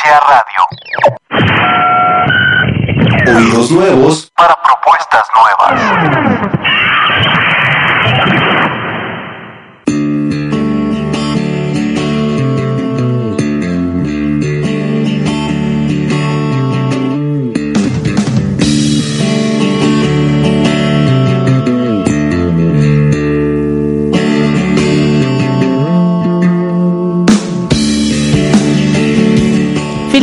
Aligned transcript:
Frecuencia 0.00 0.20
Radio. 0.20 0.64
Oídos 3.36 3.70
nuevos 3.70 4.30
para 4.34 4.56
propuestas 4.62 5.26
nuevas. 5.36 5.80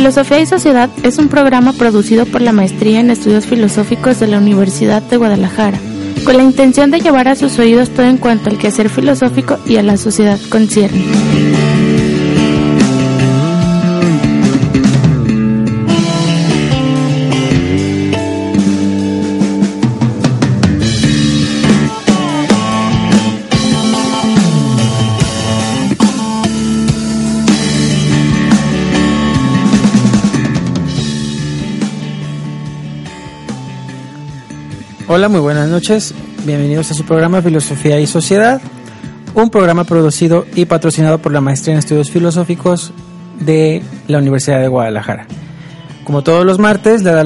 Filosofía 0.08 0.40
y 0.40 0.46
Sociedad 0.46 0.88
es 1.02 1.18
un 1.18 1.28
programa 1.28 1.74
producido 1.74 2.24
por 2.24 2.40
la 2.40 2.52
Maestría 2.52 3.00
en 3.00 3.10
Estudios 3.10 3.44
Filosóficos 3.44 4.18
de 4.18 4.26
la 4.26 4.38
Universidad 4.38 5.02
de 5.02 5.18
Guadalajara, 5.18 5.78
con 6.24 6.38
la 6.38 6.42
intención 6.42 6.90
de 6.90 7.00
llevar 7.00 7.28
a 7.28 7.34
sus 7.34 7.58
oídos 7.58 7.90
todo 7.90 8.06
en 8.06 8.16
cuanto 8.16 8.48
al 8.48 8.56
quehacer 8.56 8.88
filosófico 8.88 9.58
y 9.66 9.76
a 9.76 9.82
la 9.82 9.98
sociedad 9.98 10.38
concierne. 10.48 11.04
Hola, 35.18 35.28
muy 35.28 35.40
buenas 35.40 35.68
noches. 35.68 36.14
Bienvenidos 36.46 36.92
a 36.92 36.94
su 36.94 37.04
programa 37.04 37.42
Filosofía 37.42 37.98
y 37.98 38.06
Sociedad, 38.06 38.60
un 39.34 39.50
programa 39.50 39.82
producido 39.82 40.46
y 40.54 40.66
patrocinado 40.66 41.18
por 41.18 41.32
la 41.32 41.40
Maestría 41.40 41.72
en 41.72 41.80
Estudios 41.80 42.08
Filosóficos 42.08 42.92
de 43.40 43.82
la 44.06 44.18
Universidad 44.18 44.60
de 44.60 44.68
Guadalajara. 44.68 45.26
Como 46.04 46.22
todos 46.22 46.46
los 46.46 46.60
martes, 46.60 47.02
les 47.02 47.12
da 47.12 47.24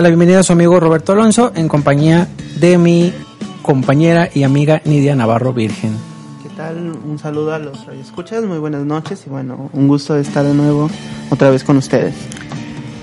la 0.00 0.08
bienvenida, 0.08 0.38
a 0.38 0.42
su 0.42 0.54
amigo 0.54 0.80
Roberto 0.80 1.12
Alonso 1.12 1.52
en 1.54 1.68
compañía 1.68 2.28
de 2.58 2.78
mi 2.78 3.12
compañera 3.60 4.30
y 4.32 4.44
amiga 4.44 4.80
Nidia 4.86 5.14
Navarro 5.14 5.52
Virgen. 5.52 5.94
¿Qué 6.42 6.48
tal? 6.56 6.78
Un 6.78 7.18
saludo 7.18 7.52
a 7.52 7.58
los 7.58 7.76
escuchas, 7.88 8.42
muy 8.42 8.56
buenas 8.56 8.86
noches 8.86 9.24
y 9.26 9.28
bueno, 9.28 9.68
un 9.74 9.86
gusto 9.86 10.16
estar 10.16 10.46
de 10.46 10.54
nuevo 10.54 10.88
otra 11.28 11.50
vez 11.50 11.62
con 11.62 11.76
ustedes. 11.76 12.14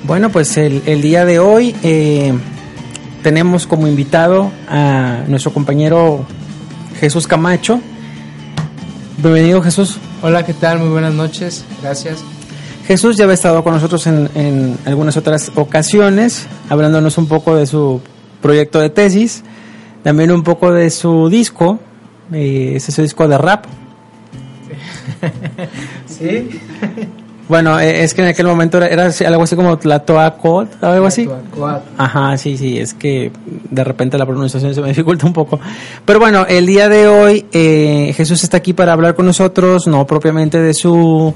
Bueno, 0.08 0.32
pues 0.32 0.58
el, 0.58 0.82
el 0.88 1.04
día 1.04 1.26
de 1.26 1.38
hoy 1.38 1.76
eh, 1.84 2.34
tenemos 3.22 3.68
como 3.68 3.88
invitado 3.88 4.52
a 4.68 5.24
nuestro 5.28 5.54
compañero 5.54 6.26
Jesús 7.00 7.28
Camacho. 7.28 7.80
Bienvenido 9.18 9.62
Jesús. 9.62 9.98
Hola, 10.22 10.46
¿qué 10.46 10.54
tal? 10.54 10.80
Muy 10.80 10.90
buenas 10.90 11.14
noches. 11.14 11.66
Gracias. 11.82 12.24
Jesús 12.86 13.18
ya 13.18 13.26
había 13.26 13.36
estado 13.36 13.64
con 13.64 13.74
nosotros 13.74 14.08
en, 14.08 14.78
algunas 14.86 15.16
otras 15.16 15.52
ocasiones, 15.56 16.48
hablándonos 16.70 17.18
un 17.18 17.28
poco 17.28 17.56
de 17.56 17.68
su 17.68 18.02
proyecto 18.42 18.80
de 18.80 18.90
tesis, 18.90 19.44
también 20.04 20.32
un 20.32 20.44
poco 20.44 20.72
de 20.72 20.90
su 20.90 21.30
disco, 21.30 21.80
eh, 22.34 22.74
ese 22.76 22.92
es 22.92 22.96
su 22.96 23.02
disco 23.02 23.28
de 23.28 23.38
rap. 23.38 23.66
sí. 26.08 26.50
Bueno, 27.50 27.80
eh, 27.80 28.04
es 28.04 28.14
que 28.14 28.22
en 28.22 28.28
aquel 28.28 28.46
momento 28.46 28.78
era, 28.82 29.10
algo 29.26 29.44
así 29.44 29.56
como 29.56 29.76
Tlatoacot, 29.76 30.84
algo 30.84 31.08
así. 31.08 31.28
Ajá, 31.98 32.38
sí, 32.38 32.56
sí, 32.58 32.78
es 32.78 32.94
que 32.94 33.32
de 33.72 33.84
repente 33.84 34.20
la 34.20 34.28
pronunciación 34.28 34.76
se 34.76 34.82
me 34.82 34.88
dificulta 34.90 35.26
un 35.26 35.34
poco. 35.34 35.60
Pero 36.06 36.20
bueno, 36.20 36.46
el 36.48 36.68
día 36.68 36.88
de 36.90 37.08
hoy 37.08 37.48
eh, 37.52 38.14
Jesús 38.16 38.44
está 38.44 38.58
aquí 38.58 38.74
para 38.74 38.94
hablar 38.94 39.16
con 39.16 39.26
nosotros, 39.26 39.88
no 39.88 40.06
propiamente 40.06 40.62
de 40.62 40.76
su 40.76 41.34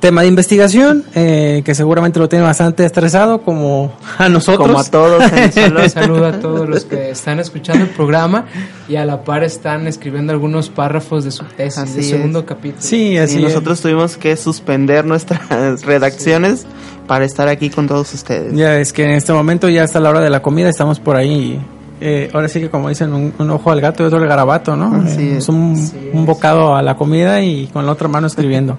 tema 0.00 0.22
de 0.22 0.28
investigación, 0.28 1.04
eh, 1.14 1.62
que 1.64 1.74
seguramente 1.74 2.18
lo 2.18 2.28
tiene 2.28 2.44
bastante 2.44 2.84
estresado, 2.84 3.42
como 3.42 3.92
a 4.18 4.28
nosotros. 4.28 4.66
Como 4.66 4.80
a 4.80 4.84
todos. 4.84 5.22
Saludo, 5.52 5.88
saludo 5.88 6.26
a 6.26 6.32
todos 6.32 6.68
los 6.68 6.84
que 6.84 7.10
están 7.10 7.38
escuchando 7.38 7.84
el 7.84 7.90
programa 7.90 8.46
y 8.88 8.96
a 8.96 9.04
la 9.04 9.22
par 9.22 9.44
están 9.44 9.86
escribiendo 9.86 10.32
algunos 10.32 10.70
párrafos 10.70 11.24
de 11.24 11.30
su 11.30 11.44
tesis, 11.44 11.94
de 11.94 12.02
segundo 12.02 12.46
capítulo. 12.46 12.82
Sí, 12.82 13.16
así 13.18 13.38
y 13.38 13.42
nosotros 13.42 13.80
tuvimos 13.80 14.16
que 14.16 14.36
suspender 14.36 15.04
nuestras 15.04 15.82
redacciones 15.84 16.66
para 17.06 17.24
estar 17.24 17.48
aquí 17.48 17.70
con 17.70 17.86
todos 17.86 18.12
ustedes. 18.14 18.54
Ya 18.54 18.78
es 18.78 18.92
que 18.92 19.04
en 19.04 19.10
este 19.10 19.32
momento 19.32 19.68
ya 19.68 19.84
está 19.84 20.00
la 20.00 20.10
hora 20.10 20.20
de 20.20 20.30
la 20.30 20.40
comida, 20.40 20.68
estamos 20.68 20.98
por 20.98 21.16
ahí. 21.16 21.60
Eh, 22.00 22.30
ahora 22.32 22.48
sí 22.48 22.60
que 22.60 22.70
como 22.70 22.88
dicen, 22.88 23.12
un, 23.12 23.50
ojo 23.50 23.70
al 23.70 23.80
gato 23.82 24.02
y 24.02 24.06
otro 24.06 24.18
al 24.18 24.26
garabato, 24.26 24.74
¿no? 24.74 25.06
Eh, 25.06 25.36
es 25.36 25.48
un, 25.50 25.90
un 26.14 26.24
bocado 26.24 26.74
a 26.74 26.82
la 26.82 26.96
comida 26.96 27.42
y 27.42 27.66
con 27.66 27.84
la 27.84 27.92
otra 27.92 28.08
mano 28.08 28.26
escribiendo. 28.26 28.78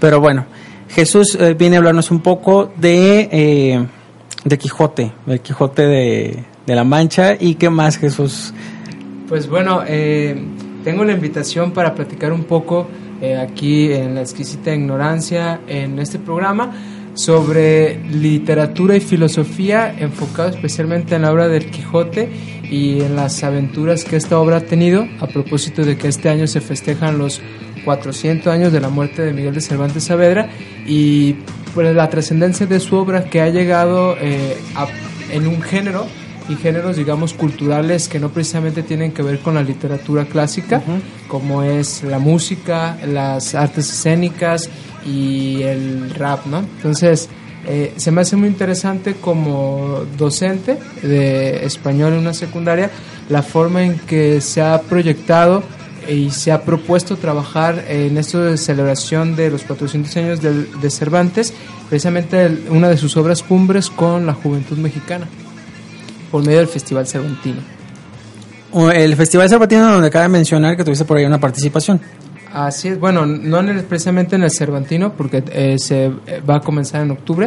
Pero 0.00 0.20
bueno, 0.20 0.46
Jesús 0.88 1.36
eh, 1.38 1.54
viene 1.54 1.76
a 1.76 1.78
hablarnos 1.78 2.10
un 2.10 2.20
poco 2.20 2.72
de, 2.76 3.28
eh, 3.30 3.86
de 4.44 4.58
Quijote, 4.58 5.12
del 5.26 5.40
Quijote 5.40 5.86
de, 5.86 6.44
la 6.66 6.84
Mancha. 6.84 7.34
¿Y 7.38 7.54
qué 7.54 7.70
más, 7.70 7.96
Jesús? 7.96 8.52
Pues 9.28 9.48
bueno, 9.48 9.82
eh, 9.86 10.36
tengo 10.84 11.04
la 11.04 11.12
invitación 11.12 11.72
para 11.72 11.94
platicar 11.94 12.32
un 12.32 12.44
poco 12.44 12.88
aquí 13.40 13.92
en 13.92 14.14
la 14.14 14.20
exquisita 14.20 14.72
ignorancia 14.72 15.60
en 15.66 15.98
este 15.98 16.20
programa 16.20 16.72
sobre 17.14 17.98
literatura 18.12 18.94
y 18.94 19.00
filosofía 19.00 19.92
enfocado 19.98 20.50
especialmente 20.50 21.16
en 21.16 21.22
la 21.22 21.32
obra 21.32 21.48
del 21.48 21.68
Quijote 21.68 22.30
y 22.70 23.00
en 23.00 23.16
las 23.16 23.42
aventuras 23.42 24.04
que 24.04 24.14
esta 24.14 24.38
obra 24.38 24.58
ha 24.58 24.60
tenido 24.60 25.04
a 25.18 25.26
propósito 25.26 25.84
de 25.84 25.98
que 25.98 26.06
este 26.06 26.28
año 26.28 26.46
se 26.46 26.60
festejan 26.60 27.18
los 27.18 27.40
400 27.88 28.52
años 28.52 28.70
de 28.70 28.80
la 28.80 28.90
muerte 28.90 29.22
de 29.22 29.32
Miguel 29.32 29.54
de 29.54 29.62
Cervantes 29.62 30.04
Saavedra 30.04 30.50
y 30.86 31.36
pues, 31.72 31.96
la 31.96 32.10
trascendencia 32.10 32.66
de 32.66 32.80
su 32.80 32.96
obra 32.96 33.24
que 33.24 33.40
ha 33.40 33.48
llegado 33.48 34.14
eh, 34.20 34.58
en 35.30 35.46
un 35.46 35.62
género 35.62 36.06
y 36.50 36.56
géneros, 36.56 36.98
digamos, 36.98 37.32
culturales 37.32 38.06
que 38.08 38.20
no 38.20 38.28
precisamente 38.28 38.82
tienen 38.82 39.12
que 39.12 39.22
ver 39.22 39.38
con 39.38 39.54
la 39.54 39.62
literatura 39.62 40.26
clásica, 40.26 40.82
como 41.28 41.62
es 41.62 42.02
la 42.02 42.18
música, 42.18 42.98
las 43.06 43.54
artes 43.54 43.90
escénicas 43.90 44.68
y 45.06 45.62
el 45.62 46.10
rap, 46.10 46.44
¿no? 46.44 46.58
Entonces, 46.58 47.30
eh, 47.66 47.94
se 47.96 48.10
me 48.10 48.20
hace 48.20 48.36
muy 48.36 48.48
interesante 48.48 49.14
como 49.14 50.04
docente 50.18 50.76
de 51.00 51.64
español 51.64 52.12
en 52.12 52.18
una 52.18 52.34
secundaria 52.34 52.90
la 53.30 53.42
forma 53.42 53.82
en 53.82 53.98
que 53.98 54.42
se 54.42 54.60
ha 54.60 54.78
proyectado 54.82 55.62
y 56.08 56.30
se 56.30 56.52
ha 56.52 56.62
propuesto 56.62 57.16
trabajar 57.16 57.84
en 57.86 58.16
esto 58.16 58.42
de 58.42 58.56
celebración 58.56 59.36
de 59.36 59.50
los 59.50 59.62
400 59.64 60.16
años 60.16 60.40
de, 60.40 60.90
Cervantes, 60.90 61.52
precisamente 61.88 62.64
una 62.70 62.88
de 62.88 62.96
sus 62.96 63.16
obras 63.16 63.42
cumbres 63.42 63.90
con 63.90 64.26
la 64.26 64.32
juventud 64.32 64.78
mexicana, 64.78 65.28
por 66.30 66.44
medio 66.44 66.58
del 66.58 66.68
Festival 66.68 67.06
Cervantino. 67.06 67.60
El 68.94 69.16
Festival 69.16 69.48
Cervantino 69.48 69.92
donde 69.92 70.10
cabe 70.10 70.28
mencionar 70.28 70.76
que 70.76 70.84
tuviste 70.84 71.04
por 71.04 71.18
ahí 71.18 71.24
una 71.24 71.38
participación. 71.40 72.00
Así 72.52 72.88
es, 72.88 72.98
bueno, 72.98 73.26
no 73.26 73.62
precisamente 73.86 74.36
en 74.36 74.42
el 74.42 74.50
Cervantino, 74.50 75.12
porque 75.12 75.44
eh, 75.52 75.76
se 75.78 76.06
eh, 76.06 76.42
va 76.48 76.56
a 76.56 76.60
comenzar 76.60 77.02
en 77.02 77.10
octubre, 77.10 77.46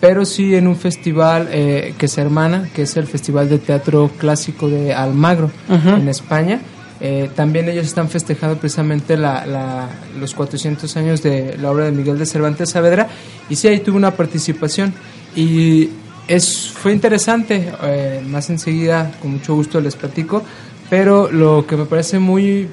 pero 0.00 0.26
sí 0.26 0.54
en 0.54 0.66
un 0.66 0.76
festival 0.76 1.48
eh, 1.50 1.94
que 1.96 2.06
se 2.06 2.20
hermana, 2.20 2.68
que 2.74 2.82
es 2.82 2.96
el 2.98 3.06
Festival 3.06 3.48
de 3.48 3.58
Teatro 3.58 4.10
Clásico 4.18 4.68
de 4.68 4.92
Almagro, 4.92 5.50
en 5.70 6.08
España 6.10 6.60
eh, 7.00 7.30
también 7.34 7.68
ellos 7.68 7.86
están 7.86 8.08
festejando 8.08 8.56
precisamente 8.58 9.16
la, 9.16 9.88
los 10.18 10.34
400 10.34 10.96
años 10.96 11.22
de 11.22 11.56
la 11.58 11.70
obra 11.70 11.84
de 11.84 11.92
Miguel 11.92 12.18
de 12.18 12.26
Cervantes 12.26 12.70
Saavedra. 12.70 13.08
Y 13.48 13.56
sí, 13.56 13.68
ahí 13.68 13.80
tuve 13.80 13.96
una 13.96 14.12
participación. 14.12 14.92
Y 15.36 15.90
es, 16.26 16.70
fue 16.70 16.92
interesante, 16.92 17.72
eh, 17.82 18.22
más 18.26 18.50
enseguida 18.50 19.12
con 19.20 19.32
mucho 19.32 19.54
gusto 19.54 19.80
les 19.80 19.96
platico, 19.96 20.42
pero 20.90 21.30
lo 21.30 21.66
que 21.66 21.76
me 21.76 21.84
parece 21.84 22.18
muy 22.18 22.68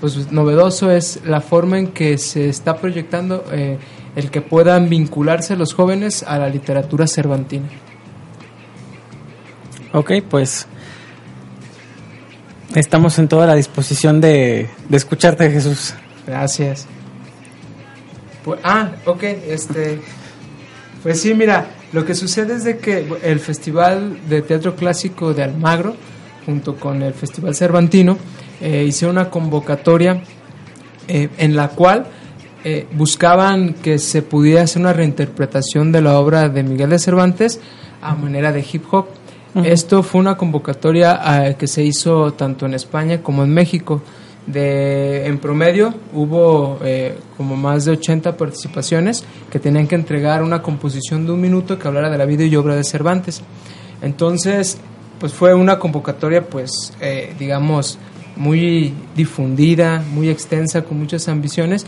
pues, 0.00 0.30
novedoso 0.30 0.90
es 0.90 1.20
la 1.24 1.40
forma 1.40 1.78
en 1.78 1.88
que 1.88 2.18
se 2.18 2.48
está 2.48 2.76
proyectando 2.76 3.44
eh, 3.52 3.78
el 4.16 4.30
que 4.30 4.40
puedan 4.40 4.88
vincularse 4.88 5.56
los 5.56 5.74
jóvenes 5.74 6.22
a 6.22 6.38
la 6.38 6.48
literatura 6.48 7.06
cervantina. 7.06 7.68
Ok, 9.92 10.12
pues 10.28 10.68
Estamos 12.74 13.18
en 13.18 13.26
toda 13.26 13.46
la 13.46 13.56
disposición 13.56 14.20
de, 14.20 14.68
escucharte, 14.90 15.50
Jesús. 15.50 15.94
Gracias. 16.26 16.86
Pues, 18.44 18.60
ah, 18.62 18.92
ok, 19.06 19.22
este. 19.22 20.00
Pues 21.02 21.20
sí, 21.20 21.34
mira, 21.34 21.66
lo 21.92 22.04
que 22.04 22.14
sucede 22.14 22.54
es 22.54 22.64
de 22.64 22.78
que 22.78 23.06
el 23.22 23.40
Festival 23.40 24.28
de 24.28 24.42
Teatro 24.42 24.76
Clásico 24.76 25.34
de 25.34 25.42
Almagro, 25.42 25.96
junto 26.46 26.76
con 26.76 27.02
el 27.02 27.14
Festival 27.14 27.56
Cervantino, 27.56 28.18
eh, 28.60 28.84
hicieron 28.86 29.16
una 29.16 29.30
convocatoria 29.30 30.22
eh, 31.08 31.28
en 31.38 31.56
la 31.56 31.68
cual 31.68 32.06
eh, 32.62 32.86
buscaban 32.92 33.74
que 33.74 33.98
se 33.98 34.22
pudiera 34.22 34.62
hacer 34.62 34.82
una 34.82 34.92
reinterpretación 34.92 35.90
de 35.90 36.02
la 36.02 36.18
obra 36.18 36.48
de 36.50 36.62
Miguel 36.62 36.90
de 36.90 36.98
Cervantes 36.98 37.58
a 38.02 38.14
manera 38.14 38.52
de 38.52 38.64
hip 38.70 38.84
hop. 38.92 39.06
Esto 39.54 40.02
fue 40.02 40.20
una 40.20 40.36
convocatoria 40.36 41.48
eh, 41.48 41.56
que 41.58 41.66
se 41.66 41.82
hizo 41.82 42.32
tanto 42.34 42.66
en 42.66 42.74
España 42.74 43.22
como 43.22 43.42
en 43.42 43.52
México. 43.52 44.02
De, 44.46 45.26
en 45.26 45.38
promedio 45.38 45.94
hubo 46.14 46.78
eh, 46.82 47.16
como 47.36 47.56
más 47.56 47.84
de 47.84 47.92
80 47.92 48.36
participaciones 48.36 49.22
que 49.50 49.60
tenían 49.60 49.86
que 49.86 49.94
entregar 49.94 50.42
una 50.42 50.62
composición 50.62 51.26
de 51.26 51.32
un 51.32 51.40
minuto 51.40 51.78
que 51.78 51.86
hablara 51.86 52.10
de 52.10 52.18
la 52.18 52.24
vida 52.24 52.44
y 52.44 52.56
obra 52.56 52.74
de 52.74 52.82
Cervantes. 52.82 53.42
Entonces, 54.02 54.78
pues 55.18 55.32
fue 55.32 55.52
una 55.54 55.78
convocatoria, 55.78 56.46
pues, 56.46 56.94
eh, 57.00 57.34
digamos, 57.38 57.98
muy 58.36 58.94
difundida, 59.14 60.02
muy 60.12 60.30
extensa, 60.30 60.82
con 60.82 60.98
muchas 60.98 61.28
ambiciones. 61.28 61.86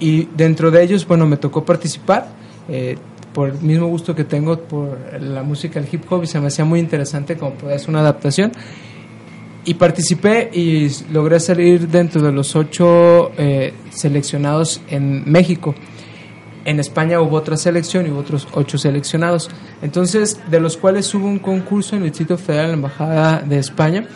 Y 0.00 0.28
dentro 0.34 0.70
de 0.70 0.82
ellos, 0.82 1.06
bueno, 1.06 1.26
me 1.26 1.36
tocó 1.36 1.64
participar 1.64 2.28
eh, 2.68 2.96
por 3.32 3.50
el 3.50 3.60
mismo 3.60 3.86
gusto 3.86 4.14
que 4.14 4.24
tengo 4.24 4.58
por 4.58 4.98
la 5.20 5.42
música, 5.42 5.80
el 5.80 5.88
hip 5.90 6.04
hop, 6.10 6.24
y 6.24 6.26
se 6.26 6.40
me 6.40 6.48
hacía 6.48 6.64
muy 6.64 6.80
interesante 6.80 7.36
como 7.36 7.52
poder 7.54 7.76
hacer 7.76 7.90
una 7.90 8.00
adaptación. 8.00 8.52
Y 9.64 9.74
participé 9.74 10.50
y 10.52 10.88
logré 11.12 11.38
salir 11.38 11.88
dentro 11.88 12.20
de 12.20 12.32
los 12.32 12.56
ocho 12.56 13.30
eh, 13.38 13.72
seleccionados 13.90 14.80
en 14.88 15.30
México. 15.30 15.74
En 16.64 16.80
España 16.80 17.20
hubo 17.20 17.36
otra 17.36 17.56
selección 17.56 18.06
y 18.06 18.10
hubo 18.10 18.20
otros 18.20 18.48
ocho 18.54 18.76
seleccionados. 18.76 19.50
Entonces, 19.80 20.40
de 20.50 20.60
los 20.60 20.76
cuales 20.76 21.14
hubo 21.14 21.26
un 21.26 21.38
concurso 21.38 21.94
en 21.94 22.02
el 22.02 22.08
Distrito 22.08 22.38
Federal, 22.38 22.66
en 22.66 22.70
la 22.70 22.76
Embajada 22.76 23.40
de 23.40 23.58
España, 23.58 24.06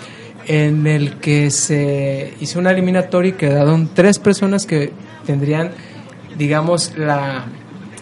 en 0.46 0.86
el 0.86 1.18
que 1.18 1.50
se 1.50 2.34
hizo 2.40 2.58
una 2.58 2.72
eliminatoria 2.72 3.30
y 3.30 3.32
quedaron 3.34 3.90
tres 3.94 4.18
personas 4.18 4.66
que 4.66 4.92
tendrían, 5.26 5.70
digamos, 6.36 6.96
la, 6.96 7.46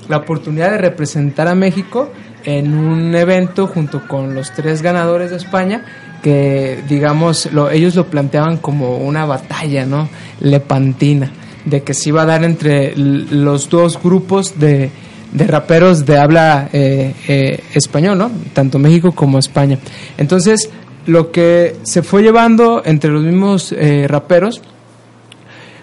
la 0.09 0.19
oportunidad 0.19 0.71
de 0.71 0.79
representar 0.79 1.49
a 1.49 1.55
México 1.55 2.11
en 2.45 2.75
un 2.75 3.15
evento 3.15 3.67
junto 3.67 4.07
con 4.07 4.35
los 4.35 4.53
tres 4.53 4.83
ganadores 4.83 5.31
de 5.31 5.37
España 5.37 5.85
que 6.23 6.83
digamos 6.89 7.53
lo, 7.53 7.71
ellos 7.71 7.95
lo 7.95 8.07
planteaban 8.07 8.57
como 8.57 8.97
una 8.97 9.27
batalla 9.27 9.85
no 9.85 10.09
lepantina 10.41 11.31
de 11.65 11.83
que 11.83 11.95
se 11.95 12.11
iba 12.11 12.23
a 12.23 12.27
dar 12.27 12.45
entre 12.45 12.95
los 12.97 13.69
dos 13.69 14.03
grupos 14.03 14.59
de, 14.59 14.91
de 15.33 15.47
raperos 15.47 16.07
de 16.07 16.19
habla 16.19 16.69
eh, 16.73 17.15
eh, 17.29 17.63
español, 17.75 18.19
¿no? 18.19 18.31
Tanto 18.53 18.79
México 18.79 19.13
como 19.13 19.39
España. 19.39 19.79
Entonces, 20.17 20.71
lo 21.07 21.31
que 21.31 21.77
se 21.83 22.03
fue 22.03 22.23
llevando 22.23 22.83
entre 22.85 23.11
los 23.11 23.23
mismos 23.23 23.73
eh, 23.73 24.07
raperos 24.09 24.63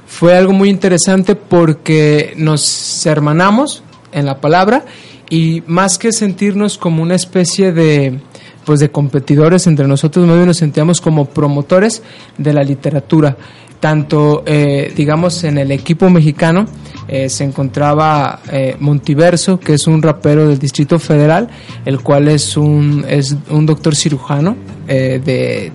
fue 0.08 0.36
algo 0.36 0.54
muy 0.54 0.70
interesante 0.70 1.36
porque 1.36 2.34
nos 2.38 3.06
hermanamos 3.06 3.84
en 4.12 4.26
la 4.26 4.40
palabra 4.40 4.86
y 5.30 5.64
más 5.68 5.98
que 5.98 6.12
sentirnos 6.12 6.78
como 6.78 7.02
una 7.02 7.16
especie 7.16 7.72
de 7.72 8.20
pues 8.66 8.80
de 8.80 8.92
competidores 8.92 9.66
entre 9.68 9.88
nosotros, 9.88 10.28
más 10.28 10.46
nos 10.46 10.58
sentíamos 10.58 11.02
como 11.02 11.26
promotores 11.26 12.04
de 12.38 12.54
la 12.54 12.64
literatura. 12.64 13.36
Tanto, 13.80 14.44
eh, 14.46 14.94
digamos, 14.96 15.44
en 15.44 15.58
el 15.58 15.72
equipo 15.72 16.08
mexicano 16.12 16.68
eh, 17.08 17.30
se 17.30 17.44
encontraba 17.44 18.42
eh, 18.52 18.76
Montiverso, 18.80 19.60
que 19.60 19.74
es 19.74 19.88
un 19.88 20.04
rapero 20.04 20.48
del 20.48 20.60
Distrito 20.60 21.00
Federal, 21.00 21.50
el 21.86 22.02
cual 22.02 22.28
es 22.28 22.56
un, 22.58 23.04
es 23.08 23.36
un 23.50 23.66
doctor 23.66 23.96
cirujano 23.96 24.56
de, 24.86 25.72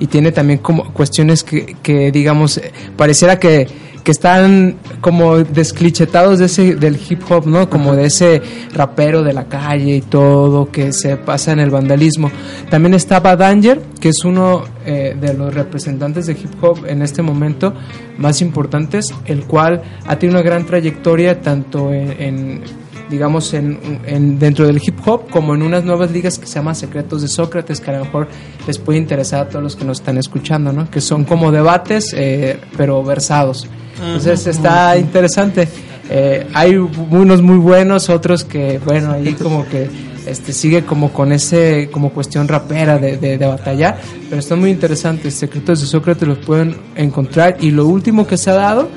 y 0.00 0.06
tiene 0.08 0.32
también 0.32 0.58
como 0.58 0.92
cuestiones 0.92 1.42
que, 1.42 1.76
que 1.82 2.10
digamos, 2.10 2.60
pareciera 2.96 3.38
que 3.38 3.66
que 4.02 4.10
están 4.10 4.76
como 5.00 5.38
desclichetados 5.38 6.38
de 6.38 6.46
ese, 6.46 6.76
del 6.76 6.98
hip 7.08 7.22
hop, 7.30 7.46
¿no? 7.46 7.68
Como 7.68 7.94
de 7.94 8.06
ese 8.06 8.42
rapero 8.74 9.22
de 9.22 9.32
la 9.32 9.44
calle 9.44 9.96
y 9.96 10.00
todo 10.00 10.70
que 10.70 10.92
se 10.92 11.16
pasa 11.16 11.52
en 11.52 11.60
el 11.60 11.70
vandalismo. 11.70 12.30
También 12.70 12.94
estaba 12.94 13.36
Danger, 13.36 13.80
que 14.00 14.08
es 14.10 14.24
uno 14.24 14.64
eh, 14.86 15.16
de 15.20 15.34
los 15.34 15.54
representantes 15.54 16.26
de 16.26 16.32
hip 16.32 16.62
hop 16.62 16.86
en 16.86 17.02
este 17.02 17.22
momento 17.22 17.74
más 18.18 18.40
importantes, 18.40 19.14
el 19.26 19.44
cual 19.44 19.82
ha 20.06 20.16
tenido 20.16 20.38
una 20.38 20.48
gran 20.48 20.66
trayectoria 20.66 21.40
tanto 21.40 21.92
en, 21.92 22.62
digamos, 23.10 23.54
en, 23.54 24.38
dentro 24.38 24.66
del 24.66 24.80
hip 24.84 24.98
hop, 25.06 25.30
como 25.30 25.54
en 25.54 25.62
unas 25.62 25.84
nuevas 25.84 26.10
ligas 26.10 26.38
que 26.38 26.46
se 26.46 26.54
llaman 26.54 26.74
Secretos 26.74 27.22
de 27.22 27.28
Sócrates, 27.28 27.80
que 27.80 27.90
a 27.90 27.98
lo 27.98 28.04
mejor 28.04 28.28
les 28.66 28.78
puede 28.78 28.98
interesar 28.98 29.46
a 29.46 29.48
todos 29.48 29.62
los 29.62 29.76
que 29.76 29.84
nos 29.84 30.00
están 30.00 30.18
escuchando, 30.18 30.72
¿no? 30.72 30.90
Que 30.90 31.00
son 31.00 31.24
como 31.24 31.50
debates, 31.52 32.14
eh, 32.16 32.58
pero 32.76 33.02
versados. 33.02 33.66
Entonces 33.96 34.46
está 34.46 34.96
interesante. 34.96 35.68
Eh, 36.10 36.46
hay 36.54 36.76
unos 36.76 37.42
muy 37.42 37.58
buenos, 37.58 38.08
otros 38.08 38.44
que, 38.44 38.78
bueno, 38.84 39.12
ahí 39.12 39.34
como 39.34 39.66
que 39.66 39.88
este 40.26 40.52
sigue 40.52 40.84
como 40.84 41.12
con 41.12 41.32
ese 41.32 41.88
como 41.90 42.10
cuestión 42.10 42.48
rapera 42.48 42.98
de, 42.98 43.16
de, 43.16 43.36
batallar, 43.38 43.98
pero 44.28 44.40
están 44.40 44.60
muy 44.60 44.70
interesantes. 44.70 45.34
Secretos 45.34 45.80
de 45.80 45.86
Sócrates 45.86 46.26
los 46.26 46.38
pueden 46.38 46.76
encontrar 46.96 47.56
y 47.60 47.70
lo 47.70 47.86
último 47.86 48.26
que 48.26 48.36
se 48.36 48.50
ha 48.50 48.54
dado, 48.54 48.88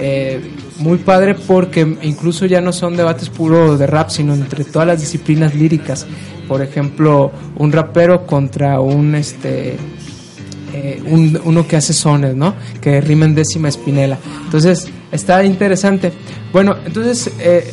eh, 0.00 0.40
muy 0.78 0.98
padre 0.98 1.34
porque 1.34 1.80
incluso 2.02 2.46
ya 2.46 2.62
no 2.62 2.72
son 2.72 2.96
debates 2.96 3.28
puro 3.28 3.76
de 3.76 3.86
rap, 3.86 4.08
sino 4.08 4.34
entre 4.34 4.64
todas 4.64 4.88
las 4.88 5.00
disciplinas 5.00 5.54
líricas. 5.54 6.06
Por 6.48 6.62
ejemplo, 6.62 7.30
un 7.56 7.70
rapero 7.70 8.26
contra 8.26 8.80
un 8.80 9.14
este 9.14 9.76
eh, 10.72 11.02
uno 11.44 11.66
que 11.66 11.76
hace 11.76 11.92
sones, 11.92 12.34
¿no? 12.34 12.54
Que 12.80 13.00
rima 13.00 13.26
en 13.26 13.34
décima 13.34 13.68
espinela. 13.68 14.18
Entonces, 14.44 14.88
está 15.12 15.44
interesante. 15.44 16.12
Bueno, 16.52 16.76
entonces 16.86 17.30
eh, 17.38 17.72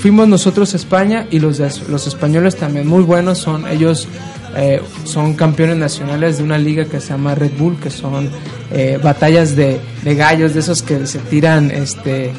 fuimos 0.00 0.26
nosotros 0.28 0.74
a 0.74 0.76
España 0.76 1.26
y 1.30 1.38
los, 1.38 1.58
los 1.88 2.06
españoles 2.06 2.56
también 2.56 2.86
muy 2.86 3.02
buenos 3.02 3.38
son 3.38 3.68
ellos. 3.68 4.08
Eh, 4.56 4.80
son 5.04 5.34
campeones 5.34 5.76
nacionales 5.76 6.38
de 6.38 6.44
una 6.44 6.58
liga 6.58 6.84
que 6.84 7.00
se 7.00 7.08
llama 7.08 7.34
Red 7.34 7.52
Bull, 7.58 7.78
que 7.80 7.90
son 7.90 8.30
batallas 9.02 9.56
de, 9.56 9.80
gallos, 10.04 10.54
de 10.54 10.60
esos 10.60 10.82
que 10.82 11.06
se 11.06 11.18
tiran 11.20 11.70
este, 11.70 12.32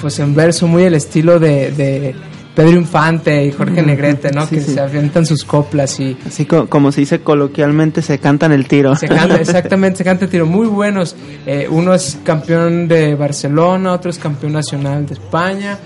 pues 0.00 0.18
en 0.18 0.34
verso, 0.34 0.66
muy 0.66 0.82
el 0.82 0.94
estilo 0.94 1.38
de 1.38 2.14
Pedro 2.54 2.76
Infante 2.76 3.44
y 3.44 3.52
Jorge 3.52 3.82
Negrete, 3.82 4.32
¿no? 4.32 4.48
que 4.48 4.60
se 4.60 4.78
avientan 4.80 5.24
sus 5.24 5.44
coplas 5.44 6.00
y... 6.00 6.16
Así 6.26 6.44
como, 6.44 6.92
se 6.92 7.00
dice 7.00 7.20
coloquialmente, 7.20 8.02
se 8.02 8.18
cantan 8.18 8.52
el 8.52 8.66
tiro. 8.66 8.96
Se 8.96 9.08
canta, 9.08 9.36
exactamente, 9.40 9.98
se 9.98 10.04
canta 10.04 10.24
el 10.24 10.30
tiro. 10.30 10.46
Muy 10.46 10.66
buenos. 10.66 11.14
Eh, 11.46 11.68
uno 11.70 11.94
es 11.94 12.18
campeón 12.24 12.88
de 12.88 13.14
Barcelona, 13.14 13.92
otro 13.92 14.10
es 14.10 14.18
campeón 14.18 14.52
nacional 14.52 15.06
de 15.06 15.14
España 15.14 15.78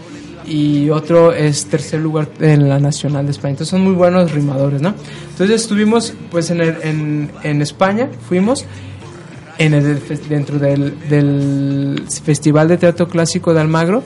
y 0.46 0.91
otro 0.91 1.33
es 1.33 1.66
tercer 1.66 2.00
lugar 2.00 2.28
en 2.40 2.68
la 2.68 2.78
nacional 2.78 3.25
de 3.26 3.33
España. 3.33 3.52
Entonces 3.52 3.71
son 3.71 3.83
muy 3.83 3.95
buenos 3.95 4.33
rimadores, 4.33 4.83
¿no? 4.83 4.95
Entonces 5.30 5.62
estuvimos 5.62 6.14
pues 6.30 6.50
en, 6.50 6.61
en, 6.61 7.30
en 7.42 7.62
España, 7.62 8.09
fuimos 8.28 8.66
en 9.59 9.75
el, 9.75 10.00
dentro 10.28 10.59
del, 10.59 10.95
del 11.09 12.02
Festival 12.23 12.68
de 12.68 12.76
Teatro 12.76 13.09
Clásico 13.09 13.54
de 13.54 13.61
Almagro 13.61 14.02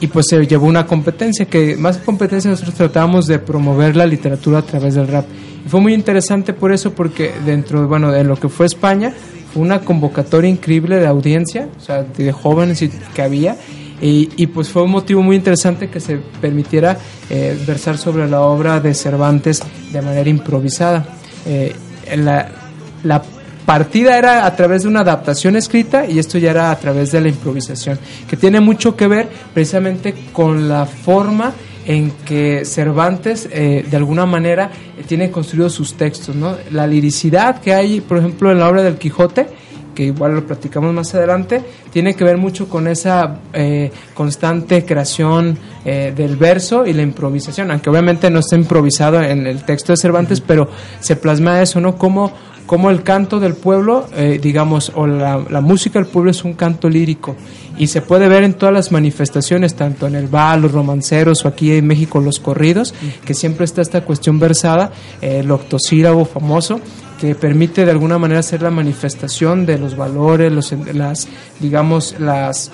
y 0.00 0.08
pues 0.08 0.26
se 0.28 0.44
llevó 0.46 0.66
una 0.66 0.86
competencia 0.86 1.46
que 1.46 1.76
más 1.76 1.98
competencia 1.98 2.50
nosotros 2.50 2.74
tratábamos 2.74 3.26
de 3.26 3.38
promover 3.38 3.96
la 3.96 4.06
literatura 4.06 4.58
a 4.58 4.62
través 4.62 4.94
del 4.94 5.08
rap 5.08 5.26
y 5.64 5.68
fue 5.68 5.80
muy 5.80 5.94
interesante 5.94 6.52
por 6.52 6.72
eso 6.72 6.92
porque 6.92 7.32
dentro 7.46 7.86
bueno 7.86 8.10
de 8.10 8.24
lo 8.24 8.36
que 8.36 8.48
fue 8.48 8.66
España 8.66 9.12
fue 9.52 9.62
una 9.62 9.80
convocatoria 9.80 10.50
increíble 10.50 10.96
de 10.96 11.06
audiencia 11.06 11.68
o 11.76 11.80
sea 11.80 12.02
de 12.02 12.32
jóvenes 12.32 12.84
que 13.14 13.22
había 13.22 13.56
y, 14.04 14.46
pues 14.48 14.68
fue 14.68 14.82
un 14.82 14.90
motivo 14.90 15.22
muy 15.22 15.36
interesante 15.36 15.88
que 15.88 16.00
se 16.00 16.16
permitiera 16.40 16.98
eh, 17.30 17.56
versar 17.64 17.96
sobre 17.96 18.28
la 18.28 18.40
obra 18.40 18.80
de 18.80 18.94
Cervantes 18.94 19.62
de 19.92 20.02
manera 20.02 20.28
improvisada 20.28 21.06
eh, 21.46 21.74
la, 22.16 23.22
partida 23.64 24.18
era 24.18 24.44
a 24.44 24.56
través 24.56 24.82
de 24.82 24.88
una 24.88 25.00
adaptación 25.00 25.54
escrita 25.54 26.04
y 26.04 26.18
esto 26.18 26.36
ya 26.36 26.50
era 26.50 26.72
a 26.72 26.78
través 26.78 27.12
de 27.12 27.20
la 27.20 27.28
improvisación, 27.28 27.96
que 28.28 28.36
tiene 28.36 28.60
mucho 28.60 28.96
que 28.96 29.06
ver 29.06 29.28
precisamente 29.54 30.14
con 30.32 30.68
la 30.68 30.84
forma 30.84 31.52
en 31.86 32.10
que 32.24 32.64
Cervantes 32.64 33.48
eh, 33.52 33.84
de 33.88 33.96
alguna 33.96 34.26
manera 34.26 34.68
tiene 35.06 35.30
construidos 35.30 35.74
sus 35.74 35.94
textos, 35.94 36.34
¿no? 36.34 36.56
La 36.72 36.88
liricidad 36.88 37.60
que 37.60 37.72
hay, 37.72 38.00
por 38.00 38.18
ejemplo, 38.18 38.50
en 38.50 38.58
la 38.58 38.68
obra 38.68 38.82
del 38.82 38.96
Quijote, 38.96 39.46
que 39.94 40.04
igual 40.04 40.34
lo 40.34 40.46
platicamos 40.46 40.92
más 40.92 41.14
adelante, 41.14 41.62
tiene 41.92 42.14
que 42.14 42.24
ver 42.24 42.38
mucho 42.38 42.68
con 42.68 42.88
esa 42.88 43.38
eh, 43.52 43.90
constante 44.14 44.84
creación 44.84 45.58
eh, 45.84 46.12
del 46.14 46.36
verso 46.36 46.86
y 46.86 46.92
la 46.92 47.02
improvisación, 47.02 47.70
aunque 47.70 47.90
obviamente 47.90 48.30
no 48.30 48.40
está 48.40 48.56
improvisado 48.56 49.22
en 49.22 49.46
el 49.46 49.64
texto 49.64 49.92
de 49.92 49.96
Cervantes, 49.96 50.40
pero 50.40 50.68
se 51.00 51.16
plasma 51.16 51.62
eso, 51.62 51.80
¿no? 51.80 51.96
Como 51.96 52.32
como 52.66 52.90
el 52.90 53.02
canto 53.02 53.38
del 53.40 53.54
pueblo, 53.54 54.06
eh, 54.16 54.38
digamos, 54.42 54.92
o 54.94 55.06
la, 55.06 55.38
música 55.60 55.98
del 55.98 56.08
pueblo 56.08 56.30
es 56.30 56.42
un 56.42 56.54
canto 56.54 56.88
lírico 56.88 57.36
y 57.76 57.88
se 57.88 58.00
puede 58.00 58.28
ver 58.28 58.44
en 58.44 58.54
todas 58.54 58.74
las 58.74 58.92
manifestaciones, 58.92 59.74
tanto 59.74 60.06
en 60.06 60.14
el 60.14 60.26
bar, 60.28 60.58
los 60.58 60.72
romanceros 60.72 61.44
o 61.44 61.48
aquí 61.48 61.72
en 61.72 61.86
México 61.86 62.20
los 62.20 62.38
corridos, 62.38 62.94
que 63.24 63.34
siempre 63.34 63.64
está 63.64 63.82
esta 63.82 64.02
cuestión 64.02 64.38
versada, 64.38 64.92
el 65.20 65.50
octosílabo 65.50 66.24
famoso, 66.24 66.80
que 67.22 67.36
permite 67.36 67.84
de 67.84 67.92
alguna 67.92 68.18
manera 68.18 68.40
hacer 68.40 68.62
la 68.62 68.72
manifestación 68.72 69.64
de 69.64 69.78
los 69.78 69.96
valores, 69.96 70.50
los, 70.50 70.74
las, 70.92 71.28
digamos, 71.60 72.16
las 72.18 72.72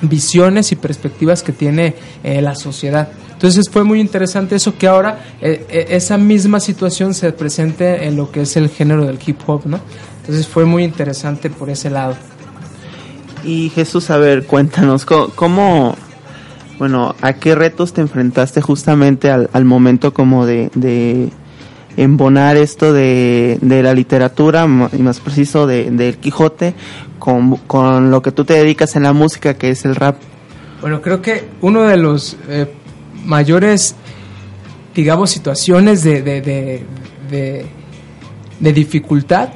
visiones 0.00 0.72
y 0.72 0.76
perspectivas 0.76 1.44
que 1.44 1.52
tiene 1.52 1.94
eh, 2.24 2.42
la 2.42 2.56
sociedad. 2.56 3.08
Entonces 3.30 3.70
fue 3.70 3.84
muy 3.84 4.00
interesante 4.00 4.56
eso 4.56 4.76
que 4.76 4.88
ahora 4.88 5.20
eh, 5.40 5.66
eh, 5.68 5.86
esa 5.90 6.18
misma 6.18 6.58
situación 6.58 7.14
se 7.14 7.30
presente 7.30 8.08
en 8.08 8.16
lo 8.16 8.32
que 8.32 8.42
es 8.42 8.56
el 8.56 8.70
género 8.70 9.06
del 9.06 9.20
hip 9.24 9.38
hop, 9.46 9.66
¿no? 9.66 9.78
Entonces 10.22 10.48
fue 10.48 10.64
muy 10.64 10.82
interesante 10.82 11.48
por 11.48 11.70
ese 11.70 11.88
lado. 11.88 12.16
Y 13.44 13.68
Jesús, 13.68 14.10
a 14.10 14.16
ver, 14.16 14.46
cuéntanos, 14.46 15.04
¿cómo, 15.04 15.94
bueno, 16.80 17.14
a 17.20 17.34
qué 17.34 17.54
retos 17.54 17.92
te 17.92 18.00
enfrentaste 18.00 18.60
justamente 18.62 19.30
al, 19.30 19.64
momento 19.64 20.12
como 20.12 20.44
de 20.44 21.30
embonar 21.96 22.56
esto 22.56 22.92
de, 22.92 23.58
de 23.60 23.82
la 23.82 23.94
literatura, 23.94 24.64
y 24.92 25.02
más 25.02 25.20
preciso 25.20 25.66
de, 25.66 25.90
del 25.90 26.16
Quijote, 26.18 26.74
con, 27.18 27.56
con 27.66 28.10
lo 28.10 28.22
que 28.22 28.32
tú 28.32 28.44
te 28.44 28.54
dedicas 28.54 28.96
en 28.96 29.02
la 29.04 29.12
música, 29.12 29.54
que 29.54 29.70
es 29.70 29.84
el 29.84 29.94
rap? 29.94 30.16
Bueno, 30.80 31.00
creo 31.00 31.22
que 31.22 31.44
uno 31.62 31.82
de 31.82 31.96
los 31.96 32.36
eh, 32.48 32.66
mayores, 33.24 33.94
digamos, 34.94 35.30
situaciones 35.30 36.02
de, 36.02 36.22
de, 36.22 36.40
de, 36.42 36.82
de- 37.30 37.66
de 38.60 38.72
dificultad 38.72 39.50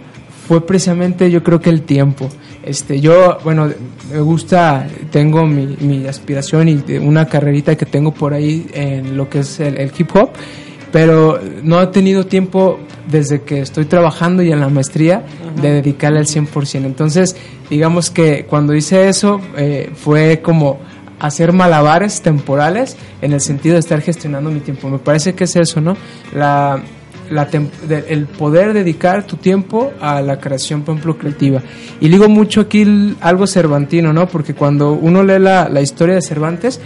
fue 0.46 0.66
precisamente 0.66 1.30
yo 1.30 1.42
creo 1.42 1.58
que 1.60 1.70
el 1.70 1.82
tiempo. 1.82 2.28
Este, 2.62 3.00
yo, 3.00 3.38
bueno, 3.44 3.70
me 4.12 4.20
gusta, 4.20 4.86
tengo 5.10 5.46
mi, 5.46 5.76
mi 5.80 6.06
aspiración 6.06 6.68
y 6.68 6.74
de 6.74 6.98
una 6.98 7.24
carrerita 7.26 7.76
que 7.76 7.86
tengo 7.86 8.12
por 8.12 8.34
ahí 8.34 8.66
en 8.74 9.16
lo 9.16 9.30
que 9.30 9.38
es 9.38 9.58
el, 9.60 9.78
el 9.78 9.90
hip 9.96 10.14
hop, 10.14 10.30
pero 10.92 11.38
no 11.62 11.80
he 11.80 11.86
tenido 11.88 12.26
tiempo 12.26 12.78
desde 13.10 13.42
que 13.42 13.60
estoy 13.60 13.84
trabajando 13.84 14.42
y 14.42 14.52
en 14.52 14.60
la 14.60 14.68
maestría 14.68 15.24
de 15.60 15.70
dedicarle 15.72 16.18
al 16.20 16.26
100%. 16.26 16.84
Entonces, 16.84 17.36
digamos 17.68 18.10
que 18.10 18.44
cuando 18.48 18.74
hice 18.74 19.08
eso 19.08 19.40
eh, 19.56 19.90
fue 19.94 20.40
como 20.42 20.78
hacer 21.18 21.52
malabares 21.52 22.22
temporales 22.22 22.96
en 23.20 23.32
el 23.32 23.40
sentido 23.40 23.74
de 23.74 23.80
estar 23.80 24.00
gestionando 24.00 24.50
mi 24.50 24.60
tiempo. 24.60 24.88
Me 24.88 24.98
parece 24.98 25.34
que 25.34 25.44
es 25.44 25.54
eso, 25.56 25.80
¿no? 25.80 25.96
La, 26.34 26.80
la 27.30 27.44
de- 27.44 28.04
el 28.08 28.26
poder 28.26 28.72
dedicar 28.72 29.24
tu 29.26 29.36
tiempo 29.36 29.92
a 30.00 30.22
la 30.22 30.40
creación, 30.40 30.82
por 30.82 30.94
ejemplo, 30.94 31.18
creativa. 31.18 31.62
Y 32.00 32.08
digo 32.08 32.28
mucho 32.28 32.62
aquí 32.62 33.16
algo 33.20 33.46
cervantino, 33.46 34.12
¿no? 34.12 34.28
Porque 34.28 34.54
cuando 34.54 34.92
uno 34.92 35.22
lee 35.22 35.38
la, 35.38 35.68
la 35.68 35.80
historia 35.82 36.14
de 36.14 36.22
Cervantes, 36.22 36.80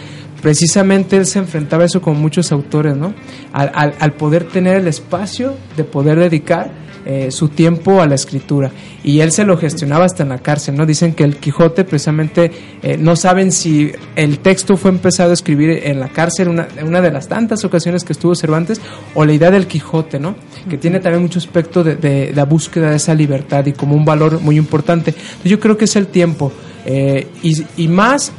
precisamente 0.44 1.16
él 1.16 1.24
se 1.24 1.38
enfrentaba 1.38 1.84
a 1.84 1.86
eso 1.86 2.02
con 2.02 2.20
muchos 2.20 2.52
autores, 2.52 2.94
¿no? 2.94 3.14
Al, 3.54 4.12
poder 4.12 4.44
tener 4.44 4.76
el 4.76 4.86
espacio 4.86 5.54
de 5.74 5.84
poder 5.84 6.18
dedicar 6.18 6.70
eh, 7.06 7.30
su 7.30 7.48
tiempo 7.48 8.02
a 8.02 8.06
la 8.06 8.14
escritura. 8.14 8.70
Y 9.02 9.20
él 9.20 9.32
se 9.32 9.44
lo 9.44 9.56
gestionaba 9.56 10.04
hasta 10.04 10.22
en 10.22 10.28
la 10.28 10.40
cárcel, 10.40 10.76
¿no? 10.76 10.84
Dicen 10.84 11.14
que 11.14 11.24
el 11.24 11.38
Quijote 11.38 11.84
precisamente 11.84 12.52
eh, 12.82 12.98
no 12.98 13.16
saben 13.16 13.52
si 13.52 13.90
el 14.16 14.40
texto 14.40 14.76
fue 14.76 14.90
empezado 14.90 15.30
a 15.30 15.32
escribir 15.32 15.80
en 15.84 15.98
la 15.98 16.10
cárcel, 16.10 16.48
una, 16.48 16.68
una 16.82 17.00
de 17.00 17.10
las 17.10 17.26
tantas 17.26 17.64
ocasiones 17.64 18.04
que 18.04 18.12
estuvo 18.12 18.34
Cervantes, 18.34 18.82
o 19.14 19.24
la 19.24 19.32
idea 19.32 19.50
del 19.50 19.66
Quijote, 19.66 20.20
¿no? 20.20 20.36
Que 20.68 20.76
tiene 20.76 21.00
también 21.00 21.22
mucho 21.22 21.38
aspecto 21.38 21.82
de, 21.82 22.32
la 22.34 22.44
búsqueda 22.44 22.90
de 22.90 22.96
esa 22.96 23.14
libertad 23.14 23.64
y 23.64 23.72
como 23.72 23.96
un 23.96 24.04
valor 24.04 24.42
muy 24.42 24.58
importante. 24.58 25.14
Yo 25.42 25.58
creo 25.58 25.78
que 25.78 25.86
es 25.86 25.96
el 25.96 26.08
tiempo. 26.08 26.52
eh, 26.84 27.28
y 27.76 27.88
más 27.88 28.30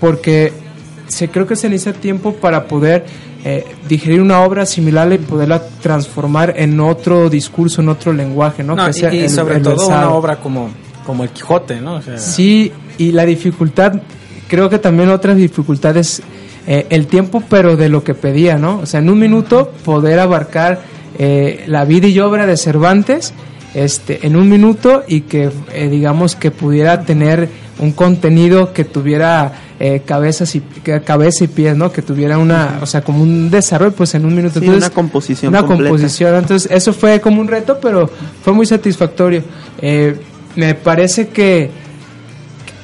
porque 0.00 0.65
se 1.08 1.28
creo 1.28 1.46
que 1.46 1.56
se 1.56 1.68
necesita 1.68 1.98
tiempo 2.00 2.34
para 2.34 2.64
poder 2.66 3.04
eh, 3.44 3.64
digerir 3.88 4.20
una 4.20 4.40
obra 4.42 4.66
similar 4.66 5.12
y 5.12 5.18
poderla 5.18 5.62
transformar 5.80 6.54
en 6.56 6.80
otro 6.80 7.30
discurso, 7.30 7.80
en 7.80 7.88
otro 7.88 8.12
lenguaje, 8.12 8.62
¿no? 8.64 8.74
No, 8.74 8.84
Que 8.84 8.90
y, 8.90 8.94
sea 8.94 9.14
y 9.14 9.18
el- 9.20 9.30
sobre 9.30 9.56
el 9.56 9.62
todo 9.62 9.86
una 9.88 10.10
obra 10.10 10.36
como, 10.40 10.70
como 11.04 11.22
el 11.22 11.30
Quijote, 11.30 11.80
¿no? 11.80 11.94
O 11.96 12.02
sea, 12.02 12.18
Sí, 12.18 12.72
y 12.98 13.12
la 13.12 13.24
dificultad, 13.24 14.00
creo 14.48 14.68
que 14.68 14.78
también 14.78 15.10
otra 15.10 15.34
dificultad 15.34 15.96
es 15.96 16.22
eh, 16.66 16.86
el 16.90 17.06
tiempo, 17.06 17.42
pero 17.48 17.76
de 17.76 17.88
lo 17.88 18.02
que 18.02 18.14
pedía, 18.14 18.58
¿no? 18.58 18.80
O 18.80 18.86
sea, 18.86 18.98
en 18.98 19.08
un 19.10 19.18
minuto 19.20 19.70
poder 19.84 20.18
abarcar 20.18 20.80
eh, 21.18 21.62
la 21.68 21.84
vida 21.84 22.08
y 22.08 22.18
obra 22.18 22.44
de 22.46 22.56
Cervantes 22.56 23.32
este, 23.74 24.26
en 24.26 24.34
un 24.36 24.48
minuto 24.48 25.04
y 25.06 25.20
que, 25.22 25.50
eh, 25.72 25.88
digamos, 25.88 26.34
que 26.34 26.50
pudiera 26.50 27.02
tener 27.02 27.48
un 27.78 27.92
contenido 27.92 28.72
que 28.72 28.84
tuviera 28.84 29.52
eh, 29.78 30.02
cabezas 30.04 30.54
y 30.54 30.60
cabeza 31.04 31.44
y 31.44 31.48
pies, 31.48 31.76
¿no? 31.76 31.92
Que 31.92 32.02
tuviera 32.02 32.38
una, 32.38 32.78
o 32.80 32.86
sea, 32.86 33.02
como 33.02 33.22
un 33.22 33.50
desarrollo, 33.50 33.92
pues 33.92 34.14
en 34.14 34.24
un 34.24 34.34
minuto. 34.34 34.60
Sí, 34.60 34.68
una 34.68 34.90
composición 34.90 35.50
Una 35.50 35.62
completa. 35.62 35.90
composición. 35.90 36.34
Entonces, 36.36 36.70
eso 36.70 36.92
fue 36.92 37.20
como 37.20 37.40
un 37.40 37.48
reto, 37.48 37.78
pero 37.80 38.10
fue 38.42 38.52
muy 38.52 38.66
satisfactorio. 38.66 39.42
Eh, 39.80 40.16
me 40.56 40.74
parece 40.74 41.28
que, 41.28 41.70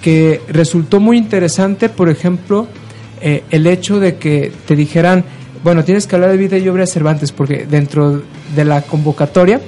que 0.02 0.42
resultó 0.48 1.00
muy 1.00 1.16
interesante, 1.16 1.88
por 1.88 2.10
ejemplo, 2.10 2.66
eh, 3.22 3.44
el 3.50 3.66
hecho 3.66 3.98
de 3.98 4.16
que 4.16 4.52
te 4.66 4.76
dijeran, 4.76 5.24
bueno, 5.64 5.84
tienes 5.84 6.06
que 6.06 6.16
hablar 6.16 6.32
de 6.32 6.36
vida 6.36 6.58
y 6.58 6.68
obra 6.68 6.82
de 6.82 6.88
Cervantes, 6.88 7.32
porque 7.32 7.66
dentro 7.70 8.22
de 8.54 8.64
la 8.64 8.82
convocatoria 8.82 9.60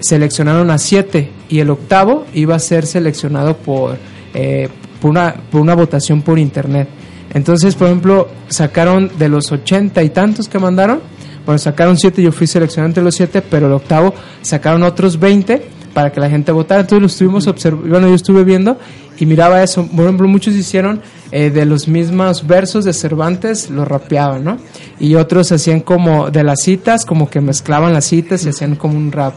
seleccionaron 0.00 0.70
a 0.70 0.78
siete 0.78 1.30
y 1.48 1.60
el 1.60 1.70
octavo 1.70 2.26
iba 2.34 2.56
a 2.56 2.58
ser 2.58 2.86
seleccionado 2.86 3.56
por, 3.56 3.96
eh, 4.36 4.68
por, 5.00 5.10
una, 5.10 5.34
por 5.50 5.62
una 5.62 5.74
votación 5.74 6.20
por 6.20 6.38
internet. 6.38 6.88
Entonces, 7.32 7.74
por 7.74 7.86
ejemplo, 7.86 8.28
sacaron 8.48 9.10
de 9.18 9.30
los 9.30 9.50
ochenta 9.50 10.02
y 10.02 10.10
tantos 10.10 10.46
que 10.48 10.58
mandaron, 10.58 11.00
bueno, 11.46 11.58
sacaron 11.58 11.96
siete, 11.96 12.20
yo 12.20 12.32
fui 12.32 12.46
seleccionado 12.46 12.88
entre 12.88 13.02
los 13.02 13.14
siete, 13.14 13.40
pero 13.40 13.66
el 13.66 13.72
octavo 13.72 14.12
sacaron 14.42 14.82
otros 14.82 15.18
20 15.18 15.62
para 15.94 16.12
que 16.12 16.20
la 16.20 16.28
gente 16.28 16.52
votara. 16.52 16.82
Entonces 16.82 17.00
lo 17.00 17.06
estuvimos 17.06 17.46
observando, 17.46 17.88
bueno, 17.88 18.08
yo 18.08 18.14
estuve 18.14 18.44
viendo 18.44 18.76
y 19.16 19.24
miraba 19.24 19.62
eso. 19.62 19.86
Por 19.86 20.04
ejemplo, 20.04 20.28
muchos 20.28 20.54
hicieron 20.54 21.00
eh, 21.30 21.48
de 21.48 21.64
los 21.64 21.88
mismos 21.88 22.46
versos 22.46 22.84
de 22.84 22.92
Cervantes, 22.92 23.70
lo 23.70 23.86
rapeaban, 23.86 24.44
¿no? 24.44 24.58
Y 25.00 25.14
otros 25.14 25.50
hacían 25.52 25.80
como 25.80 26.30
de 26.30 26.44
las 26.44 26.60
citas, 26.60 27.06
como 27.06 27.30
que 27.30 27.40
mezclaban 27.40 27.94
las 27.94 28.04
citas 28.04 28.44
y 28.44 28.50
hacían 28.50 28.76
como 28.76 28.98
un 28.98 29.10
rap. 29.10 29.34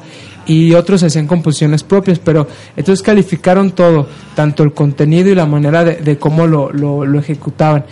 Y 0.50 0.74
otros 0.74 1.04
hacían 1.04 1.28
composiciones 1.28 1.84
propias, 1.84 2.18
pero 2.18 2.48
entonces 2.76 3.04
calificaron 3.04 3.70
todo, 3.72 4.08
tanto 4.36 4.64
el 4.64 4.74
contenido 4.74 5.30
y 5.30 5.36
la 5.36 5.46
manera 5.46 5.84
de, 5.84 5.98
de 5.98 6.18
cómo 6.18 6.48
lo, 6.48 6.74
lo, 6.74 7.06
lo 7.06 7.20
ejecutaban. 7.20 7.86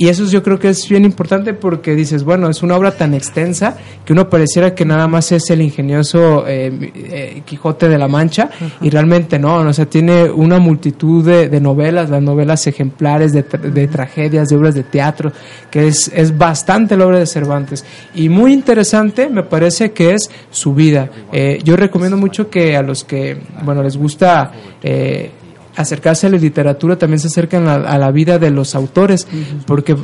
Y 0.00 0.06
eso 0.06 0.24
yo 0.26 0.44
creo 0.44 0.60
que 0.60 0.68
es 0.68 0.88
bien 0.88 1.04
importante 1.04 1.54
porque 1.54 1.96
dices, 1.96 2.22
bueno, 2.22 2.48
es 2.48 2.62
una 2.62 2.76
obra 2.76 2.92
tan 2.92 3.14
extensa 3.14 3.76
que 4.04 4.12
uno 4.12 4.30
pareciera 4.30 4.72
que 4.72 4.84
nada 4.84 5.08
más 5.08 5.32
es 5.32 5.50
el 5.50 5.60
ingenioso 5.60 6.46
eh, 6.46 6.92
eh, 6.94 7.42
Quijote 7.44 7.88
de 7.88 7.98
la 7.98 8.06
Mancha 8.06 8.48
y 8.80 8.90
realmente 8.90 9.40
no, 9.40 9.56
o 9.56 9.72
sea, 9.72 9.86
tiene 9.86 10.30
una 10.30 10.60
multitud 10.60 11.24
de, 11.26 11.48
de 11.48 11.60
novelas, 11.60 12.10
las 12.10 12.22
novelas 12.22 12.64
ejemplares 12.68 13.32
de, 13.32 13.44
tra- 13.44 13.60
de 13.60 13.88
tragedias, 13.88 14.48
de 14.48 14.56
obras 14.56 14.76
de 14.76 14.84
teatro, 14.84 15.32
que 15.68 15.88
es, 15.88 16.12
es 16.14 16.38
bastante 16.38 16.96
la 16.96 17.04
obra 17.04 17.18
de 17.18 17.26
Cervantes. 17.26 17.84
Y 18.14 18.28
muy 18.28 18.52
interesante 18.52 19.28
me 19.28 19.42
parece 19.42 19.90
que 19.90 20.14
es 20.14 20.30
su 20.50 20.74
vida. 20.74 21.10
Eh, 21.32 21.58
yo 21.64 21.74
recomiendo 21.76 22.16
mucho 22.16 22.48
que 22.48 22.76
a 22.76 22.82
los 22.82 23.02
que, 23.02 23.36
bueno, 23.64 23.82
les 23.82 23.96
gusta... 23.96 24.52
Eh, 24.80 25.32
acercarse 25.76 26.26
a 26.26 26.30
la 26.30 26.38
literatura 26.38 26.98
también 26.98 27.20
se 27.20 27.28
acercan 27.28 27.68
a, 27.68 27.74
a 27.74 27.98
la 27.98 28.10
vida 28.10 28.38
de 28.38 28.50
los 28.50 28.74
autores, 28.74 29.26
porque 29.66 29.96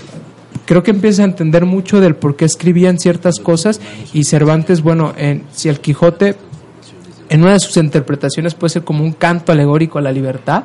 creo 0.67 0.83
que 0.83 0.91
empieza 0.91 1.23
a 1.23 1.27
entender 1.27 1.65
mucho 1.65 2.01
del 2.01 2.17
por 2.17 2.37
qué 2.37 2.45
escribían 2.45 2.99
ciertas 2.99 3.39
cosas 3.41 3.81
y 4.13 4.25
Cervantes, 4.25 4.83
bueno, 4.83 5.15
en, 5.17 5.45
si 5.53 5.69
el 5.69 5.81
Quijote 5.81 6.37
en 7.29 7.43
una 7.43 7.55
de 7.55 7.61
sus 7.61 7.77
interpretaciones 7.77 8.55
puede 8.55 8.71
ser 8.71 8.85
como 8.85 9.03
un 9.03 9.13
canto 9.13 9.53
alegórico 9.53 9.99
a 9.99 10.03
la 10.03 10.13
libertad. 10.13 10.65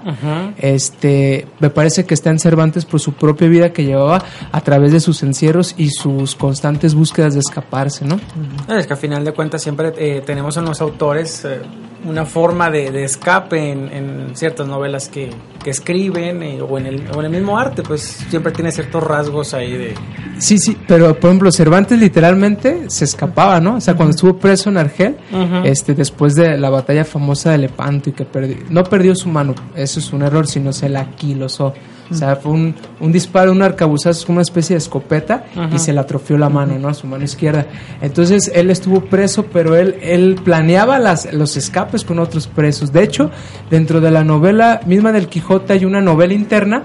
Este, 0.58 1.48
me 1.60 1.70
parece 1.70 2.06
que 2.06 2.14
está 2.14 2.30
en 2.30 2.40
Cervantes 2.40 2.86
por 2.86 3.00
su 3.00 3.14
propia 3.14 3.48
vida 3.48 3.74
que 3.74 3.86
llevaba 3.86 4.24
a 4.52 4.62
través 4.62 4.92
de 4.92 5.00
sus 5.00 5.24
encierros 5.24 5.74
y 5.78 5.90
sus 5.90 6.36
constantes 6.36 6.94
búsquedas 6.94 7.34
de 7.34 7.40
escaparse, 7.40 8.06
¿no? 8.06 8.20
Es 8.68 8.88
que 8.88 8.94
a 8.94 8.98
final 8.98 9.24
de 9.24 9.34
cuentas 9.34 9.62
siempre 9.64 9.94
eh, 9.98 10.22
tenemos 10.26 10.58
en 10.58 10.66
los 10.66 10.82
autores 10.82 11.46
eh, 11.46 11.62
una 12.06 12.26
forma 12.26 12.70
de, 12.70 12.92
de 12.92 13.04
escape 13.04 13.72
en, 13.72 13.92
en 13.92 14.36
ciertas 14.36 14.68
novelas 14.68 15.10
que, 15.10 15.30
que 15.64 15.70
escriben 15.70 16.42
eh, 16.44 16.62
o, 16.62 16.78
en 16.78 16.86
el, 16.86 17.04
o 17.14 17.20
en 17.20 17.26
el 17.26 17.32
mismo 17.32 17.58
arte, 17.58 17.84
pues 17.84 18.02
siempre 18.02 18.52
tiene 18.52 18.72
ciertos 18.72 19.04
rasgos 19.04 19.54
ahí 19.54 19.72
de... 19.72 19.96
Sí, 20.38 20.58
sí, 20.58 20.78
pero 20.88 21.20
por 21.20 21.30
ejemplo, 21.30 21.52
Cervantes 21.52 22.00
literalmente 22.00 22.90
se 22.90 23.06
escapaba, 23.06 23.60
¿no? 23.60 23.76
O 23.76 23.82
sea, 23.82 23.96
cuando 23.96 24.12
estuvo 24.12 24.38
preso 24.38 24.70
en 24.70 24.78
Argel, 24.78 25.18
este, 25.66 25.94
después 25.94 26.36
de 26.36 26.58
la 26.58 26.70
batalla 26.70 27.04
famosa 27.04 27.52
de 27.52 27.58
Lepanto 27.58 28.10
y 28.10 28.14
que 28.14 28.26
perdió, 28.26 28.58
no 28.70 28.84
perdió 28.84 29.16
su 29.16 29.28
mano, 29.28 29.54
eso 29.76 30.00
es 30.00 30.14
un 30.14 30.22
error, 30.22 30.48
sino 30.48 30.72
se 30.72 30.88
la 30.88 31.12
quilosó. 31.12 31.74
O 32.12 32.16
sea, 32.16 32.36
fue 32.38 32.52
un, 32.52 32.76
un 33.00 33.12
disparo, 33.12 33.52
un 33.52 33.62
arcabuzazo, 33.62 34.32
una 34.32 34.42
especie 34.42 34.74
de 34.76 34.78
escopeta 34.80 35.46
y 35.76 35.80
se 35.80 35.94
le 35.94 36.00
atrofió 36.00 36.38
la 36.38 36.50
mano, 36.50 36.78
¿no? 36.80 36.94
Su 36.94 37.06
mano 37.08 37.24
izquierda. 37.24 37.66
Entonces, 38.02 38.52
él 38.54 38.70
estuvo 38.72 39.02
preso, 39.02 39.46
pero 39.52 39.76
él, 39.76 39.96
él 40.02 40.36
planeaba 40.44 40.98
las, 41.00 41.32
los 41.34 41.56
escapes 41.58 42.04
con 42.04 42.20
otros 42.20 42.48
presos. 42.48 42.92
De 42.92 43.04
hecho, 43.04 43.30
dentro 43.70 44.02
de 44.02 44.12
la 44.12 44.24
novela 44.24 44.82
misma 44.86 45.12
del 45.12 45.28
Quijote 45.28 45.74
hay 45.74 45.86
una 45.86 46.02
novela 46.02 46.34
interna 46.34 46.84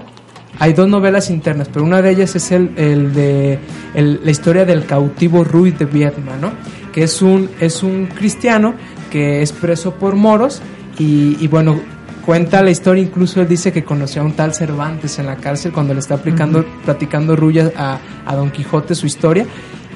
hay 0.57 0.71
dos 0.71 0.87
novelas 0.87 1.29
internas, 1.29 1.67
pero 1.73 1.83
una 1.83 2.01
de 2.01 2.11
ellas 2.11 2.33
es 2.37 2.49
el, 2.53 2.71
el 2.77 3.13
de 3.13 3.59
el- 3.93 4.21
la 4.23 4.31
historia 4.31 4.63
del 4.63 4.85
cautivo 4.85 5.43
Rui 5.43 5.71
de 5.71 5.83
Vietnam, 5.83 6.39
¿no? 6.39 6.53
Que 6.93 7.03
es 7.03 7.21
un, 7.21 7.49
es 7.59 7.83
un 7.83 8.05
cristiano 8.05 8.73
que 9.11 9.41
es 9.41 9.51
preso 9.51 9.95
por 9.95 10.15
moros 10.15 10.61
y, 10.97 11.35
y 11.41 11.47
bueno, 11.49 11.77
cuenta 12.25 12.63
la 12.63 12.71
historia, 12.71 13.03
incluso 13.03 13.41
él 13.41 13.47
dice 13.47 13.71
que 13.71 13.83
conoció 13.83 14.21
a 14.21 14.25
un 14.25 14.33
tal 14.33 14.53
Cervantes 14.53 15.19
en 15.19 15.27
la 15.27 15.35
cárcel 15.37 15.71
cuando 15.71 15.93
le 15.93 15.99
está 15.99 16.15
aplicando, 16.15 16.65
platicando 16.83 17.35
Rulla 17.35 17.71
a, 17.75 17.99
a, 18.25 18.35
Don 18.35 18.51
Quijote 18.51 18.95
su 18.95 19.05
historia. 19.05 19.45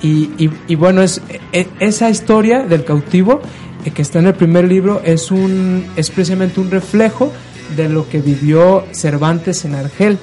Y, 0.01 0.31
y, 0.37 0.49
y 0.67 0.75
bueno, 0.75 1.01
es, 1.01 1.21
e, 1.51 1.67
esa 1.79 2.09
historia 2.09 2.63
del 2.63 2.85
cautivo 2.85 3.41
eh, 3.83 3.91
que 3.91 4.01
está 4.01 4.19
en 4.19 4.27
el 4.27 4.33
primer 4.35 4.65
libro 4.67 5.01
es, 5.03 5.31
un, 5.31 5.85
es 5.95 6.09
precisamente 6.09 6.59
un 6.59 6.69
reflejo 6.71 7.31
de 7.75 7.89
lo 7.89 8.07
que 8.07 8.21
vivió 8.21 8.85
Cervantes 8.91 9.65
en 9.65 9.75
Argel. 9.75 10.17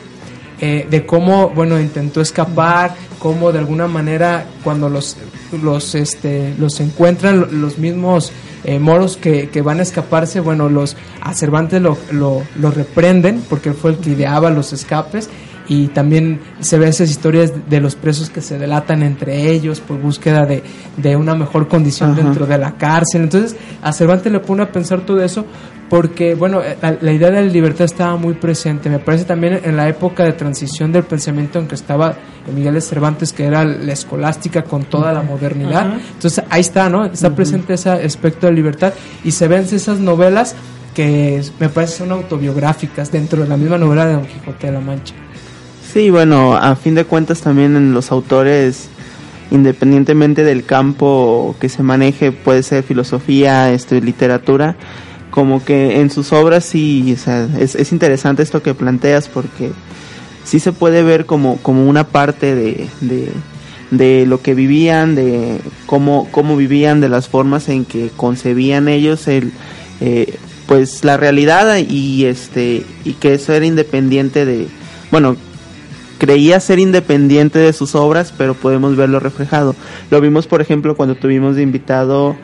Eh, 0.59 0.87
de 0.89 1.05
cómo, 1.05 1.51
bueno, 1.51 1.79
intentó 1.79 2.23
escapar, 2.23 2.95
cómo 3.19 3.53
de 3.53 3.59
alguna 3.59 3.89
manera 3.89 4.47
cuando 4.65 4.89
los, 4.89 5.19
los, 5.63 5.95
este, 5.95 6.55
los 6.59 6.81
encuentran 6.81 7.61
los 7.61 7.77
mismos 7.77 8.33
eh, 8.65 8.79
moros 8.79 9.19
que, 9.19 9.51
que, 9.51 9.61
van 9.61 9.81
a 9.81 9.83
escaparse, 9.83 10.41
bueno, 10.41 10.71
los 10.71 10.97
a 11.21 11.35
Cervantes 11.35 11.83
lo, 11.83 11.99
lo, 12.11 12.43
lo 12.59 12.71
reprenden 12.71 13.43
porque 13.51 13.75
fue 13.75 13.91
el 13.91 13.97
que 13.99 14.11
ideaba 14.11 14.51
los 14.51 14.73
escapes 14.73 15.29
y 15.69 15.89
también 15.89 16.41
se 16.61 16.79
ven 16.79 16.89
esas 16.89 17.11
historias 17.11 17.53
de 17.69 17.81
los 17.81 17.95
presos 17.95 18.31
que 18.31 18.41
se 18.41 18.59
delatan 18.59 19.03
entre 19.03 19.51
ellos 19.51 19.81
por 19.81 19.99
búsqueda 19.99 20.47
de, 20.47 20.63
de 20.97 21.17
una 21.17 21.35
mejor 21.35 21.69
condición 21.69 22.13
Ajá. 22.13 22.23
dentro 22.23 22.47
de 22.47 22.59
la 22.59 22.73
cárcel. 22.73 23.23
Entonces, 23.23 23.57
a 23.83 23.93
Cervantes 23.93 24.33
le 24.33 24.41
pone 24.41 24.63
a 24.63 24.71
pensar 24.71 25.01
todo 25.01 25.23
eso 25.23 25.45
porque, 25.89 26.35
bueno, 26.35 26.63
la, 26.83 26.97
la, 27.01 27.13
idea 27.13 27.31
de 27.31 27.43
la 27.45 27.53
libertad 27.53 27.85
estaba 27.85 28.17
muy 28.17 28.35
presente. 28.35 28.91
Me 28.91 28.99
parece 28.99 29.25
también 29.25 29.61
en 29.63 29.77
la 29.77 29.89
época 29.89 30.25
de 30.25 30.33
transición 30.33 30.91
del 30.91 31.05
pensamiento 31.05 31.59
en 31.59 31.69
que 31.69 31.77
estaba 31.77 32.17
Miguel 32.53 32.75
de 32.75 32.81
Cervantes, 32.81 33.33
que 33.33 33.45
era 33.45 33.65
la 33.65 33.93
escolástica 33.93 34.63
con 34.63 34.85
toda 34.85 35.13
la 35.13 35.23
modernidad. 35.23 35.87
Ajá. 35.87 36.01
Entonces, 36.15 36.45
ahí 36.51 36.61
está, 36.61 36.89
¿no? 36.89 37.05
Está 37.05 37.35
presente 37.35 37.75
ese 37.75 37.91
aspecto 37.91 38.47
de 38.47 38.53
libertad 38.53 38.93
y 39.25 39.31
se 39.31 39.47
ven 39.49 39.63
esas 39.63 39.99
novelas 40.01 40.57
que 40.95 41.43
me 41.61 41.69
parece 41.69 41.99
son 41.99 42.13
autobiográficas 42.13 43.13
dentro 43.13 43.43
de 43.43 43.49
la 43.49 43.59
misma 43.59 43.77
novela 43.77 44.07
de 44.07 44.15
Don 44.15 44.25
Quijote 44.25 44.69
de 44.69 44.73
la 44.73 44.81
Mancha. 44.81 45.15
Sí, 45.97 46.11
bueno, 46.11 46.55
a 46.55 46.77
fin 46.77 46.95
de 46.95 47.07
cuentas 47.07 47.41
también 47.41 47.75
en 47.75 47.95
los 47.95 48.13
autores, 48.13 48.91
independientemente 49.51 50.45
del 50.45 50.67
campo 50.67 51.57
que 51.59 51.71
se 51.71 51.83
maneje, 51.83 52.33
puede 52.33 52.63
ser 52.63 52.83
filosofía, 52.83 53.73
este, 53.73 54.03
literatura, 54.03 54.77
como 55.31 55.65
que 55.65 55.99
en 55.99 56.11
sus 56.11 56.35
obras 56.35 56.67
sí, 56.67 57.15
o 57.15 57.19
sea, 57.19 57.49
es, 57.59 57.75
es, 57.77 57.93
interesante 57.93 58.43
esto 58.43 58.63
que 58.63 58.75
planteas 58.75 59.29
porque 59.29 59.71
sí 60.45 60.61
se 60.61 60.73
puede 60.73 61.03
ver 61.03 61.25
como, 61.25 61.57
como 61.63 61.89
una 61.89 62.05
parte 62.05 62.55
de, 62.55 62.89
de, 63.01 63.31
de 63.91 64.27
lo 64.27 64.43
que 64.43 64.53
vivían, 64.53 65.15
de 65.15 65.63
cómo, 65.87 66.29
cómo 66.31 66.59
vivían, 66.59 67.01
de 67.01 67.09
las 67.09 67.27
formas 67.27 67.71
en 67.71 67.87
que 67.87 68.11
concebían 68.15 68.89
ellos 68.89 69.29
el... 69.29 69.51
Eh, 70.03 70.39
pues 70.67 71.05
la 71.05 71.17
realidad 71.17 71.79
y 71.79 72.25
este 72.25 72.85
y 73.05 73.13
que 73.13 73.35
eso 73.35 73.53
era 73.53 73.65
independiente 73.65 74.45
de 74.45 74.67
bueno 75.13 75.37
creía 76.19 76.61
ser 76.61 76.79
independiente 76.79 77.59
de 77.59 77.73
sus 77.73 77.95
obras, 77.95 78.33
pero 78.37 78.55
podemos 78.55 78.97
verlo 78.97 79.21
reflejado. 79.21 79.75
Lo 80.11 80.21
vimos, 80.21 80.47
por 80.47 80.61
ejemplo, 80.61 80.97
cuando 80.97 81.15
tuvimos 81.15 81.57
de 81.57 81.63
invitado, 81.63 82.37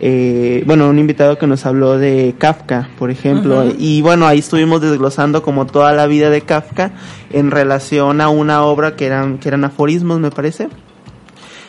eh, 0.00 0.62
bueno, 0.66 0.88
un 0.88 0.98
invitado 0.98 1.38
que 1.38 1.46
nos 1.46 1.66
habló 1.66 1.98
de 1.98 2.34
Kafka, 2.38 2.88
por 2.98 3.10
ejemplo, 3.10 3.60
uh 3.60 3.64
-huh. 3.64 3.76
y 3.78 4.02
bueno, 4.02 4.26
ahí 4.26 4.38
estuvimos 4.38 4.80
desglosando 4.80 5.42
como 5.42 5.66
toda 5.66 5.92
la 5.92 6.06
vida 6.06 6.30
de 6.30 6.42
Kafka 6.42 6.92
en 7.30 7.50
relación 7.50 8.20
a 8.20 8.28
una 8.28 8.62
obra 8.62 8.96
que 8.96 9.06
eran, 9.06 9.38
que 9.38 9.48
eran 9.48 9.64
aforismos, 9.64 10.20
me 10.20 10.30
parece. 10.30 10.68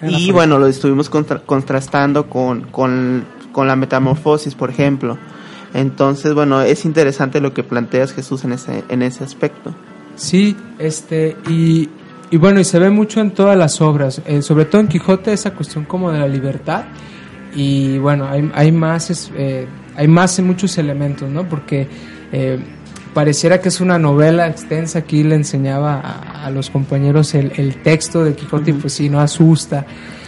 Era 0.01 0.11
y 0.11 0.31
bueno, 0.31 0.59
lo 0.59 0.67
estuvimos 0.67 1.09
contra 1.09 1.39
contrastando 1.39 2.29
con, 2.29 2.61
con, 2.71 3.25
con 3.51 3.67
la 3.67 3.75
metamorfosis, 3.75 4.55
por 4.55 4.69
ejemplo. 4.69 5.17
Entonces, 5.73 6.33
bueno, 6.33 6.61
es 6.61 6.85
interesante 6.85 7.41
lo 7.41 7.53
que 7.53 7.63
planteas 7.63 8.13
Jesús 8.13 8.43
en 8.43 8.53
ese, 8.53 8.83
en 8.89 9.01
ese 9.01 9.23
aspecto. 9.23 9.73
Sí, 10.19 10.55
este, 10.77 11.38
y, 11.47 11.88
y 12.29 12.38
bueno, 12.38 12.59
y 12.59 12.65
se 12.65 12.77
ve 12.77 12.89
mucho 12.89 13.21
en 13.21 13.31
todas 13.31 13.57
las 13.57 13.79
obras, 13.79 14.21
eh, 14.27 14.41
sobre 14.41 14.65
todo 14.65 14.81
en 14.81 14.89
Quijote 14.89 15.31
esa 15.31 15.51
cuestión 15.51 15.85
como 15.85 16.11
de 16.11 16.19
la 16.19 16.27
libertad, 16.27 16.84
y 17.55 17.97
bueno, 17.99 18.27
hay, 18.27 18.51
hay 18.53 18.71
más, 18.73 19.32
eh, 19.34 19.65
hay 19.95 20.08
más 20.10 20.38
en 20.38 20.47
muchos 20.47 20.77
elementos, 20.77 21.29
¿no? 21.29 21.47
Porque 21.47 21.88
eh, 22.34 22.60
pareciera 23.13 23.62
que 23.62 23.69
es 23.69 23.79
una 23.79 23.97
novela 23.97 24.47
extensa, 24.47 24.99
aquí 24.99 25.23
le 25.23 25.36
enseñaba 25.36 26.01
a, 26.01 26.45
a 26.47 26.51
los 26.51 26.69
compañeros 26.69 27.34
el, 27.34 27.53
el, 27.55 27.82
texto 27.82 28.25
de 28.25 28.36
Quijote, 28.36 28.71
uh 28.71 28.75
-huh. 28.75 28.77
y 28.77 28.82
pues 28.82 28.93
sí, 28.93 29.10
no 29.10 29.21
asusta 29.21 29.86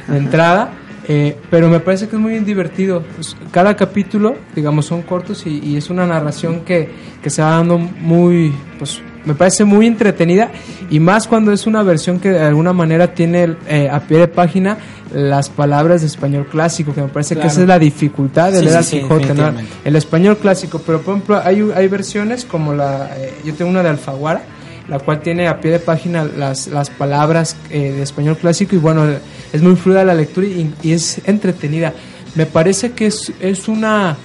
de 0.08 0.18
entrada, 0.18 0.72
eh, 1.10 1.38
pero 1.50 1.68
me 1.68 1.82
parece 1.82 2.08
que 2.08 2.16
es 2.16 2.22
muy 2.22 2.40
divertido. 2.40 3.04
Pues, 3.16 3.36
cada 3.52 3.76
capítulo, 3.76 4.38
digamos, 4.56 4.86
son 4.86 5.02
cortos 5.02 5.46
y, 5.46 5.60
y, 5.60 5.76
es 5.76 5.90
una 5.90 6.08
narración 6.08 6.62
que, 6.62 6.90
que 7.22 7.30
se 7.30 7.42
va 7.42 7.52
dando 7.52 7.78
muy, 7.78 8.54
pues, 8.80 9.02
me 9.26 9.36
parece 9.36 9.64
muy 9.64 9.88
entretenida 9.88 10.52
y 10.90 11.00
más 11.00 11.28
cuando 11.28 11.52
es 11.52 11.68
una 11.68 11.84
versión 11.84 12.20
que 12.20 12.30
de 12.30 12.42
alguna 12.42 12.74
manera 12.74 13.14
tiene 13.14 13.56
eh, 13.68 13.90
a 13.90 14.00
pie 14.02 14.20
de 14.20 14.28
página 14.28 14.78
las 15.14 15.50
palabras 15.50 16.02
de 16.02 16.08
español 16.08 16.48
clásico, 16.50 16.94
que 16.94 17.02
me 17.02 17.10
parece 17.10 17.36
claro. 17.36 17.48
que 17.48 17.52
esa 17.52 17.62
es 17.62 17.68
la 17.68 17.80
dificultad 17.80 18.52
de 18.52 18.60
sí, 18.60 18.66
leer 18.66 18.78
al 18.78 18.84
sí, 18.84 19.00
Quijote, 19.00 19.34
¿no? 19.34 19.52
El 19.84 19.96
español 19.96 20.38
clásico, 20.38 20.82
pero 20.86 21.02
por 21.02 21.16
ejemplo 21.16 21.42
hay, 21.44 21.70
hay 21.76 21.88
versiones 21.88 22.46
como 22.46 22.74
la, 22.74 23.10
eh, 23.18 23.34
yo 23.44 23.54
tengo 23.54 23.70
una 23.70 23.84
de 23.84 23.90
Alfaguara, 23.90 24.42
la 24.88 25.00
cual 25.00 25.22
tiene 25.22 25.48
a 25.48 25.60
pie 25.60 25.72
de 25.72 25.80
página 25.80 26.24
las, 26.24 26.68
las 26.68 26.90
palabras 26.90 27.56
eh, 27.70 27.92
de 27.92 28.02
español 28.02 28.38
clásico 28.38 28.76
y 28.76 28.80
bueno, 28.80 29.06
es 29.52 29.62
muy 29.62 29.76
fluida 29.76 30.04
la 30.04 30.14
lectura 30.14 30.48
y, 30.48 30.74
y 30.82 30.94
es 30.94 31.22
entretenida. 31.26 31.94
Me 32.36 32.46
parece 32.46 32.94
que 32.94 33.08
es, 33.08 33.32
es 33.42 33.68
una 33.68 34.18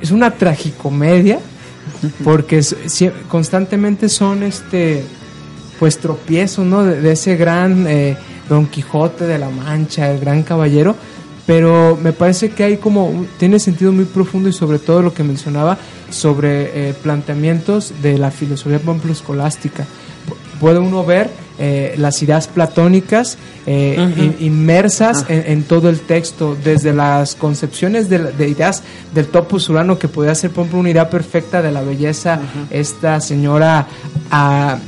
es 0.00 0.10
una 0.10 0.30
tragicomedia 0.30 1.38
porque 2.24 2.60
constantemente 3.28 4.08
son 4.08 4.42
este 4.42 5.04
pues 5.78 5.98
tropiezos 5.98 6.64
no 6.64 6.84
de, 6.84 7.00
de 7.00 7.12
ese 7.12 7.36
gran 7.36 7.86
eh, 7.86 8.16
Don 8.48 8.66
Quijote 8.66 9.26
de 9.26 9.38
la 9.38 9.50
Mancha 9.50 10.10
el 10.10 10.20
gran 10.20 10.42
caballero. 10.42 10.94
Pero 11.46 11.96
me 12.02 12.12
parece 12.12 12.50
que 12.50 12.64
hay 12.64 12.76
como 12.78 13.24
tiene 13.38 13.60
sentido 13.60 13.92
muy 13.92 14.04
profundo 14.04 14.48
y 14.48 14.52
sobre 14.52 14.80
todo 14.80 15.00
lo 15.00 15.14
que 15.14 15.22
mencionaba 15.22 15.78
sobre 16.10 16.88
eh, 16.88 16.94
planteamientos 16.94 17.92
de 18.02 18.18
la 18.18 18.32
filosofía 18.32 18.80
escolástica. 19.10 19.86
Puede 20.58 20.80
uno 20.80 21.04
ver 21.04 21.30
eh, 21.58 21.94
las 21.98 22.22
ideas 22.22 22.48
platónicas 22.48 23.38
eh, 23.66 23.96
uh 23.98 24.02
-huh. 24.02 24.34
inmersas 24.40 25.24
-huh. 25.26 25.30
en, 25.30 25.52
en, 25.52 25.62
todo 25.64 25.88
el 25.88 26.00
texto, 26.00 26.56
desde 26.62 26.92
las 26.92 27.34
concepciones 27.34 28.08
de, 28.08 28.18
de, 28.32 28.48
ideas 28.48 28.82
del 29.14 29.26
topos 29.26 29.68
urano, 29.68 29.98
que 29.98 30.08
podía 30.08 30.34
ser, 30.34 30.50
por 30.50 30.62
ejemplo, 30.62 30.80
una 30.80 30.90
idea 30.90 31.08
perfecta 31.08 31.62
de 31.62 31.72
la 31.72 31.82
belleza, 31.82 32.38
uh 32.40 32.40
-huh. 32.40 32.66
esta 32.70 33.20
señora 33.20 33.86
a, 34.30 34.78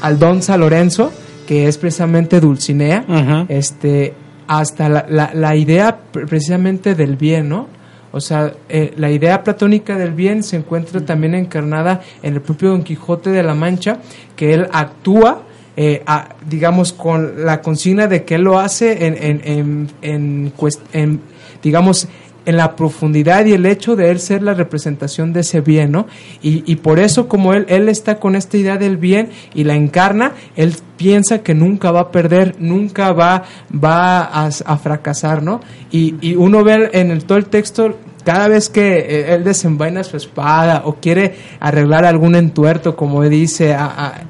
Aldonza 0.00 0.56
Lorenzo, 0.56 1.12
que 1.46 1.66
es 1.66 1.78
precisamente 1.78 2.40
Dulcinea, 2.40 3.46
este, 3.48 4.14
hasta 4.46 4.88
la, 4.88 5.06
la, 5.08 5.30
la, 5.34 5.56
idea 5.56 5.96
precisamente 6.12 6.94
del 6.94 7.16
bien, 7.16 7.48
¿no? 7.48 7.68
O 8.12 8.20
sea, 8.20 8.52
eh, 8.68 8.94
la 8.96 9.10
idea 9.10 9.42
platónica 9.42 9.96
del 9.96 10.12
bien 10.12 10.44
se 10.44 10.56
encuentra 10.56 11.00
también 11.00 11.34
encarnada 11.34 12.00
en 12.22 12.34
el 12.34 12.40
propio 12.42 12.68
Don 12.68 12.84
Quijote 12.84 13.30
de 13.30 13.42
la 13.42 13.54
Mancha, 13.54 13.98
que 14.36 14.54
él 14.54 14.68
actúa, 14.72 15.42
eh, 15.76 16.04
digamos, 16.48 16.92
con 16.92 17.44
la 17.44 17.60
consigna 17.60 18.06
de 18.06 18.24
que 18.24 18.36
él 18.36 18.42
lo 18.42 18.58
hace 18.58 19.06
en, 19.06 19.16
en, 19.42 20.52
en, 20.92 21.20
digamos, 21.62 22.08
en 22.46 22.56
la 22.56 22.76
profundidad 22.76 23.46
y 23.46 23.52
el 23.52 23.66
hecho 23.66 23.96
de 23.96 24.10
él 24.10 24.20
ser 24.20 24.42
la 24.42 24.54
representación 24.54 25.32
de 25.32 25.40
ese 25.40 25.60
bien, 25.62 25.92
¿no? 25.92 26.06
Y, 26.42 26.62
y, 26.70 26.76
por 26.76 26.98
eso 26.98 27.26
como 27.26 27.54
él, 27.54 27.64
él 27.68 27.88
está 27.88 28.20
con 28.20 28.36
esta 28.36 28.56
idea 28.56 28.76
del 28.76 28.98
bien 28.98 29.30
y 29.54 29.64
la 29.64 29.74
encarna, 29.74 30.32
él 30.54 30.74
piensa 30.96 31.42
que 31.42 31.54
nunca 31.54 31.90
va 31.90 32.00
a 32.00 32.10
perder, 32.10 32.54
nunca 32.58 33.12
va, 33.12 33.44
va 33.72 34.24
a, 34.24 34.50
fracasar, 34.76 35.42
¿no? 35.42 35.60
Y, 35.90 36.16
y, 36.20 36.34
uno 36.34 36.62
ve 36.64 36.90
en 36.92 37.18
todo 37.22 37.38
el 37.38 37.46
texto 37.46 37.96
cada 38.24 38.48
vez 38.48 38.68
que 38.68 38.98
eh, 38.98 39.34
él 39.34 39.44
desenvaina 39.44 40.02
su 40.02 40.16
espada 40.16 40.82
o 40.84 40.94
quiere 40.94 41.34
arreglar 41.60 42.04
algún 42.04 42.34
entuerto, 42.34 42.96
como 42.96 43.22
dice, 43.22 43.74
a, 43.74 44.24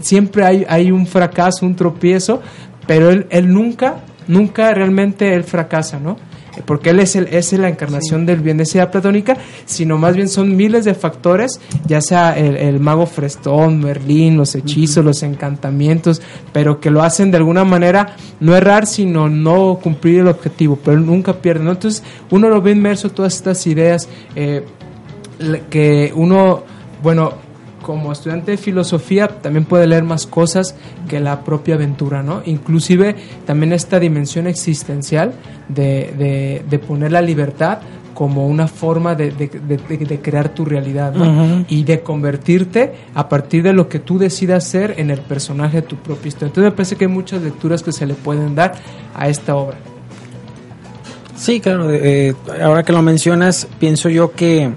siempre 0.00 0.44
hay, 0.44 0.66
hay 0.68 0.90
un 0.90 1.06
fracaso, 1.06 1.66
un 1.66 1.76
tropiezo, 1.76 2.42
pero 2.86 3.10
él, 3.10 3.26
él 3.30 3.52
nunca, 3.52 4.04
nunca 4.26 4.72
realmente 4.74 5.34
él 5.34 5.44
fracasa, 5.44 5.98
¿no? 5.98 6.16
porque 6.64 6.90
él 6.90 7.00
es, 7.00 7.16
el, 7.16 7.28
es 7.28 7.52
la 7.52 7.68
encarnación 7.68 8.20
sí. 8.20 8.26
del 8.26 8.40
bien 8.40 8.56
de 8.56 8.64
esa 8.64 8.90
platónica, 8.90 9.36
sino 9.64 9.98
más 9.98 10.16
bien 10.16 10.28
son 10.28 10.56
miles 10.56 10.84
de 10.84 10.94
factores, 10.94 11.60
ya 11.86 12.00
sea 12.00 12.36
el, 12.36 12.56
el 12.56 12.80
mago 12.80 13.06
Frestón, 13.06 13.80
Merlín, 13.80 14.36
los 14.36 14.54
hechizos, 14.54 14.98
uh 14.98 15.00
-huh. 15.00 15.04
los 15.04 15.22
encantamientos, 15.22 16.20
pero 16.52 16.80
que 16.80 16.90
lo 16.90 17.02
hacen 17.02 17.30
de 17.30 17.38
alguna 17.38 17.64
manera 17.64 18.16
no 18.40 18.56
errar, 18.56 18.86
sino 18.86 19.28
no 19.28 19.78
cumplir 19.82 20.20
el 20.20 20.28
objetivo, 20.28 20.78
pero 20.82 20.98
nunca 21.00 21.34
pierde, 21.34 21.64
¿no? 21.64 21.72
Entonces 21.72 22.02
uno 22.30 22.48
lo 22.48 22.60
ve 22.60 22.72
inmerso 22.72 23.10
todas 23.10 23.34
estas 23.34 23.66
ideas 23.66 24.08
eh, 24.34 24.64
que 25.70 26.12
uno, 26.14 26.62
bueno, 27.02 27.34
como 27.82 28.12
estudiante 28.12 28.52
de 28.52 28.56
filosofía 28.56 29.28
también 29.28 29.64
puede 29.64 29.86
leer 29.86 30.04
más 30.04 30.26
cosas 30.26 30.74
que 31.08 31.20
la 31.20 31.42
propia 31.44 31.74
aventura, 31.76 32.22
¿no? 32.22 32.42
Inclusive 32.46 33.16
también 33.46 33.72
esta 33.72 33.98
dimensión 33.98 34.46
existencial 34.46 35.32
de, 35.68 36.14
de, 36.18 36.62
de 36.68 36.78
poner 36.78 37.12
la 37.12 37.22
libertad 37.22 37.78
como 38.14 38.46
una 38.48 38.68
forma 38.68 39.14
de, 39.14 39.30
de- 39.30 39.48
de- 39.48 39.76
de- 39.78 40.04
de 40.04 40.20
crear 40.20 40.50
tu 40.50 40.64
realidad 40.66 41.14
¿no? 41.14 41.64
Y 41.68 41.84
de 41.84 42.00
convertirte 42.00 42.92
a 43.14 43.28
partir 43.30 43.62
de 43.62 43.72
lo 43.72 43.88
que 43.88 43.98
tú 43.98 44.18
decidas 44.18 44.64
ser 44.64 44.94
en 44.98 45.10
el 45.10 45.20
personaje 45.20 45.76
de 45.80 45.82
tu 45.82 45.96
propia 45.96 46.28
historia. 46.28 46.48
Entonces 46.48 46.70
me 46.70 46.76
parece 46.76 46.96
que 46.96 47.06
hay 47.06 47.10
muchas 47.10 47.40
lecturas 47.40 47.82
que 47.82 47.92
se 47.92 48.04
le 48.04 48.12
pueden 48.14 48.54
dar 48.54 48.72
a 49.14 49.28
esta 49.28 49.56
obra. 49.56 49.78
Sí, 51.34 51.60
claro. 51.60 51.90
eh, 51.90 52.34
ahora 52.62 52.82
que 52.82 52.92
lo 52.92 53.00
mencionas, 53.00 53.66
pienso 53.78 54.10
yo 54.10 54.32
que, 54.32 54.70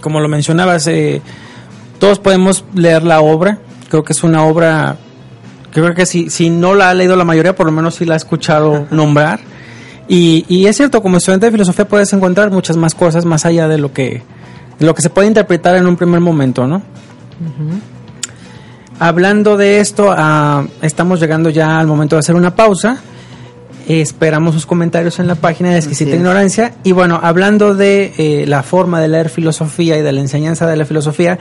como 0.00 0.20
lo 0.20 0.28
mencionabas, 0.28 0.86
eh, 0.86 1.22
todos 1.98 2.18
podemos 2.18 2.64
leer 2.74 3.02
la 3.02 3.20
obra. 3.20 3.58
Creo 3.88 4.02
que 4.04 4.12
es 4.12 4.22
una 4.22 4.44
obra, 4.44 4.96
que 5.72 5.80
creo 5.80 5.94
que 5.94 6.06
si, 6.06 6.30
si 6.30 6.50
no 6.50 6.74
la 6.74 6.90
ha 6.90 6.94
leído 6.94 7.16
la 7.16 7.24
mayoría, 7.24 7.54
por 7.54 7.66
lo 7.66 7.72
menos 7.72 7.96
sí 7.96 8.04
la 8.04 8.14
ha 8.14 8.16
escuchado 8.16 8.86
nombrar. 8.90 9.40
Y, 10.08 10.44
y 10.48 10.66
es 10.66 10.76
cierto, 10.76 11.02
como 11.02 11.18
estudiante 11.18 11.46
de 11.46 11.52
filosofía 11.52 11.86
puedes 11.86 12.12
encontrar 12.12 12.50
muchas 12.50 12.76
más 12.76 12.94
cosas 12.94 13.24
más 13.24 13.46
allá 13.46 13.68
de 13.68 13.78
lo 13.78 13.92
que, 13.92 14.22
de 14.78 14.86
lo 14.86 14.94
que 14.94 15.02
se 15.02 15.10
puede 15.10 15.28
interpretar 15.28 15.76
en 15.76 15.86
un 15.86 15.96
primer 15.96 16.20
momento, 16.20 16.66
¿no? 16.66 16.82
Hablando 18.98 19.56
de 19.56 19.80
esto, 19.80 20.12
ah, 20.14 20.64
estamos 20.82 21.20
llegando 21.20 21.48
ya 21.48 21.78
al 21.78 21.86
momento 21.86 22.16
de 22.16 22.20
hacer 22.20 22.34
una 22.34 22.54
pausa. 22.54 23.00
Esperamos 23.88 24.54
sus 24.54 24.66
comentarios 24.66 25.18
en 25.18 25.26
la 25.26 25.34
página 25.34 25.70
de 25.70 25.78
Exquisita. 25.78 26.14
Ignorancia. 26.14 26.74
Y 26.84 26.92
bueno, 26.92 27.18
hablando 27.22 27.74
de 27.74 28.12
eh, 28.18 28.44
la 28.46 28.62
forma 28.62 29.00
de 29.00 29.08
leer 29.08 29.28
filosofía 29.28 29.98
y 29.98 30.02
de 30.02 30.12
la 30.12 30.20
enseñanza 30.20 30.66
de 30.66 30.76
la 30.76 30.84
filosofía, 30.84 31.38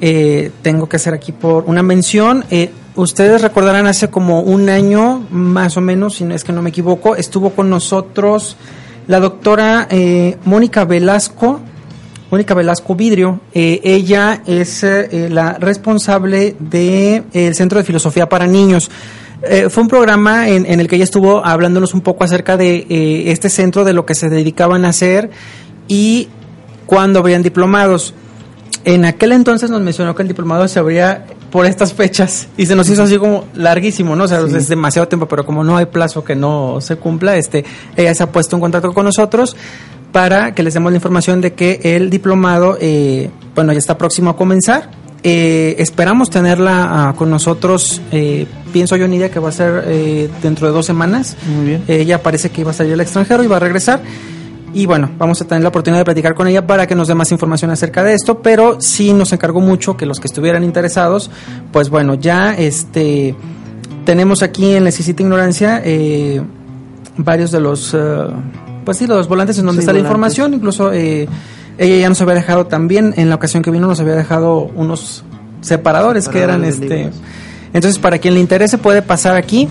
eh, 0.00 0.50
tengo 0.62 0.88
que 0.88 0.96
hacer 0.96 1.14
aquí 1.14 1.32
por 1.32 1.64
una 1.66 1.82
mención. 1.82 2.44
Eh, 2.50 2.70
ustedes 2.94 3.42
recordarán 3.42 3.86
hace 3.86 4.08
como 4.08 4.40
un 4.40 4.68
año, 4.68 5.26
más 5.30 5.76
o 5.76 5.80
menos, 5.80 6.16
si 6.16 6.24
no 6.24 6.34
es 6.34 6.44
que 6.44 6.52
no 6.52 6.62
me 6.62 6.70
equivoco, 6.70 7.16
estuvo 7.16 7.50
con 7.50 7.70
nosotros 7.70 8.56
la 9.10 9.18
doctora 9.18 9.88
eh, 9.90 10.38
Mónica 10.44 10.84
Velasco. 10.84 11.60
Mónica 12.30 12.54
Velasco 12.54 12.94
Vidrio, 12.94 13.40
eh, 13.52 13.80
ella 13.82 14.40
es 14.46 14.84
eh, 14.84 15.28
la 15.28 15.54
responsable 15.54 16.54
del 16.60 17.54
Centro 17.56 17.80
de 17.80 17.84
Filosofía 17.84 18.28
para 18.28 18.46
Niños. 18.46 18.88
Eh, 19.42 19.68
fue 19.70 19.82
un 19.82 19.88
programa 19.88 20.48
en, 20.48 20.66
en 20.66 20.80
el 20.80 20.88
que 20.88 20.96
ella 20.96 21.04
estuvo 21.04 21.44
hablándonos 21.44 21.94
un 21.94 22.02
poco 22.02 22.24
acerca 22.24 22.56
de 22.56 22.86
eh, 22.90 23.24
este 23.32 23.48
centro, 23.48 23.84
de 23.84 23.92
lo 23.94 24.04
que 24.04 24.14
se 24.14 24.28
dedicaban 24.28 24.84
a 24.84 24.88
hacer 24.90 25.30
y 25.88 26.28
cuándo 26.86 27.20
habrían 27.20 27.42
diplomados. 27.42 28.12
En 28.84 29.04
aquel 29.04 29.32
entonces 29.32 29.70
nos 29.70 29.80
mencionó 29.80 30.14
que 30.14 30.22
el 30.22 30.28
diplomado 30.28 30.66
se 30.68 30.78
abría 30.78 31.26
por 31.50 31.66
estas 31.66 31.92
fechas 31.92 32.48
y 32.56 32.66
se 32.66 32.76
nos 32.76 32.88
hizo 32.88 33.02
así 33.02 33.18
como 33.18 33.44
larguísimo, 33.54 34.14
¿no? 34.14 34.24
O 34.24 34.28
sea, 34.28 34.46
Sí. 34.48 34.56
es 34.56 34.68
demasiado 34.68 35.08
tiempo, 35.08 35.26
pero 35.26 35.44
como 35.44 35.64
no 35.64 35.76
hay 35.76 35.86
plazo 35.86 36.22
que 36.24 36.34
no 36.36 36.80
se 36.80 36.96
cumpla, 36.96 37.36
este, 37.36 37.64
ella 37.96 38.14
se 38.14 38.22
ha 38.22 38.30
puesto 38.32 38.56
en 38.56 38.60
contacto 38.60 38.92
con 38.92 39.04
nosotros 39.04 39.56
para 40.12 40.54
que 40.54 40.62
les 40.62 40.74
demos 40.74 40.92
la 40.92 40.96
información 40.96 41.40
de 41.40 41.52
que 41.54 41.80
el 41.82 42.08
diplomado, 42.10 42.76
eh, 42.80 43.30
bueno, 43.54 43.72
ya 43.72 43.78
está 43.78 43.96
próximo 43.98 44.30
a 44.30 44.36
comenzar. 44.36 44.90
Eh, 45.22 45.76
esperamos 45.78 46.30
tenerla 46.30 47.08
ah, 47.08 47.14
con 47.14 47.30
nosotros, 47.30 48.00
eh, 48.10 48.46
pienso 48.72 48.96
yo, 48.96 49.06
Nidia, 49.06 49.30
que 49.30 49.38
va 49.38 49.50
a 49.50 49.52
ser 49.52 49.84
eh, 49.86 50.30
dentro 50.42 50.66
de 50.66 50.72
dos 50.72 50.86
semanas. 50.86 51.36
Muy 51.46 51.66
bien. 51.66 51.84
Ella 51.88 52.22
parece 52.22 52.50
que 52.50 52.62
iba 52.62 52.70
a 52.70 52.74
salir 52.74 52.94
al 52.94 53.00
extranjero 53.00 53.44
y 53.44 53.46
va 53.46 53.56
a 53.56 53.60
regresar. 53.60 54.00
Y 54.72 54.86
bueno, 54.86 55.10
vamos 55.18 55.40
a 55.42 55.46
tener 55.46 55.62
la 55.62 55.68
oportunidad 55.70 56.00
de 56.00 56.04
platicar 56.04 56.34
con 56.34 56.46
ella 56.46 56.66
para 56.66 56.86
que 56.86 56.94
nos 56.94 57.08
dé 57.08 57.14
más 57.14 57.32
información 57.32 57.70
acerca 57.70 58.04
de 58.04 58.14
esto, 58.14 58.40
pero 58.40 58.80
sí 58.80 59.12
nos 59.12 59.32
encargó 59.32 59.60
mucho 59.60 59.96
que 59.96 60.06
los 60.06 60.20
que 60.20 60.28
estuvieran 60.28 60.62
interesados, 60.62 61.30
pues 61.72 61.90
bueno, 61.90 62.14
ya 62.14 62.54
este 62.54 63.34
tenemos 64.04 64.42
aquí 64.42 64.74
en 64.74 64.86
Exquisita 64.86 65.22
Ignorancia 65.22 65.82
eh, 65.84 66.40
varios 67.16 67.50
de 67.50 67.60
los, 67.60 67.94
eh, 67.94 67.98
pues 68.84 68.96
sí, 68.98 69.06
los 69.06 69.28
volantes 69.28 69.58
en 69.58 69.66
donde 69.66 69.82
Sí, 69.82 69.84
está 69.84 69.92
la 69.92 69.98
información, 69.98 70.54
incluso 70.54 70.92
eh, 70.92 71.28
ella 71.80 71.96
ya 71.96 72.08
nos 72.10 72.20
había 72.20 72.34
dejado 72.34 72.66
también, 72.66 73.14
en 73.16 73.30
la 73.30 73.36
ocasión 73.36 73.62
que 73.62 73.70
vino 73.70 73.86
nos 73.86 74.00
había 74.00 74.14
dejado 74.14 74.70
unos 74.76 75.24
separadores 75.62 76.28
que 76.28 76.40
eran 76.40 76.64
este... 76.64 77.10
Entonces, 77.72 77.98
para 77.98 78.18
quien 78.18 78.34
le 78.34 78.40
interese 78.40 78.76
puede 78.76 79.00
pasar 79.00 79.36
aquí 79.36 79.66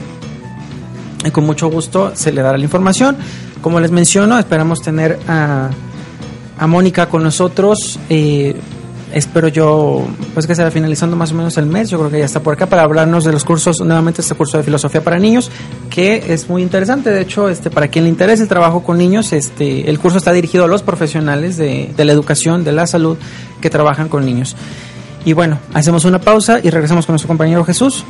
y 1.24 1.30
con 1.30 1.46
mucho 1.46 1.70
gusto 1.70 2.14
se 2.16 2.32
le 2.32 2.42
dará 2.42 2.58
la 2.58 2.64
información. 2.64 3.16
Como 3.62 3.80
les 3.80 3.92
menciono, 3.92 4.40
esperamos 4.40 4.82
tener 4.82 5.20
a, 5.28 5.70
a 6.58 6.68
Mónica 6.68 7.10
con 7.10 7.22
nosotros. 7.22 8.00
eh, 8.10 8.56
espero 9.14 9.48
yo, 9.48 10.06
pues 10.34 10.48
que 10.48 10.56
se 10.56 10.64
va 10.64 10.72
finalizando 10.72 11.16
más 11.16 11.32
o 11.32 11.36
menos 11.36 11.58
el 11.58 11.66
mes. 11.66 11.90
Yo 11.90 11.98
creo 12.00 12.12
que 12.12 12.20
ya 12.20 12.26
está 12.26 12.42
por 12.42 12.54
acá 12.54 12.68
para 12.68 12.84
hablarnos 12.84 13.24
de 13.24 13.32
los 13.32 13.44
cursos, 13.44 13.80
nuevamente 13.82 14.22
este 14.22 14.36
curso 14.36 14.58
de 14.58 14.64
filosofía 14.64 15.04
para 15.04 15.20
niños, 15.20 15.52
que 15.90 16.34
es 16.34 16.50
muy 16.50 16.62
interesante. 16.62 17.10
De 17.10 17.22
hecho, 17.22 17.50
este, 17.50 17.70
para 17.70 17.88
quien 17.88 18.06
le 18.06 18.10
interese 18.10 18.44
el 18.44 18.50
trabajo 18.50 18.84
con 18.84 18.98
niños, 18.98 19.34
este, 19.34 19.90
el 19.90 20.00
curso 20.00 20.18
está 20.18 20.32
dirigido 20.32 20.66
a 20.66 20.68
los 20.68 20.84
profesionales 20.84 21.58
de, 21.58 21.92
de 21.96 22.06
la 22.06 22.12
educación, 22.12 22.64
de 22.64 22.72
la 22.72 22.88
salud, 22.88 23.18
que 23.62 23.70
trabajan 23.70 24.10
con 24.10 24.26
niños. 24.26 24.56
Y 25.26 25.34
bueno, 25.34 25.60
hacemos 25.74 26.06
una 26.06 26.20
pausa 26.20 26.60
y 26.64 26.70
regresamos 26.70 27.06
con 27.06 27.14
nuestro 27.14 27.28
compañero 27.28 27.64
Jesús. 27.66 28.04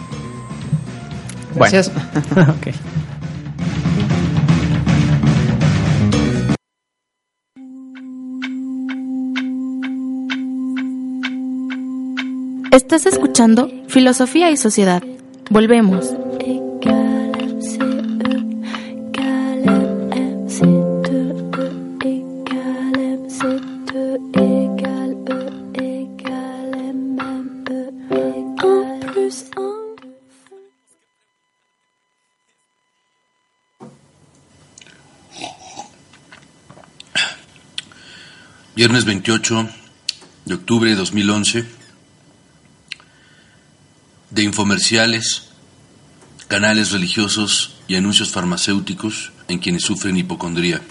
Bueno. 1.55 1.71
Gracias. 1.71 1.91
Estás 12.79 13.05
escuchando 13.05 13.69
Filosofía 13.89 14.51
y 14.51 14.55
Sociedad. 14.55 15.03
Volvemos. 15.49 16.15
Viernes 38.73 39.03
28 39.03 39.67
de 40.45 40.53
octubre 40.53 40.89
de 40.89 40.95
2011. 40.95 41.78
Infomerciales, 44.49 45.49
canales 46.47 46.89
religiosos 46.89 47.75
y 47.87 47.93
anuncios 47.93 48.31
farmacéuticos 48.31 49.31
en 49.47 49.59
quienes 49.59 49.83
sufren 49.83 50.17
hipocondría. 50.17 50.81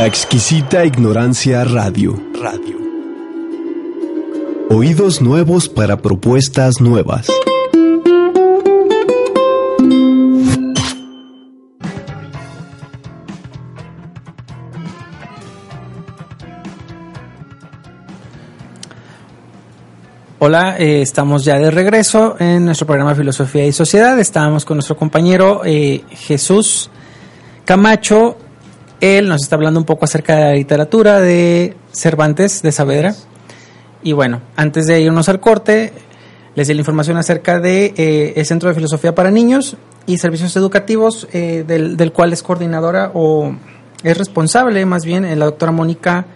La 0.00 0.06
exquisita 0.06 0.82
ignorancia 0.86 1.62
radio. 1.62 2.18
Radio. 2.40 2.78
Oídos 4.70 5.20
nuevos 5.20 5.68
para 5.68 5.98
propuestas 5.98 6.80
nuevas. 6.80 7.26
Hola, 20.38 20.78
eh, 20.78 21.02
estamos 21.02 21.44
ya 21.44 21.58
de 21.58 21.70
regreso 21.70 22.36
en 22.38 22.64
nuestro 22.64 22.86
programa 22.86 23.14
Filosofía 23.14 23.66
y 23.66 23.72
Sociedad. 23.72 24.18
Estábamos 24.18 24.64
con 24.64 24.78
nuestro 24.78 24.96
compañero 24.96 25.60
eh, 25.66 26.04
Jesús 26.08 26.88
Camacho. 27.66 28.38
Él 29.00 29.28
nos 29.28 29.42
está 29.42 29.56
hablando 29.56 29.80
un 29.80 29.86
poco 29.86 30.04
acerca 30.04 30.36
de 30.36 30.40
la 30.42 30.52
literatura 30.52 31.20
de 31.20 31.76
Cervantes 31.92 32.62
de 32.62 32.72
Saavedra. 32.72 33.14
Y 34.02 34.12
bueno, 34.12 34.40
antes 34.56 34.86
de 34.86 35.00
irnos 35.00 35.28
al 35.28 35.40
corte, 35.40 35.92
les 36.54 36.68
di 36.68 36.74
la 36.74 36.80
información 36.80 37.16
acerca 37.16 37.60
de 37.60 37.94
eh, 37.96 38.44
Centro 38.44 38.68
de 38.68 38.74
Filosofía 38.74 39.14
para 39.14 39.30
Niños 39.30 39.76
y 40.06 40.18
Servicios 40.18 40.54
Educativos, 40.56 41.28
eh, 41.32 41.64
del, 41.66 41.96
del 41.96 42.12
cual 42.12 42.32
es 42.32 42.42
coordinadora 42.42 43.10
o 43.14 43.54
es 44.02 44.16
responsable, 44.16 44.84
más 44.86 45.04
bien, 45.04 45.24
eh, 45.24 45.36
la 45.36 45.46
doctora 45.46 45.72
Mónica 45.72 46.26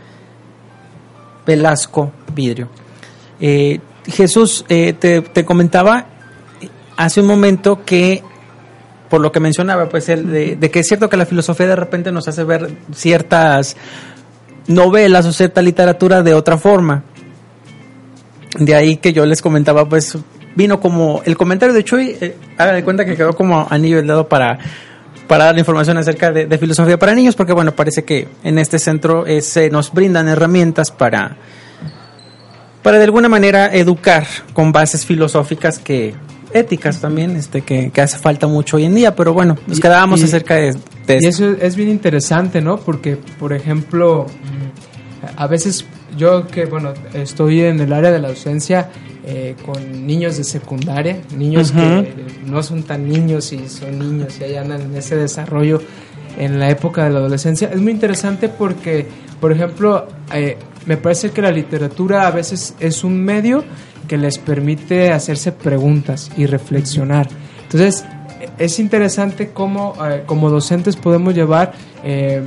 Velasco 1.46 2.12
Vidrio. 2.34 2.68
Jesús, 4.06 4.64
te 4.68 5.44
comentaba 5.44 6.06
hace 6.96 7.20
un 7.20 7.26
momento 7.26 7.84
que, 7.84 8.22
por 9.14 9.20
lo 9.20 9.30
que 9.30 9.38
mencionaba, 9.38 9.88
pues 9.88 10.08
el 10.08 10.58
de, 10.58 10.70
que 10.72 10.80
es 10.80 10.88
cierto 10.88 11.08
que 11.08 11.16
la 11.16 11.24
filosofía 11.24 11.68
de 11.68 11.76
repente 11.76 12.10
nos 12.10 12.26
hace 12.26 12.42
ver 12.42 12.68
ciertas 12.92 13.76
novelas 14.66 15.24
o 15.26 15.32
cierta 15.32 15.62
literatura 15.62 16.24
de 16.24 16.34
otra 16.34 16.58
forma. 16.58 17.04
De 18.58 18.74
ahí 18.74 18.96
que 18.96 19.12
yo 19.12 19.24
les 19.24 19.40
comentaba, 19.40 19.88
pues 19.88 20.18
vino 20.56 20.80
como 20.80 21.22
el 21.26 21.36
comentario 21.36 21.72
de 21.72 21.84
Chuy, 21.84 22.16
eh, 22.20 22.36
haga 22.58 22.72
de 22.72 22.82
cuenta 22.82 23.04
que 23.04 23.14
quedó 23.14 23.36
como 23.36 23.68
a 23.70 23.78
nivel 23.78 24.04
dado 24.04 24.28
para, 24.28 24.58
para 25.28 25.44
dar 25.44 25.58
información 25.60 25.96
acerca 25.96 26.32
de, 26.32 26.46
de 26.46 26.58
filosofía 26.58 26.98
para 26.98 27.14
niños, 27.14 27.36
porque 27.36 27.52
bueno, 27.52 27.70
parece 27.70 28.02
que 28.02 28.26
en 28.42 28.58
este 28.58 28.80
centro 28.80 29.28
eh, 29.28 29.42
se 29.42 29.70
nos 29.70 29.92
brindan 29.92 30.26
herramientas 30.26 30.90
para, 30.90 31.36
para 32.82 32.98
de 32.98 33.04
alguna 33.04 33.28
manera 33.28 33.72
educar 33.72 34.26
con 34.54 34.72
bases 34.72 35.06
filosóficas 35.06 35.78
que 35.78 36.16
éticas 36.54 37.00
también, 37.00 37.36
este 37.36 37.60
que, 37.62 37.90
que 37.90 38.00
hace 38.00 38.18
falta 38.18 38.46
mucho 38.46 38.76
hoy 38.78 38.84
en 38.84 38.94
día, 38.94 39.14
pero 39.14 39.34
bueno, 39.34 39.58
nos 39.66 39.80
quedábamos 39.80 40.20
y- 40.20 40.24
acerca 40.24 40.54
de, 40.54 40.74
de 41.06 41.18
Y 41.20 41.26
eso 41.26 41.50
es 41.60 41.76
bien 41.76 41.90
interesante, 41.90 42.60
¿no? 42.62 42.78
Porque, 42.78 43.16
por 43.38 43.52
ejemplo, 43.52 44.26
mm, 44.26 45.26
a 45.36 45.46
veces 45.46 45.84
yo 46.16 46.46
que, 46.46 46.64
bueno, 46.66 46.94
estoy 47.12 47.60
en 47.62 47.80
el 47.80 47.92
área 47.92 48.10
de 48.12 48.20
la 48.20 48.28
docencia 48.28 48.88
eh, 49.26 49.56
con 49.64 50.06
niños 50.06 50.36
de 50.36 50.44
secundaria, 50.44 51.18
niños 51.36 51.72
que 51.72 52.12
no 52.46 52.62
son 52.62 52.82
tan 52.82 53.08
niños 53.08 53.52
y 53.52 53.68
son 53.68 53.98
niños 53.98 54.38
y 54.40 54.44
ahí 54.44 54.56
andan 54.56 54.82
en 54.82 54.94
ese 54.96 55.16
desarrollo 55.16 55.80
en 56.38 56.58
la 56.60 56.68
época 56.70 57.04
de 57.04 57.10
la 57.10 57.20
adolescencia. 57.20 57.70
Es 57.72 57.80
muy 57.80 57.92
interesante 57.92 58.48
porque, 58.50 59.06
por 59.40 59.50
ejemplo, 59.50 60.06
eh, 60.32 60.56
me 60.86 60.98
parece 60.98 61.30
que 61.30 61.40
la 61.40 61.50
literatura 61.50 62.26
a 62.26 62.30
veces 62.30 62.74
es 62.80 63.02
un 63.02 63.22
medio 63.22 63.64
que 64.04 64.16
les 64.16 64.38
permite 64.38 65.12
hacerse 65.12 65.52
preguntas 65.52 66.30
y 66.36 66.46
reflexionar. 66.46 67.28
Entonces, 67.62 68.04
es 68.58 68.78
interesante 68.78 69.50
cómo 69.50 69.94
eh, 70.04 70.22
como 70.26 70.50
docentes 70.50 70.96
podemos 70.96 71.34
llevar, 71.34 71.72
eh, 72.02 72.42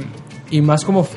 y 0.50 0.62
más 0.62 0.86
como 0.86 1.08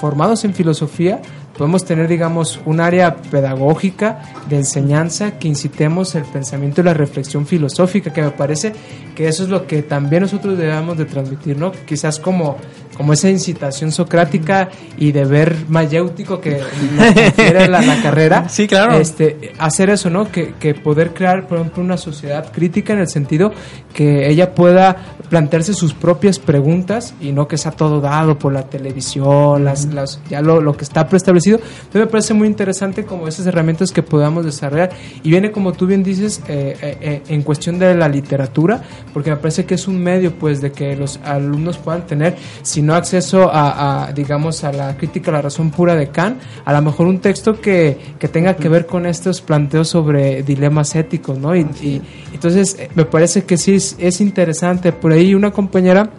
formados 0.00 0.44
en 0.44 0.54
filosofía, 0.54 1.20
podemos 1.56 1.84
tener, 1.84 2.08
digamos, 2.08 2.58
un 2.64 2.80
área 2.80 3.16
pedagógica 3.16 4.22
de 4.48 4.56
enseñanza 4.56 5.38
que 5.38 5.46
incitemos 5.46 6.14
el 6.14 6.24
pensamiento 6.24 6.80
y 6.80 6.84
la 6.84 6.94
reflexión 6.94 7.46
filosófica, 7.46 8.12
que 8.12 8.22
me 8.22 8.30
parece 8.30 8.72
que 9.14 9.28
eso 9.28 9.42
es 9.42 9.50
lo 9.50 9.66
que 9.66 9.82
también 9.82 10.22
nosotros 10.22 10.56
debemos 10.56 10.96
de 10.96 11.04
transmitir, 11.04 11.58
¿no? 11.58 11.70
Quizás 11.70 12.18
como, 12.18 12.56
como 13.00 13.14
esa 13.14 13.30
incitación 13.30 13.92
socrática 13.92 14.68
y 14.98 15.12
deber 15.12 15.56
mayéutico 15.68 16.38
que 16.38 16.58
confiere 16.58 17.66
la, 17.66 17.80
la 17.80 18.02
carrera. 18.02 18.46
Sí, 18.50 18.66
claro. 18.66 18.98
Este, 18.98 19.52
hacer 19.58 19.88
eso, 19.88 20.10
¿no? 20.10 20.30
Que, 20.30 20.52
que 20.60 20.74
poder 20.74 21.14
crear, 21.14 21.46
por 21.46 21.58
ejemplo, 21.58 21.82
una 21.82 21.96
sociedad 21.96 22.52
crítica 22.52 22.92
en 22.92 22.98
el 22.98 23.08
sentido 23.08 23.52
que 23.94 24.28
ella 24.28 24.54
pueda 24.54 24.96
plantearse 25.30 25.72
sus 25.72 25.94
propias 25.94 26.38
preguntas 26.38 27.14
y 27.20 27.32
no 27.32 27.48
que 27.48 27.56
sea 27.56 27.70
todo 27.70 28.00
dado 28.00 28.38
por 28.38 28.52
la 28.52 28.64
televisión, 28.64 29.64
las, 29.64 29.86
las, 29.86 30.20
ya 30.28 30.42
lo, 30.42 30.60
lo 30.60 30.76
que 30.76 30.84
está 30.84 31.08
preestablecido. 31.08 31.58
Entonces 31.58 32.00
me 32.02 32.06
parece 32.06 32.34
muy 32.34 32.48
interesante 32.48 33.04
como 33.04 33.28
esas 33.28 33.46
herramientas 33.46 33.92
que 33.92 34.02
podamos 34.02 34.44
desarrollar. 34.44 34.90
Y 35.22 35.30
viene, 35.30 35.52
como 35.52 35.72
tú 35.72 35.86
bien 35.86 36.02
dices, 36.02 36.42
eh, 36.48 36.76
eh, 36.82 36.98
eh, 37.00 37.22
en 37.28 37.42
cuestión 37.42 37.78
de 37.78 37.94
la 37.94 38.08
literatura, 38.08 38.82
porque 39.14 39.30
me 39.30 39.36
parece 39.36 39.64
que 39.64 39.76
es 39.76 39.88
un 39.88 40.02
medio, 40.02 40.34
pues, 40.34 40.60
de 40.60 40.72
que 40.72 40.96
los 40.96 41.18
alumnos 41.24 41.78
puedan 41.78 42.06
tener, 42.06 42.36
si 42.62 42.82
no 42.82 42.89
acceso 42.94 43.50
a, 43.52 44.06
a, 44.08 44.12
digamos, 44.12 44.64
a 44.64 44.72
la 44.72 44.96
crítica 44.96 45.30
a 45.30 45.34
la 45.34 45.42
razón 45.42 45.70
pura 45.70 45.94
de 45.94 46.08
Kant, 46.08 46.40
a 46.64 46.72
lo 46.72 46.82
mejor 46.82 47.06
un 47.06 47.18
texto 47.20 47.60
que, 47.60 47.98
que 48.18 48.28
tenga 48.28 48.56
que 48.56 48.68
ver 48.68 48.86
con 48.86 49.06
estos 49.06 49.40
planteos 49.40 49.88
sobre 49.88 50.42
dilemas 50.42 50.94
éticos, 50.96 51.38
¿no? 51.38 51.54
Y, 51.56 51.60
y 51.82 52.02
entonces 52.32 52.76
eh, 52.78 52.90
me 52.94 53.04
parece 53.04 53.44
que 53.44 53.56
sí 53.56 53.74
es, 53.74 53.96
es 53.98 54.20
interesante. 54.20 54.92
Por 54.92 55.12
ahí 55.12 55.34
una 55.34 55.50
compañera, 55.50 56.10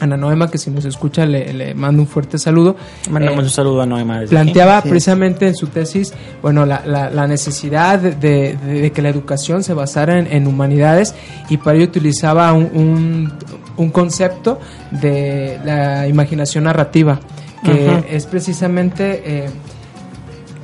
Ana 0.00 0.16
Noema, 0.16 0.50
que 0.50 0.58
si 0.58 0.68
nos 0.68 0.84
escucha 0.84 1.24
le, 1.24 1.52
le 1.52 1.74
mando 1.74 2.02
un 2.02 2.08
fuerte 2.08 2.36
saludo. 2.36 2.74
Mandamos 3.08 3.38
eh, 3.38 3.44
un 3.44 3.50
saludo 3.50 3.82
a 3.82 3.86
Noema. 3.86 4.22
planteaba 4.28 4.82
Sí. 4.82 4.88
precisamente 4.88 5.46
en 5.46 5.54
su 5.54 5.68
tesis, 5.68 6.12
bueno, 6.42 6.66
la, 6.66 6.82
la- 6.84 7.08
la 7.08 7.28
necesidad 7.28 8.00
de, 8.00 8.10
de- 8.16 8.56
de 8.56 8.90
que 8.90 9.00
la 9.00 9.10
educación 9.10 9.62
se 9.62 9.74
basara 9.74 10.18
en, 10.18 10.26
en 10.26 10.48
humanidades 10.48 11.14
y 11.48 11.56
para 11.58 11.76
ello 11.76 11.84
utilizaba 11.86 12.52
un, 12.52 12.64
un- 12.74 13.32
un 13.76 13.90
concepto 13.90 14.60
de 14.90 15.58
la 15.64 16.06
imaginación 16.06 16.64
narrativa, 16.64 17.20
que 17.64 17.88
Ajá. 17.88 18.04
es 18.08 18.26
precisamente 18.26 19.22
eh, 19.24 19.50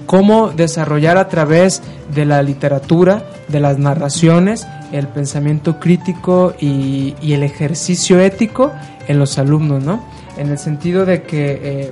cómo 0.07 0.51
desarrollar 0.51 1.17
a 1.17 1.29
través 1.29 1.83
de 2.15 2.25
la 2.25 2.43
literatura, 2.43 3.25
de 3.49 3.61
las 3.61 3.79
narraciones, 3.79 4.67
el 4.93 5.07
pensamiento 5.09 5.79
crítico 5.79 6.55
y, 6.59 7.15
y 7.21 7.35
el 7.35 7.43
ejercicio 7.43 8.21
ético 8.21 8.73
en 9.07 9.19
los 9.19 9.39
alumnos, 9.39 9.83
¿no? 9.85 10.03
En 10.39 10.49
el 10.49 10.59
sentido 10.59 11.05
de 11.05 11.23
que, 11.23 11.61
eh, 11.63 11.91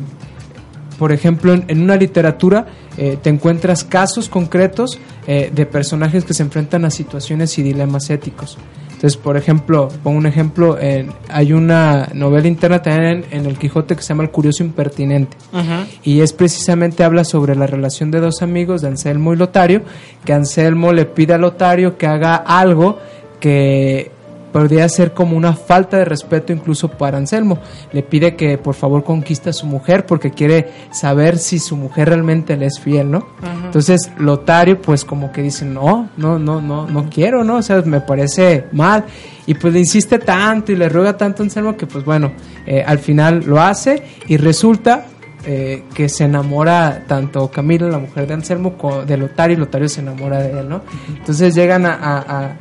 por 0.99 1.13
ejemplo, 1.13 1.53
en, 1.53 1.65
en 1.69 1.83
una 1.83 1.97
literatura 1.97 2.67
eh, 2.97 3.19
te 3.21 3.29
encuentras 3.29 3.85
casos 3.85 4.29
concretos 4.29 4.99
de 5.27 5.67
personajes 5.67 6.25
que 6.25 6.33
se 6.35 6.45
enfrentan 6.45 6.85
a 6.85 6.91
situaciones 6.91 7.59
y 7.59 7.65
dilemas 7.65 8.11
éticos. 8.11 8.59
Entonces, 8.97 9.17
por 9.19 9.37
ejemplo, 9.37 9.89
pongo 10.03 10.17
un 10.19 10.27
ejemplo, 10.27 10.79
en- 10.81 11.13
hay 11.29 11.53
una 11.53 12.09
novela 12.15 12.49
interna 12.49 12.81
también 12.83 13.25
en, 13.31 13.41
en 13.41 13.47
El 13.47 13.59
Quijote 13.59 13.95
que 13.95 14.01
se 14.03 14.09
llama 14.09 14.23
El 14.25 14.31
Curioso 14.31 14.65
Impertinente. 14.65 15.37
Y 16.03 16.21
es 16.21 16.33
precisamente 16.33 17.05
habla 17.05 17.23
sobre 17.25 17.55
la 17.57 17.67
relación 17.67 18.11
de 18.11 18.21
dos 18.21 18.41
amigos 18.43 18.81
de 18.81 18.89
Anselmo 18.89 19.35
y 19.35 19.37
Lotario, 19.37 19.83
que 20.25 20.33
Anselmo 20.33 20.93
le 20.93 21.05
pide 21.05 21.35
a 21.35 21.39
Lotario 21.39 21.99
que 21.99 22.07
haga 22.07 22.37
algo 22.37 22.99
que 23.39 24.11
podría 24.61 24.89
ser 24.89 25.13
como 25.13 25.37
una 25.37 25.53
falta 25.55 25.99
de 25.99 26.05
respeto 26.07 26.53
incluso 26.53 26.89
para 26.89 27.19
Anselmo. 27.19 27.59
Le 27.93 28.03
pide 28.03 28.37
que 28.37 28.57
por 28.59 28.75
favor 28.75 29.05
conquista 29.05 29.51
a 29.51 29.53
su 29.53 29.67
mujer 29.67 30.07
porque 30.07 30.31
quiere 30.31 30.69
saber 30.93 31.37
si 31.39 31.59
su 31.59 31.77
mujer 31.77 32.09
realmente 32.09 32.57
le 32.57 32.67
es 32.67 32.81
fiel, 32.81 33.11
¿no? 33.11 33.27
Entonces 33.65 34.11
Lotario 34.19 34.81
pues 34.81 35.05
como 35.05 35.31
que 35.33 35.43
dice, 35.43 35.65
no, 35.65 36.09
no, 36.17 36.39
no, 36.39 36.61
no, 36.61 36.87
no 36.87 37.11
quiero, 37.11 37.45
¿no? 37.45 37.57
O 37.57 37.63
sea, 37.63 37.83
me 37.83 38.01
parece 38.01 38.65
mal. 38.73 39.05
Y 39.47 39.55
pues 39.55 39.73
le 39.75 39.81
insiste 39.81 40.19
tanto 40.19 40.73
y 40.73 40.77
le 40.77 40.89
ruega 40.89 41.17
tanto 41.17 41.43
a 41.43 41.45
Anselmo 41.45 41.77
que 41.77 41.87
pues 41.87 42.05
bueno, 42.05 42.33
eh, 42.67 42.83
al 42.87 42.99
final 42.99 43.43
lo 43.47 43.61
hace 43.61 44.03
y 44.27 44.39
resulta 44.39 45.07
eh, 45.45 45.85
que 45.95 46.09
se 46.09 46.25
enamora 46.25 47.05
tanto 47.07 47.49
Camila, 47.51 47.87
la 47.89 47.99
mujer 47.99 48.27
de 48.27 48.35
Anselmo, 48.35 48.75
de 49.07 49.17
Lotario, 49.17 49.57
y 49.57 49.61
Lotario 49.61 49.89
se 49.89 50.01
enamora 50.01 50.39
de 50.43 50.59
él, 50.61 50.69
¿no? 50.69 50.81
Entonces 51.17 51.55
llegan 51.55 51.85
a, 51.87 51.93
a- 51.95 52.39
a- 52.41 52.57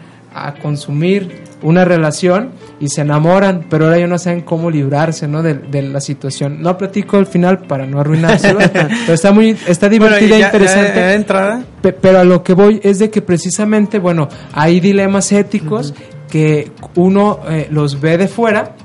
a 0.47 0.53
consumir 0.55 1.44
una 1.61 1.85
relación 1.85 2.51
y 2.79 2.89
se 2.89 3.01
enamoran, 3.01 3.65
pero 3.69 3.85
ahora 3.85 3.97
ya 3.99 4.07
no 4.07 4.17
saben 4.19 4.41
cómo 4.41 4.69
librarse, 4.69 5.27
¿no? 5.27 5.41
De, 5.41 5.53
de 5.55 5.81
la 5.81 5.99
situación. 6.01 6.61
No 6.61 6.77
platico 6.77 7.17
el 7.17 7.25
final 7.25 7.59
para 7.59 7.85
no 7.85 7.99
arruinárselo, 7.99 8.59
pero 8.73 9.13
está 9.13 9.31
muy, 9.31 9.55
está 9.67 9.87
divertida, 9.89 10.19
Bueno, 10.29 10.37
ya- 10.39 10.45
interesante. 10.47 10.93
ya 10.99 11.07
de 11.07 11.13
entrada. 11.15 11.63
Pe- 11.81 11.93
Pero 11.93 12.19
a 12.19 12.23
lo 12.23 12.43
que 12.43 12.53
voy 12.53 12.79
es 12.83 12.99
de 12.99 13.09
que 13.09 13.21
precisamente, 13.21 13.99
bueno, 13.99 14.27
hay 14.53 14.79
dilemas 14.79 15.31
éticos 15.31 15.93
que 16.29 16.71
uno 16.95 17.39
eh, 17.49 17.67
los 17.71 18.01
ve 18.01 18.17
de 18.17 18.27
fuera, 18.27 18.75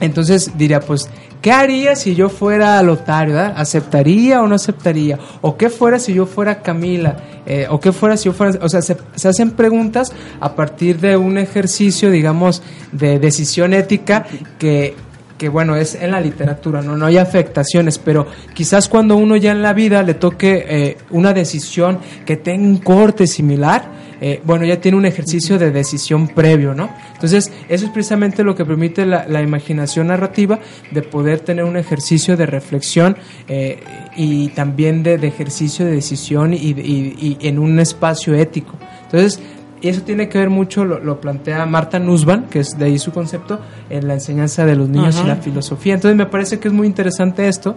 entonces 0.00 0.52
diría, 0.56 0.80
pues, 0.80 1.08
¿qué 1.40 1.52
haría 1.52 1.96
si 1.96 2.14
yo 2.14 2.28
fuera 2.28 2.82
Lotario? 2.82 3.38
¿Aceptaría 3.38 4.42
o 4.42 4.46
no 4.46 4.54
aceptaría? 4.54 5.18
¿O 5.40 5.56
qué 5.56 5.70
fuera 5.70 5.98
si 5.98 6.14
yo 6.14 6.26
fuera 6.26 6.62
Camila? 6.62 7.16
Eh, 7.46 7.66
¿O 7.70 7.80
qué 7.80 7.92
fuera 7.92 8.16
si 8.16 8.26
yo 8.26 8.32
fuera...? 8.32 8.58
O 8.62 8.68
sea, 8.68 8.82
se, 8.82 8.96
se 9.14 9.28
hacen 9.28 9.52
preguntas 9.52 10.12
a 10.40 10.54
partir 10.54 10.98
de 11.00 11.16
un 11.16 11.38
ejercicio, 11.38 12.10
digamos, 12.10 12.62
de 12.92 13.18
decisión 13.18 13.72
ética 13.72 14.26
que 14.58 14.96
que 15.38 15.48
bueno, 15.48 15.76
es 15.76 15.94
en 15.94 16.10
la 16.12 16.20
literatura, 16.20 16.82
¿no? 16.82 16.96
No 16.96 17.06
hay 17.06 17.18
afectaciones, 17.18 17.98
pero 17.98 18.26
quizás 18.54 18.88
cuando 18.88 19.16
uno 19.16 19.36
ya 19.36 19.52
en 19.52 19.62
la 19.62 19.72
vida 19.72 20.02
le 20.02 20.14
toque 20.14 20.64
eh, 20.68 20.96
una 21.10 21.32
decisión 21.32 21.98
que 22.24 22.36
tenga 22.36 22.64
un 22.66 22.78
corte 22.78 23.26
similar, 23.26 23.96
eh, 24.18 24.40
bueno, 24.44 24.64
ya 24.64 24.80
tiene 24.80 24.96
un 24.96 25.04
ejercicio 25.04 25.58
de 25.58 25.70
decisión 25.70 26.28
previo, 26.28 26.74
¿no? 26.74 26.88
Entonces, 27.12 27.52
eso 27.68 27.84
es 27.84 27.90
precisamente 27.90 28.42
lo 28.44 28.54
que 28.54 28.64
permite 28.64 29.04
la, 29.04 29.42
imaginación 29.42 30.06
narrativa 30.06 30.58
de 30.90 31.02
poder 31.02 31.40
tener 31.40 31.64
un 31.64 31.76
ejercicio 31.76 32.34
de 32.34 32.46
reflexión 32.46 33.18
eh, 33.46 33.78
y 34.16 34.48
también 34.48 35.02
de, 35.02 35.18
de 35.18 35.26
ejercicio 35.26 35.84
de 35.84 35.92
decisión 35.92 36.54
y, 36.54 36.56
y- 36.56 37.36
y 37.40 37.46
en 37.46 37.58
un 37.58 37.78
espacio 37.78 38.34
ético. 38.34 38.72
Entonces, 39.04 39.38
y 39.80 39.88
eso 39.88 40.02
tiene 40.02 40.28
que 40.28 40.38
ver 40.38 40.50
mucho, 40.50 40.84
lo, 40.84 40.98
lo 40.98 41.20
plantea 41.20 41.66
Marta 41.66 41.98
Nussbaum, 41.98 42.44
que 42.44 42.60
es 42.60 42.78
de 42.78 42.86
ahí 42.86 42.98
su 42.98 43.12
concepto, 43.12 43.60
en 43.90 44.08
la 44.08 44.14
enseñanza 44.14 44.64
de 44.64 44.76
los 44.76 44.88
niños 44.88 45.20
y 45.22 45.26
la 45.26 45.36
filosofía. 45.36 45.94
Entonces 45.94 46.16
me 46.16 46.26
parece 46.26 46.58
que 46.58 46.68
es 46.68 46.74
muy 46.74 46.86
interesante 46.86 47.46
esto, 47.48 47.76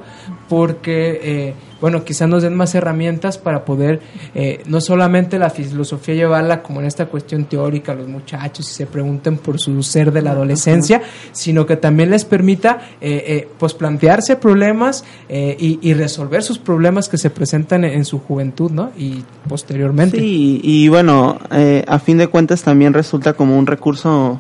porque, 0.50 1.20
eh, 1.24 1.54
bueno, 1.80 2.04
quizás 2.04 2.28
nos 2.28 2.44
den 2.44 2.56
más 2.56 2.76
herramientas 2.76 3.38
para 3.38 3.64
poder 3.64 4.02
eh, 4.36 4.64
no 4.66 4.82
solamente 4.82 5.40
la 5.40 5.50
filosofía 5.50 6.16
llevarla 6.16 6.62
como 6.64 6.82
en 6.82 6.88
esta 6.88 7.06
cuestión 7.06 7.46
teórica 7.46 7.92
a 7.92 7.96
los 7.96 8.08
muchachos 8.08 8.70
y 8.70 8.74
se 8.74 8.86
pregunten 8.88 9.38
por 9.38 9.60
su 9.60 9.82
ser 9.84 10.12
de 10.12 10.22
la 10.22 10.32
adolescencia, 10.32 11.02
sino 11.32 11.66
que 11.66 11.78
también 11.78 12.10
les 12.10 12.26
permita 12.26 12.80
eh, 13.00 13.24
eh, 13.28 13.48
pues 13.58 13.74
plantearse 13.76 14.36
problemas 14.36 15.06
eh, 15.30 15.56
y, 15.60 15.80
y 15.82 15.94
resolver 15.94 16.44
sus 16.44 16.58
problemas 16.58 17.08
que 17.08 17.18
se 17.18 17.30
presentan 17.30 17.84
en, 17.84 17.94
en 17.94 18.06
su 18.06 18.20
juventud, 18.20 18.72
¿no? 18.72 18.92
Y 18.98 19.24
posteriormente. 19.48 20.18
Sí, 20.18 20.60
y 20.64 20.88
bueno, 20.88 21.38
eh, 21.52 21.84
a 21.88 22.00
fin 22.00 22.18
de 22.18 22.28
cuentas 22.28 22.64
también 22.64 22.94
resulta 22.94 23.34
como 23.34 23.58
un 23.58 23.68
recurso 23.68 24.40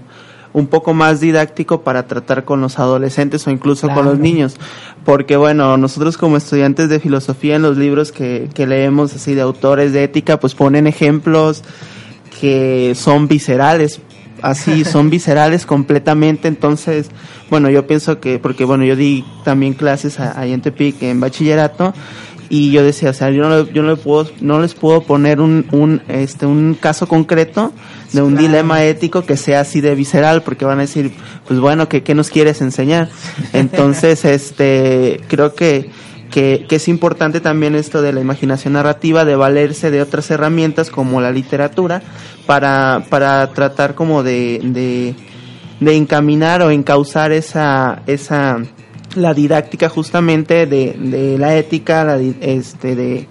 un 0.53 0.67
poco 0.67 0.93
más 0.93 1.19
didáctico 1.19 1.81
para 1.81 2.07
tratar 2.07 2.43
con 2.43 2.59
los 2.61 2.79
adolescentes 2.79 3.45
o 3.45 3.51
incluso 3.51 3.87
con 3.89 4.05
los 4.05 4.17
niños. 4.17 4.55
Porque 5.05 5.37
bueno, 5.37 5.77
nosotros 5.77 6.17
como 6.17 6.37
estudiantes 6.37 6.89
de 6.89 6.99
filosofía 6.99 7.55
en 7.55 7.61
los 7.61 7.77
libros 7.77 8.11
que, 8.11 8.49
que 8.53 8.65
leemos 8.67 9.13
así 9.15 9.35
de 9.35 9.41
autores 9.41 9.93
de 9.93 10.03
ética, 10.03 10.39
pues 10.39 10.55
ponen 10.55 10.87
ejemplos 10.87 11.63
que 12.41 12.93
son 12.95 13.27
viscerales, 13.27 13.99
así 14.41 14.85
son 14.85 15.09
viscerales 15.09 15.65
completamente. 15.65 16.47
Entonces, 16.47 17.09
bueno, 17.49 17.69
yo 17.69 17.85
pienso 17.87 18.19
que, 18.19 18.39
porque 18.39 18.65
bueno, 18.65 18.83
yo 18.85 18.95
di 18.95 19.23
también 19.43 19.73
clases 19.73 20.19
a- 20.19 20.39
ahí 20.39 20.51
en 20.53 20.61
Tepic 20.61 21.01
en 21.03 21.19
bachillerato 21.19 21.93
y 22.49 22.71
yo 22.71 22.83
decía, 22.83 23.11
o 23.11 23.13
sea, 23.13 23.29
yo 23.29 23.47
no, 23.47 23.67
yo 23.69 23.83
no, 23.83 23.89
le 23.91 23.95
puedo, 23.97 24.27
no 24.41 24.59
les 24.59 24.73
puedo 24.73 25.01
poner 25.01 25.39
un, 25.41 25.67
un, 25.71 26.01
este, 26.07 26.47
un 26.47 26.73
caso 26.79 27.07
concreto 27.07 27.71
de 28.11 28.21
un 28.21 28.35
dilema 28.35 28.83
ético 28.83 29.23
que 29.23 29.37
sea 29.37 29.61
así 29.61 29.81
de 29.81 29.95
visceral, 29.95 30.41
porque 30.41 30.65
van 30.65 30.79
a 30.79 30.81
decir, 30.81 31.13
pues 31.47 31.59
bueno, 31.59 31.87
¿qué, 31.87 32.03
qué 32.03 32.15
nos 32.15 32.29
quieres 32.29 32.61
enseñar? 32.61 33.09
Entonces, 33.53 34.25
este, 34.25 35.21
creo 35.27 35.53
que, 35.53 35.89
que, 36.31 36.65
que 36.67 36.75
es 36.77 36.87
importante 36.87 37.39
también 37.39 37.75
esto 37.75 38.01
de 38.01 38.13
la 38.13 38.21
imaginación 38.21 38.73
narrativa, 38.73 39.25
de 39.25 39.35
valerse 39.35 39.91
de 39.91 40.01
otras 40.01 40.29
herramientas 40.31 40.89
como 40.89 41.21
la 41.21 41.31
literatura, 41.31 42.01
para, 42.45 43.05
para 43.09 43.51
tratar 43.51 43.93
como 43.93 44.23
de, 44.23 44.59
de, 44.63 45.15
de 45.79 45.95
encaminar 45.95 46.61
o 46.63 46.71
encauzar 46.71 47.31
esa, 47.31 48.01
esa, 48.07 48.57
la 49.15 49.33
didáctica 49.35 49.87
justamente 49.87 50.65
de, 50.65 50.93
de 50.93 51.37
la 51.37 51.55
ética, 51.55 52.03
la, 52.03 52.17
este, 52.17 52.95
de, 52.95 53.27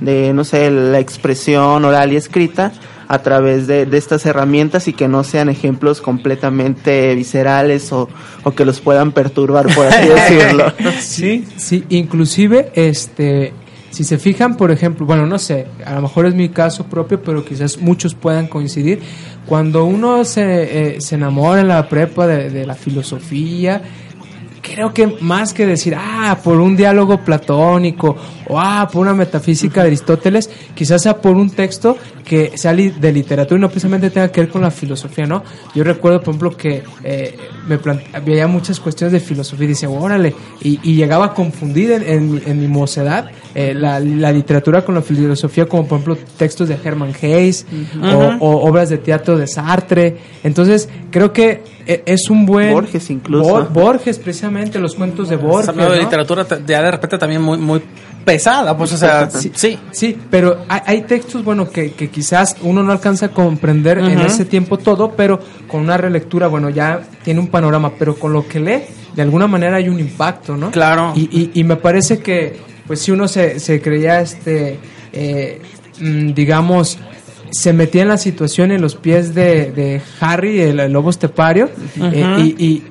de, 0.00 0.32
no 0.32 0.44
sé, 0.44 0.70
la 0.70 1.00
expresión 1.00 1.84
oral 1.84 2.12
y 2.12 2.16
escrita 2.16 2.72
a 3.12 3.18
través 3.18 3.66
de, 3.66 3.84
de 3.84 3.98
estas 3.98 4.24
herramientas 4.24 4.88
y 4.88 4.94
que 4.94 5.06
no 5.06 5.22
sean 5.22 5.50
ejemplos 5.50 6.00
completamente 6.00 7.14
viscerales 7.14 7.92
o, 7.92 8.08
o 8.42 8.52
que 8.52 8.64
los 8.64 8.80
puedan 8.80 9.12
perturbar, 9.12 9.66
por 9.74 9.86
así 9.86 10.08
decirlo. 10.38 10.72
Sí, 10.98 11.44
sí, 11.58 11.84
inclusive, 11.90 12.72
este, 12.74 13.52
si 13.90 14.04
se 14.04 14.16
fijan, 14.16 14.56
por 14.56 14.70
ejemplo, 14.70 15.04
bueno, 15.04 15.26
no 15.26 15.38
sé, 15.38 15.66
a 15.84 15.94
lo 15.94 16.00
mejor 16.00 16.24
es 16.24 16.34
mi 16.34 16.48
caso 16.48 16.86
propio, 16.86 17.22
pero 17.22 17.44
quizás 17.44 17.76
muchos 17.76 18.14
puedan 18.14 18.46
coincidir. 18.46 19.00
Cuando 19.44 19.84
uno 19.84 20.24
se, 20.24 20.94
eh, 20.94 21.00
se 21.02 21.16
enamora 21.16 21.60
en 21.60 21.68
la 21.68 21.90
prepa 21.90 22.26
de, 22.26 22.48
de 22.48 22.64
la 22.64 22.74
filosofía, 22.74 23.82
creo 24.72 24.92
que 24.94 25.06
más 25.20 25.52
que 25.52 25.66
decir, 25.66 25.94
ah, 25.98 26.38
por 26.42 26.60
un 26.60 26.76
diálogo 26.76 27.18
platónico 27.24 28.16
o 28.48 28.58
ah, 28.58 28.88
por 28.92 29.02
una 29.02 29.14
metafísica 29.14 29.80
de 29.82 29.88
Aristóteles, 29.88 30.48
quizás 30.74 31.02
sea 31.02 31.20
por 31.20 31.36
un 31.36 31.50
texto 31.50 31.96
que 32.24 32.56
sea 32.56 32.72
li- 32.72 32.90
de 32.90 33.12
literatura 33.12 33.58
y 33.58 33.60
no 33.60 33.68
precisamente 33.68 34.10
tenga 34.10 34.30
que 34.30 34.40
ver 34.42 34.50
con 34.50 34.62
la 34.62 34.70
filosofía, 34.70 35.26
¿no? 35.26 35.42
Yo 35.74 35.82
recuerdo, 35.84 36.20
por 36.20 36.28
ejemplo, 36.30 36.56
que 36.56 36.82
eh, 37.04 37.36
me 37.68 37.78
veía 38.24 38.46
muchas 38.46 38.78
cuestiones 38.80 39.12
de 39.12 39.20
filosofía 39.20 39.64
y 39.64 39.68
decía, 39.68 39.90
órale, 39.90 40.34
y, 40.62 40.78
y 40.82 40.94
llegaba 40.94 41.26
a 41.26 41.34
confundir 41.34 41.90
en, 41.92 42.02
en 42.08 42.32
mi- 42.34 42.42
en 42.46 42.60
mi 42.60 42.68
mocedad 42.68 43.30
eh, 43.54 43.74
la, 43.74 44.00
la 44.00 44.32
literatura 44.32 44.84
con 44.84 44.94
la 44.94 45.02
filosofía, 45.02 45.66
como 45.66 45.86
por 45.86 45.98
ejemplo 46.00 46.18
textos 46.38 46.68
de 46.68 46.78
Hermann 46.82 47.12
Hesse 47.20 47.66
o, 48.02 48.36
o 48.46 48.68
obras 48.68 48.88
de 48.88 48.98
teatro 48.98 49.36
de 49.36 49.46
Sartre. 49.46 50.16
Entonces, 50.44 50.88
creo 51.10 51.32
que 51.32 51.62
eh, 51.86 52.02
es 52.06 52.30
un 52.30 52.46
buen... 52.46 52.72
Borges 52.72 53.10
incluso. 53.10 53.50
Bor- 53.50 53.68
Borges, 53.72 54.18
precisamente, 54.18 54.61
los 54.78 54.94
cuentos 54.94 55.28
de 55.28 55.36
Borges. 55.36 55.74
Nueva 55.74 55.96
¿no? 55.96 56.00
literatura 56.00 56.44
te- 56.44 56.62
ya 56.66 56.82
de 56.82 56.90
repente 56.90 57.18
también 57.18 57.42
muy, 57.42 57.58
muy 57.58 57.82
pesada, 58.24 58.76
pues, 58.76 58.92
o 58.92 58.96
sea, 58.96 59.28
sí. 59.30 59.50
sí. 59.54 59.78
Sí, 59.90 60.16
pero 60.30 60.64
hay, 60.68 60.80
hay 60.86 61.00
textos, 61.02 61.42
bueno, 61.44 61.68
que, 61.70 61.92
que 61.92 62.08
quizás 62.08 62.56
uno 62.62 62.82
no 62.82 62.92
alcanza 62.92 63.26
a 63.26 63.28
comprender 63.30 63.98
en 63.98 64.20
ese 64.20 64.44
tiempo 64.44 64.78
todo, 64.78 65.12
pero 65.16 65.40
con 65.66 65.80
una 65.80 65.96
relectura, 65.96 66.46
bueno, 66.46 66.70
ya 66.70 67.00
tiene 67.24 67.40
un 67.40 67.48
panorama, 67.48 67.92
pero 67.98 68.14
con 68.14 68.32
lo 68.32 68.46
que 68.46 68.60
lee, 68.60 68.82
de 69.16 69.22
alguna 69.22 69.46
manera 69.48 69.76
hay 69.76 69.88
un 69.88 69.98
impacto, 69.98 70.56
¿no? 70.56 70.70
Claro. 70.70 71.12
Y, 71.16 71.22
y, 71.32 71.50
y 71.60 71.64
me 71.64 71.76
parece 71.76 72.18
que, 72.20 72.60
pues 72.86 73.00
si 73.00 73.10
uno 73.10 73.26
se, 73.28 73.58
se 73.58 73.82
creía, 73.82 74.20
este, 74.20 74.78
eh, 75.12 75.60
mm, 76.00 76.32
digamos, 76.32 76.98
se 77.50 77.72
metía 77.74 78.02
en 78.02 78.08
la 78.08 78.16
situación 78.18 78.70
en 78.70 78.80
los 78.80 78.94
pies 78.94 79.34
de, 79.34 79.72
de 79.72 80.00
Harry, 80.20 80.60
el, 80.60 80.80
el 80.80 80.92
lobo 80.92 81.10
estepario, 81.10 81.68
eh, 82.00 82.36
y, 82.38 82.64
y- 82.64 82.82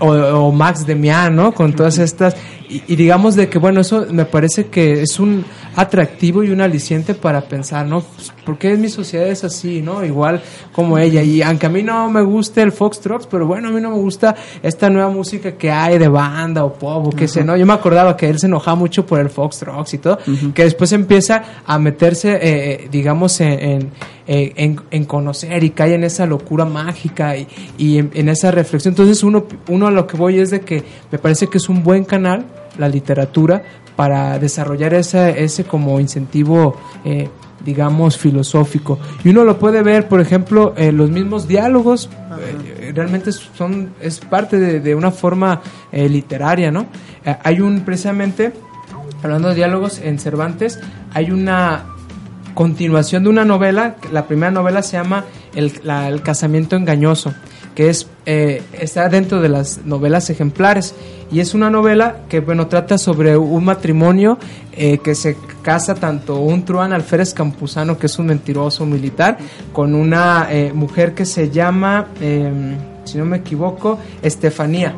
o, 0.00 0.08
o 0.08 0.52
Max 0.52 0.86
Demian, 0.86 1.34
¿no? 1.34 1.52
Con 1.52 1.72
todas 1.72 1.98
estas. 1.98 2.36
Y, 2.68 2.82
y 2.88 2.96
digamos 2.96 3.36
de 3.36 3.48
que, 3.48 3.58
bueno, 3.58 3.80
eso 3.80 4.06
me 4.10 4.24
parece 4.24 4.66
que 4.66 5.02
es 5.02 5.18
un 5.20 5.44
atractivo 5.76 6.42
y 6.42 6.50
un 6.50 6.60
aliciente 6.60 7.14
para 7.14 7.42
pensar, 7.42 7.86
¿no? 7.86 8.00
Pues, 8.00 8.32
¿Por 8.44 8.58
qué 8.58 8.76
mi 8.76 8.88
sociedad 8.88 9.28
es 9.28 9.44
así, 9.44 9.80
¿no? 9.82 10.04
Igual 10.04 10.42
como 10.72 10.98
ella. 10.98 11.22
Y 11.22 11.42
aunque 11.42 11.66
a 11.66 11.68
mí 11.68 11.82
no 11.82 12.10
me 12.10 12.22
guste 12.22 12.62
el 12.62 12.72
Foxtrot, 12.72 13.28
pero 13.28 13.46
bueno, 13.46 13.68
a 13.68 13.70
mí 13.70 13.80
no 13.80 13.90
me 13.90 13.98
gusta 13.98 14.34
esta 14.62 14.90
nueva 14.90 15.10
música 15.10 15.52
que 15.52 15.70
hay 15.70 15.98
de 15.98 16.08
banda 16.08 16.64
o 16.64 16.72
pop 16.72 17.06
o 17.06 17.10
qué 17.10 17.28
sé, 17.28 17.44
¿no? 17.44 17.56
Yo 17.56 17.66
me 17.66 17.72
acordaba 17.72 18.16
que 18.16 18.28
él 18.28 18.38
se 18.38 18.46
enojaba 18.46 18.76
mucho 18.76 19.06
por 19.06 19.20
el 19.20 19.30
Foxtrot 19.30 19.92
y 19.94 19.98
todo, 19.98 20.18
que 20.54 20.64
después 20.64 20.92
empieza 20.92 21.42
a 21.66 21.78
meterse, 21.78 22.38
eh, 22.40 22.88
digamos, 22.90 23.40
en, 23.40 23.52
en, 23.60 23.90
eh, 24.32 24.52
en- 24.56 24.80
en 24.92 25.04
conocer 25.06 25.64
y 25.64 25.70
cae 25.70 25.94
en 25.94 26.04
esa 26.04 26.24
locura 26.24 26.64
mágica 26.64 27.36
y, 27.36 27.48
y 27.78 27.98
en, 27.98 28.10
en 28.14 28.28
esa 28.28 28.52
reflexión. 28.52 28.92
Entonces 28.92 29.24
uno, 29.24 29.44
uno 29.68 29.88
a 29.88 29.90
lo 29.90 30.06
que 30.06 30.16
voy 30.16 30.38
es 30.38 30.50
de 30.50 30.60
que 30.60 30.84
me 31.10 31.18
parece 31.18 31.48
que 31.48 31.58
es 31.58 31.68
un 31.68 31.82
buen 31.82 32.04
canal 32.04 32.44
la 32.78 32.88
literatura 32.88 33.60
para 33.96 34.38
desarrollar 34.38 34.94
ese, 34.94 35.42
ese 35.42 35.64
como 35.64 35.98
incentivo 35.98 36.76
eh, 37.04 37.28
digamos 37.64 38.16
filosófico. 38.16 38.98
Y 39.24 39.30
uno 39.30 39.42
lo 39.44 39.58
puede 39.58 39.82
ver 39.82 40.06
por 40.06 40.20
ejemplo 40.20 40.74
en 40.76 40.96
los 40.96 41.10
mismos 41.10 41.48
diálogos 41.48 42.08
eh, 42.78 42.92
realmente 42.94 43.32
son 43.32 43.90
es 44.00 44.20
parte 44.20 44.58
de, 44.60 44.78
de 44.80 44.94
una 44.94 45.10
forma 45.10 45.60
eh, 45.92 46.08
literaria 46.08 46.70
no 46.70 46.86
Eh, 47.24 47.36
hay 47.42 47.60
un 47.60 47.80
precisamente 47.80 48.52
hablando 49.22 49.48
de 49.48 49.54
diálogos 49.56 49.98
en 49.98 50.18
Cervantes 50.18 50.78
hay 51.12 51.30
una 51.32 51.84
continuación 52.54 53.24
de 53.24 53.30
una 53.30 53.44
novela. 53.44 53.96
La 54.12 54.26
primera 54.26 54.50
novela 54.50 54.82
se 54.82 54.96
llama 54.96 55.24
El, 55.54 55.72
la- 55.84 56.08
El 56.08 56.22
casamiento 56.22 56.76
engañoso, 56.76 57.32
que 57.74 57.88
es 57.88 58.06
eh, 58.26 58.62
está 58.72 59.08
dentro 59.08 59.40
de 59.40 59.48
las 59.48 59.80
novelas 59.84 60.28
ejemplares 60.30 60.94
y 61.32 61.40
es 61.40 61.54
una 61.54 61.70
novela 61.70 62.16
que 62.28 62.40
bueno 62.40 62.66
trata 62.66 62.98
sobre 62.98 63.36
un 63.36 63.64
matrimonio 63.64 64.38
eh, 64.72 64.98
que 64.98 65.14
se 65.14 65.36
casa 65.62 65.94
tanto 65.94 66.40
un 66.40 66.64
truán 66.64 66.92
alférez 66.92 67.32
campuzano 67.34 67.96
que 67.98 68.06
es 68.06 68.18
un 68.18 68.26
mentiroso 68.26 68.84
militar 68.86 69.38
con 69.72 69.94
una 69.94 70.48
eh, 70.50 70.72
mujer 70.74 71.14
que 71.14 71.24
se 71.24 71.50
llama 71.50 72.08
eh, 72.20 72.76
si 73.04 73.16
no 73.18 73.24
me 73.24 73.38
equivoco 73.38 73.98
Estefanía 74.22 74.94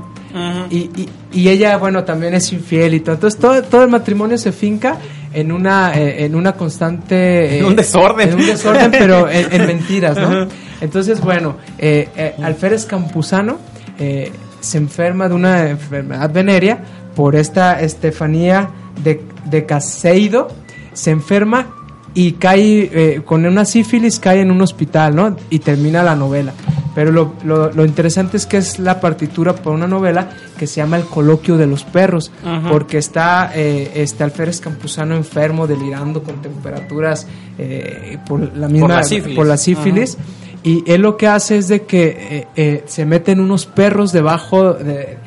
y, 0.70 0.78
y, 0.96 1.08
y 1.32 1.48
ella, 1.50 1.76
bueno, 1.76 2.04
también 2.04 2.32
es 2.32 2.50
infiel 2.54 2.94
y 2.94 3.00
todo. 3.00 3.16
Entonces, 3.16 3.38
todo, 3.38 3.62
todo 3.64 3.82
el 3.84 3.90
matrimonio 3.90 4.38
se 4.38 4.50
finca 4.50 4.96
en 5.34 5.52
una, 5.52 5.94
eh, 5.98 6.24
en 6.24 6.34
una 6.34 6.52
constante... 6.52 7.56
eh, 7.56 7.58
En 7.60 7.64
un 7.66 7.76
desorden. 7.76 8.30
En 8.30 8.34
un 8.36 8.46
desorden, 8.46 8.90
pero 8.98 9.28
en, 9.30 9.52
en 9.52 9.66
mentiras, 9.66 10.16
¿no? 10.16 10.46
Entonces, 10.80 11.20
bueno, 11.20 11.56
eh, 11.78 12.08
eh, 12.16 12.34
Alférez 12.42 12.86
Campuzano 12.86 13.58
eh, 13.98 14.32
se 14.60 14.78
enferma 14.78 15.28
de 15.28 15.34
una 15.34 15.68
enfermedad 15.70 16.30
venérea 16.32 16.82
por 17.14 17.36
esta 17.36 17.80
Estefanía 17.80 18.70
de, 19.02 19.22
de 19.44 19.66
Caseido. 19.66 20.48
Se 20.92 21.10
enferma 21.10 21.68
y 22.14 22.32
cae 22.32 22.90
eh, 22.92 23.22
con 23.24 23.46
una 23.46 23.64
sífilis, 23.64 24.18
cae 24.18 24.40
en 24.40 24.50
un 24.50 24.60
hospital, 24.60 25.14
¿no? 25.14 25.36
Y 25.50 25.60
termina 25.60 26.02
la 26.02 26.14
novela. 26.16 26.52
Pero 26.94 27.10
lo, 27.10 27.34
lo, 27.44 27.72
lo 27.72 27.84
interesante 27.84 28.36
es 28.36 28.46
que 28.46 28.58
es 28.58 28.78
la 28.78 29.00
partitura 29.00 29.54
para 29.54 29.70
una 29.70 29.86
novela 29.86 30.28
que 30.58 30.66
se 30.66 30.76
llama 30.76 30.96
El 30.98 31.04
coloquio 31.04 31.56
de 31.56 31.66
los 31.66 31.84
perros, 31.84 32.30
Ajá. 32.44 32.68
porque 32.70 32.98
está 32.98 33.50
eh, 33.54 33.92
este 33.94 34.24
Alférez 34.24 34.60
Campuzano 34.60 35.16
enfermo, 35.16 35.66
delirando 35.66 36.22
con 36.22 36.42
temperaturas 36.42 37.26
eh, 37.58 38.18
por 38.26 38.56
la 38.56 38.68
misma 38.68 38.88
la 38.88 39.02
sífilis. 39.04 39.36
por 39.36 39.46
la 39.46 39.56
sífilis. 39.56 40.18
Y 40.64 40.84
él 40.86 41.02
lo 41.02 41.16
que 41.16 41.26
hace 41.26 41.56
es 41.58 41.68
de 41.68 41.82
que 41.82 42.06
eh, 42.30 42.46
eh, 42.54 42.84
se 42.86 43.04
meten 43.04 43.40
unos 43.40 43.66
perros 43.66 44.12
debajo 44.12 44.74
de 44.74 45.18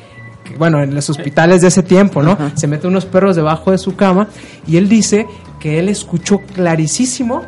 bueno, 0.58 0.82
en 0.82 0.94
los 0.94 1.10
hospitales 1.10 1.60
de 1.60 1.68
ese 1.68 1.82
tiempo, 1.82 2.22
¿no? 2.22 2.38
Se 2.54 2.68
meten 2.68 2.90
unos 2.90 3.04
perros 3.04 3.34
debajo 3.34 3.72
de 3.72 3.78
su 3.78 3.96
cama 3.96 4.28
y 4.66 4.76
él 4.76 4.88
dice 4.88 5.26
que 5.58 5.80
él 5.80 5.88
escuchó 5.88 6.38
clarísimo 6.54 7.42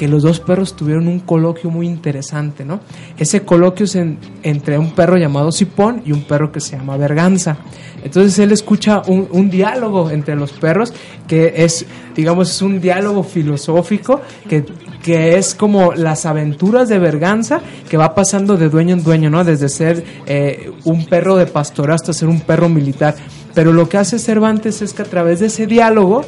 que 0.00 0.08
los 0.08 0.22
dos 0.22 0.40
perros 0.40 0.76
tuvieron 0.76 1.08
un 1.08 1.20
coloquio 1.20 1.68
muy 1.68 1.86
interesante, 1.86 2.64
¿no? 2.64 2.80
Ese 3.18 3.42
coloquio 3.42 3.84
es 3.84 3.96
en- 3.96 4.16
entre 4.42 4.78
un 4.78 4.92
perro 4.92 5.18
llamado 5.18 5.52
Sipón 5.52 6.00
y 6.06 6.12
un 6.12 6.22
perro 6.22 6.50
que 6.50 6.58
se 6.60 6.74
llama 6.78 6.96
Berganza. 6.96 7.58
Entonces 8.02 8.38
él 8.38 8.50
escucha 8.50 9.02
un, 9.06 9.28
un 9.30 9.50
diálogo 9.50 10.10
entre 10.10 10.36
los 10.36 10.52
perros 10.52 10.94
que 11.28 11.52
es, 11.56 11.84
digamos, 12.16 12.50
es 12.50 12.62
un 12.62 12.80
diálogo 12.80 13.22
filosófico 13.22 14.22
que, 14.48 14.64
que 15.02 15.36
es 15.36 15.54
como 15.54 15.92
las 15.92 16.24
aventuras 16.24 16.88
de 16.88 16.98
Berganza 16.98 17.60
que 17.90 17.98
va 17.98 18.14
pasando 18.14 18.56
de 18.56 18.70
dueño 18.70 18.94
en 18.94 19.02
dueño, 19.04 19.28
¿no? 19.28 19.44
Desde 19.44 19.68
ser 19.68 20.02
eh, 20.24 20.72
un 20.84 21.04
perro 21.04 21.36
de 21.36 21.44
pastor 21.44 21.90
hasta 21.90 22.14
ser 22.14 22.28
un 22.28 22.40
perro 22.40 22.70
militar. 22.70 23.16
Pero 23.54 23.70
lo 23.74 23.86
que 23.86 23.98
hace 23.98 24.18
Cervantes 24.18 24.80
es 24.80 24.94
que 24.94 25.02
a 25.02 25.04
través 25.04 25.40
de 25.40 25.48
ese 25.48 25.66
diálogo 25.66 26.24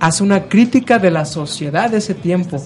hace 0.00 0.24
una 0.24 0.48
crítica 0.48 0.98
de 0.98 1.12
la 1.12 1.24
sociedad 1.24 1.88
de 1.88 1.98
ese 1.98 2.14
tiempo. 2.14 2.60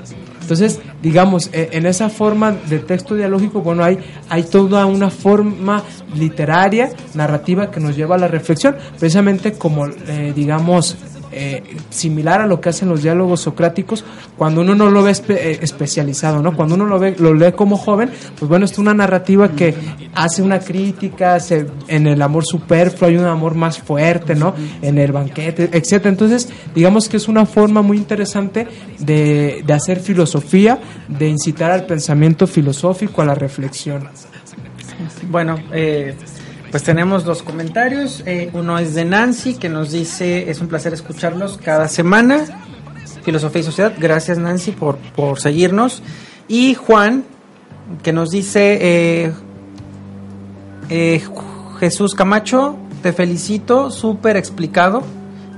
Entonces, 0.47 0.78
digamos, 1.03 1.51
eh, 1.53 1.70
en 1.72 1.86
esa 1.86 2.09
forma 2.09 2.53
de 2.53 2.78
texto 2.78 3.16
dialógico, 3.16 3.62
bueno, 3.62 3.82
hay, 3.82 3.99
hay 4.28 4.44
toda 4.44 4.86
una 4.86 5.11
forma 5.11 5.82
literaria, 6.14 6.90
narrativa 7.14 7.68
que 7.68 7.80
nos 7.80 7.97
lleva 7.97 8.14
a 8.14 8.18
la 8.18 8.28
reflexión, 8.28 8.76
precisamente 8.97 9.55
como, 9.55 9.88
eh, 9.88 10.32
digamos, 10.36 10.97
eh, 11.37 11.62
similar 11.91 12.41
a 12.41 12.47
lo 12.47 12.61
que 12.61 12.70
hacen 12.70 12.89
los 12.89 13.03
diálogos 13.03 13.41
socráticos 13.43 14.05
cuando 14.37 14.62
uno 14.62 14.74
no 14.74 14.91
lo 14.91 15.03
ve 15.03 15.12
eh, 15.28 15.59
especializado, 15.62 16.43
¿no? 16.43 16.57
Cuando 16.57 16.74
uno 16.74 16.87
lo 16.87 16.99
ve, 16.99 17.14
lo 17.18 17.34
lee 17.34 17.53
como 17.53 17.76
joven, 17.76 18.11
pues 18.39 18.49
bueno, 18.49 18.64
es 18.64 18.78
una 18.78 18.95
narrativa 18.95 19.51
que 19.51 19.74
hace 20.14 20.43
una 20.43 20.59
crítica, 20.61 21.39
se- 21.41 21.66
en 21.89 22.07
el 22.07 22.20
amor 22.22 22.45
superfluo 22.47 23.09
hay 23.11 23.16
un 23.16 23.26
amor 23.26 23.55
más 23.55 23.78
fuerte, 23.78 24.34
¿no? 24.34 24.55
En 24.82 24.99
el 24.99 25.12
banquete, 25.12 25.70
etcétera. 25.72 26.11
Entonces, 26.11 26.49
digamos 26.74 27.09
que 27.09 27.18
es 27.18 27.28
una 27.28 27.47
forma 27.47 27.82
muy 27.82 27.97
interesante 27.99 28.66
de, 28.99 29.62
de 29.66 29.72
hacer 29.72 30.01
filosofía, 30.01 30.80
de 31.09 31.28
incitar 31.28 31.70
al 31.70 31.84
pensamiento 31.87 32.47
filosófico, 32.47 33.22
a 33.22 33.24
la 33.26 33.34
reflexión. 33.34 34.09
Bueno, 35.30 35.57
eh, 35.72 36.14
pues 36.76 36.84
tenemos 36.84 37.24
dos 37.24 37.42
comentarios. 37.42 38.22
Eh, 38.26 38.50
uno 38.52 38.78
es 38.78 38.94
de 38.94 39.06
Nancy 39.06 39.54
que 39.54 39.70
nos 39.70 39.92
dice, 39.92 40.50
es 40.50 40.60
un 40.60 40.68
placer 40.68 40.92
escucharlos 40.92 41.56
cada 41.56 41.88
semana. 41.88 42.44
Filosofía 43.22 43.62
y 43.62 43.64
Sociedad, 43.64 43.94
gracias 43.98 44.36
Nancy 44.36 44.72
por, 44.72 44.98
por 44.98 45.40
seguirnos. 45.40 46.02
Y 46.48 46.74
Juan 46.74 47.24
que 48.02 48.12
nos 48.12 48.28
dice, 48.28 48.78
eh, 48.78 49.32
eh, 50.90 51.24
Jesús 51.80 52.14
Camacho, 52.14 52.76
te 53.02 53.14
felicito, 53.14 53.90
súper 53.90 54.36
explicado, 54.36 55.02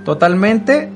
totalmente. 0.04 0.88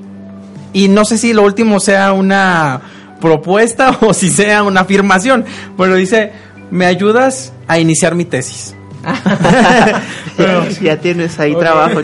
Y 0.71 0.87
no 0.87 1.03
sé 1.03 1.17
si 1.17 1.33
lo 1.33 1.43
último 1.43 1.81
sea 1.81 2.13
una 2.13 2.79
propuesta 3.19 3.97
o 3.99 4.13
si 4.13 4.29
sea 4.29 4.63
una 4.63 4.79
afirmación, 4.79 5.43
pero 5.75 5.95
dice, 5.95 6.31
me 6.71 6.85
ayudas 6.85 7.51
a 7.67 7.77
iniciar 7.77 8.15
mi 8.15 8.23
tesis. 8.23 8.73
ya 10.81 10.97
tienes 10.97 11.39
ahí 11.39 11.55
trabajo. 11.55 12.01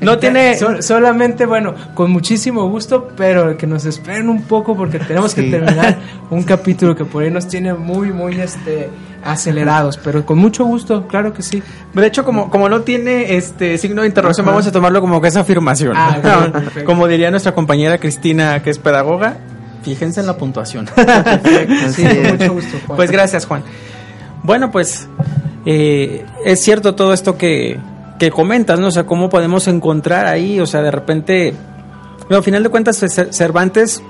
No 0.00 0.18
tiene... 0.18 0.56
Sol- 0.56 0.82
solamente, 0.82 1.46
bueno, 1.46 1.74
con 1.94 2.10
muchísimo 2.10 2.68
gusto, 2.68 3.08
pero 3.16 3.56
que 3.56 3.66
nos 3.66 3.84
esperen 3.84 4.28
un 4.28 4.42
poco 4.42 4.76
porque 4.76 4.98
tenemos 4.98 5.34
que 5.34 5.42
Sí. 5.42 5.50
terminar 5.50 5.98
un 6.30 6.42
capítulo 6.44 6.94
que 6.96 7.04
por 7.04 7.22
ahí 7.22 7.30
nos 7.30 7.46
tiene 7.48 7.74
muy, 7.74 8.12
muy 8.12 8.40
este 8.40 8.88
acelerados, 9.24 9.96
pero 9.96 10.24
con 10.26 10.38
mucho 10.38 10.64
gusto, 10.66 11.06
claro 11.06 11.32
que 11.32 11.42
sí. 11.42 11.62
De 11.94 12.06
hecho, 12.06 12.24
como, 12.24 12.50
como 12.50 12.68
no 12.68 12.82
tiene 12.82 13.36
este 13.36 13.78
signo 13.78 14.02
de 14.02 14.08
interrogación, 14.08 14.44
vamos 14.46 14.66
a 14.66 14.72
tomarlo 14.72 15.00
como 15.00 15.20
que 15.20 15.28
es 15.28 15.36
afirmación. 15.36 15.94
Ah, 15.96 16.18
bien, 16.22 16.52
perfecto. 16.52 16.84
como 16.84 17.06
diría 17.08 17.30
nuestra 17.30 17.52
compañera 17.54 17.98
Cristina, 17.98 18.62
que 18.62 18.68
es 18.70 18.78
pedagoga, 18.78 19.38
fíjense 19.82 20.20
en 20.20 20.26
la 20.26 20.36
puntuación. 20.36 20.86
Sí, 20.94 21.02
Así 21.86 22.02
con 22.04 22.26
mucho 22.38 22.52
gusto. 22.54 22.76
Juan. 22.86 22.96
Pues 22.96 23.10
gracias, 23.10 23.46
Juan. 23.46 23.62
Bueno, 24.42 24.70
pues 24.70 25.08
eh, 25.66 26.24
es 26.44 26.60
cierto 26.60 26.94
todo 26.94 27.12
esto 27.12 27.36
que, 27.36 27.78
que 28.18 28.30
comentas, 28.30 28.78
¿no? 28.78 28.88
O 28.88 28.90
sea, 28.90 29.04
cómo 29.04 29.28
podemos 29.28 29.66
encontrar 29.68 30.26
ahí, 30.26 30.60
o 30.60 30.66
sea, 30.66 30.82
de 30.82 30.90
repente, 30.90 31.54
bueno, 32.20 32.36
al 32.36 32.42
final 32.42 32.62
de 32.62 32.68
cuentas, 32.68 33.04
Cervantes, 33.30 34.02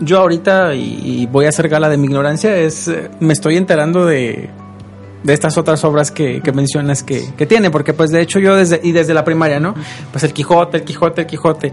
yo 0.00 0.18
ahorita, 0.18 0.74
y, 0.74 1.26
voy 1.26 1.46
a 1.46 1.48
hacer 1.48 1.68
gala 1.68 1.88
de 1.88 1.96
mi 1.96 2.06
ignorancia, 2.06 2.56
es, 2.56 2.88
eh, 2.88 3.10
me 3.20 3.32
estoy 3.32 3.56
enterando 3.56 4.06
de, 4.06 4.48
de 5.22 5.32
estas 5.32 5.58
otras 5.58 5.82
obras 5.84 6.10
que, 6.10 6.40
que 6.40 6.52
mencionas 6.52 7.02
que, 7.02 7.32
que 7.36 7.46
tiene, 7.46 7.70
porque 7.70 7.94
pues 7.94 8.10
de 8.10 8.20
hecho 8.20 8.38
yo 8.38 8.54
desde, 8.54 8.80
y 8.82 8.92
desde 8.92 9.14
la 9.14 9.24
primaria, 9.24 9.60
¿no? 9.60 9.74
Pues 10.12 10.24
el 10.24 10.32
Quijote, 10.32 10.78
el 10.78 10.84
Quijote, 10.84 11.22
el 11.22 11.26
Quijote. 11.26 11.72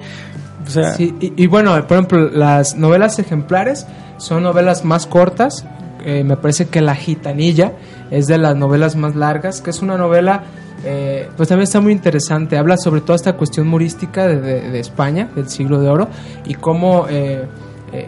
O 0.65 0.69
sea, 0.69 0.93
Sí, 0.93 1.13
y, 1.19 1.43
y 1.43 1.47
bueno, 1.47 1.73
por 1.87 1.97
ejemplo, 1.97 2.29
las 2.29 2.75
novelas 2.75 3.19
ejemplares 3.19 3.85
son 4.17 4.43
novelas 4.43 4.83
más 4.83 5.05
cortas. 5.05 5.65
Eh, 6.03 6.23
me 6.23 6.37
parece 6.37 6.67
que 6.67 6.81
La 6.81 6.95
Gitanilla 6.95 7.73
es 8.17 8.27
de 8.27 8.37
las 8.37 8.55
novelas 8.55 8.95
más 8.95 9.15
largas, 9.15 9.61
que 9.61 9.69
es 9.71 9.81
una 9.81 9.97
novela, 9.97 10.43
eh, 10.83 11.29
pues 11.35 11.49
también 11.49 11.63
está 11.63 11.81
muy 11.81 11.91
interesante. 11.93 12.57
Habla 12.57 12.77
sobre 12.77 13.01
toda 13.01 13.15
esta 13.15 13.33
cuestión 13.33 13.67
humorística 13.67 14.27
de, 14.27 14.39
de- 14.41 14.69
de 14.71 14.79
España, 14.79 15.29
del 15.35 15.49
siglo 15.49 15.79
de 15.79 15.89
oro, 15.89 16.07
y 16.45 16.53
cómo 16.53 17.07
eh, 17.09 17.45
eh, 17.91 18.07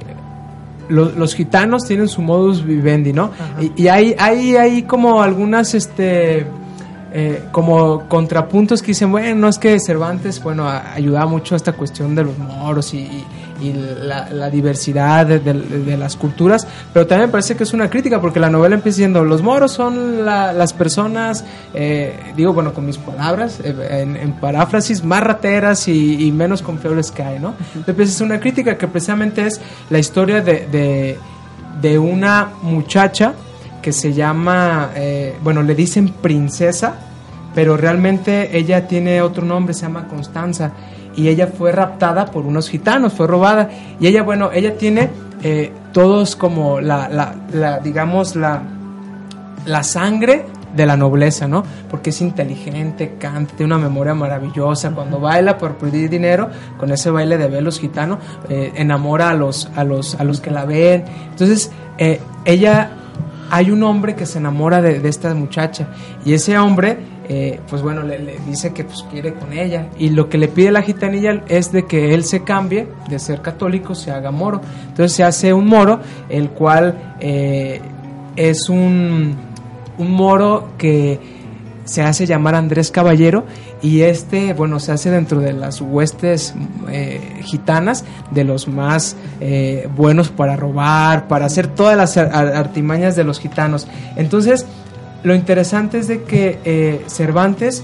lo- 0.89 1.11
los 1.11 1.33
gitanos 1.35 1.83
tienen 1.85 2.07
su 2.07 2.21
modus 2.21 2.63
vivendi, 2.63 3.13
¿no? 3.13 3.31
Y, 3.59 3.83
y 3.83 3.87
hay, 3.89 4.15
hay, 4.17 4.55
hay 4.55 4.83
como 4.83 5.21
algunas, 5.21 5.73
este 5.73 6.45
eh, 7.13 7.43
como 7.51 8.07
contrapuntos 8.07 8.81
que 8.81 8.87
dicen, 8.87 9.11
bueno, 9.11 9.33
no 9.35 9.47
es 9.47 9.57
que 9.57 9.79
Cervantes, 9.79 10.43
bueno, 10.43 10.67
ayudaba 10.67 11.25
mucho 11.25 11.55
a 11.55 11.57
esta 11.57 11.73
cuestión 11.73 12.13
de 12.15 12.23
los 12.25 12.37
moros 12.37 12.93
y, 12.93 12.97
y- 12.99 13.25
y 13.61 13.73
la, 13.73 14.29
la 14.29 14.49
diversidad 14.49 15.25
de, 15.25 15.39
de- 15.39 15.53
de 15.53 15.97
las 15.97 16.15
culturas, 16.15 16.67
pero 16.93 17.07
también 17.07 17.29
me 17.29 17.31
parece 17.31 17.55
que 17.55 17.63
es 17.63 17.73
una 17.73 17.89
crítica 17.89 18.19
porque 18.21 18.39
la 18.39 18.49
novela 18.49 18.75
empieza 18.75 18.97
diciendo, 18.97 19.23
los 19.23 19.41
moros 19.41 19.71
son 19.71 20.25
la- 20.25 20.53
las 20.53 20.73
personas, 20.73 21.43
eh, 21.73 22.15
digo, 22.35 22.53
bueno, 22.53 22.73
con 22.73 22.85
mis 22.85 22.97
palabras, 22.97 23.59
eh, 23.63 23.75
en, 24.01 24.15
en 24.15 24.33
paráfrasis, 24.33 25.03
más 25.03 25.21
rateras 25.23 25.87
y, 25.87 26.25
y 26.27 26.31
menos 26.31 26.61
confiables 26.61 27.11
que 27.11 27.23
hay, 27.23 27.39
¿no? 27.39 27.53
Entonces 27.75 28.09
es 28.15 28.21
una 28.21 28.39
crítica 28.39 28.77
que 28.77 28.87
precisamente 28.87 29.45
es 29.45 29.59
la 29.89 29.99
historia 29.99 30.41
de, 30.41 30.67
de, 30.67 31.17
de 31.81 31.99
una 31.99 32.49
muchacha 32.61 33.33
que 33.81 33.91
se 33.93 34.13
llama, 34.13 34.89
eh, 34.95 35.35
bueno, 35.43 35.63
le 35.63 35.73
dicen 35.75 36.09
princesa, 36.09 36.95
pero 37.55 37.77
realmente 37.77 38.55
ella 38.57 38.87
tiene 38.87 39.21
otro 39.21 39.45
nombre, 39.45 39.73
se 39.73 39.81
llama 39.83 40.07
Constanza, 40.07 40.71
y 41.17 41.27
ella 41.27 41.47
fue 41.47 41.73
raptada 41.73 42.27
por 42.27 42.45
unos 42.45 42.69
gitanos, 42.69 43.11
fue 43.11 43.27
robada, 43.27 43.69
y 43.99 44.07
ella, 44.07 44.23
bueno, 44.23 44.51
ella 44.53 44.77
tiene 44.77 45.09
eh, 45.43 45.73
todos 45.91 46.37
como 46.37 46.79
la, 46.79 47.09
la, 47.09 47.35
la, 47.51 47.79
digamos, 47.79 48.35
la, 48.35 48.61
la 49.65 49.83
sangre 49.83 50.45
de 50.75 50.85
la 50.85 50.95
nobleza, 50.95 51.47
¿no? 51.47 51.63
Porque 51.89 52.11
es 52.11 52.21
inteligente, 52.21 53.15
canta, 53.19 53.55
tiene 53.55 53.73
una 53.73 53.83
memoria 53.83 54.13
maravillosa. 54.13 54.91
Cuando 54.91 55.19
baila 55.19 55.57
por 55.57 55.75
pedir 55.77 56.07
dinero, 56.07 56.49
con 56.77 56.91
ese 56.91 57.09
baile 57.09 57.37
de 57.39 57.47
velos 57.47 57.79
gitano, 57.79 58.19
eh, 58.47 58.73
enamora 58.75 59.31
a 59.31 59.33
los, 59.33 59.71
a, 59.75 59.83
los, 59.83 60.15
a 60.19 60.23
los 60.23 60.39
que 60.39 60.51
la 60.51 60.65
ven. 60.65 61.03
Entonces, 61.31 61.71
eh, 61.97 62.19
ella, 62.45 62.91
hay 63.49 63.71
un 63.71 63.81
hombre 63.81 64.13
que 64.13 64.27
se 64.27 64.37
enamora 64.37 64.83
de, 64.83 64.99
de 64.99 65.09
esta 65.09 65.33
muchacha, 65.33 65.87
y 66.23 66.33
ese 66.33 66.59
hombre, 66.59 66.99
eh, 67.29 67.59
pues 67.69 67.81
bueno, 67.81 68.03
le, 68.03 68.37
dice 68.47 68.73
que 68.73 68.83
pues 68.83 69.03
quiere 69.11 69.33
con 69.33 69.51
ella, 69.53 69.87
y 69.99 70.09
lo 70.09 70.29
que 70.29 70.37
le 70.37 70.47
pide 70.47 70.71
la 70.71 70.81
gitanilla 70.81 71.43
es 71.47 71.71
de 71.71 71.85
que 71.85 72.13
él 72.13 72.23
se 72.23 72.43
cambie 72.43 72.87
de 73.09 73.19
ser 73.19 73.41
católico, 73.41 73.95
se 73.95 74.11
haga 74.11 74.31
moro. 74.31 74.61
Entonces 74.87 75.11
se 75.13 75.23
hace 75.23 75.53
un 75.53 75.67
moro, 75.67 75.99
el 76.29 76.49
cual 76.51 77.15
eh, 77.19 77.81
es 78.35 78.69
un 78.69 79.35
un 79.97 80.11
moro 80.11 80.69
que 80.77 81.19
se 81.85 82.03
hace 82.03 82.25
llamar 82.27 82.53
Andrés 82.53 82.91
Caballero 82.91 83.45
y 83.81 84.01
este, 84.01 84.53
bueno, 84.53 84.79
se 84.79 84.91
hace 84.91 85.09
dentro 85.09 85.39
de 85.39 85.53
las 85.53 85.81
huestes 85.81 86.53
eh, 86.89 87.39
gitanas 87.43 88.03
de 88.29 88.43
los 88.43 88.67
más 88.67 89.15
buenos 89.95 90.29
para 90.29 90.55
robar, 90.55 91.27
para 91.27 91.45
hacer 91.45 91.67
todas 91.67 91.95
las 91.97 92.15
ar- 92.17 92.29
ar- 92.33 92.55
artimañas 92.55 93.15
de 93.15 93.23
los 93.23 93.39
gitanos. 93.39 93.87
Entonces, 94.17 94.65
lo 95.23 95.35
interesante 95.35 95.99
es 95.99 96.07
de 96.07 96.23
que 96.23 96.59
eh, 96.63 97.03
Cervantes 97.07 97.83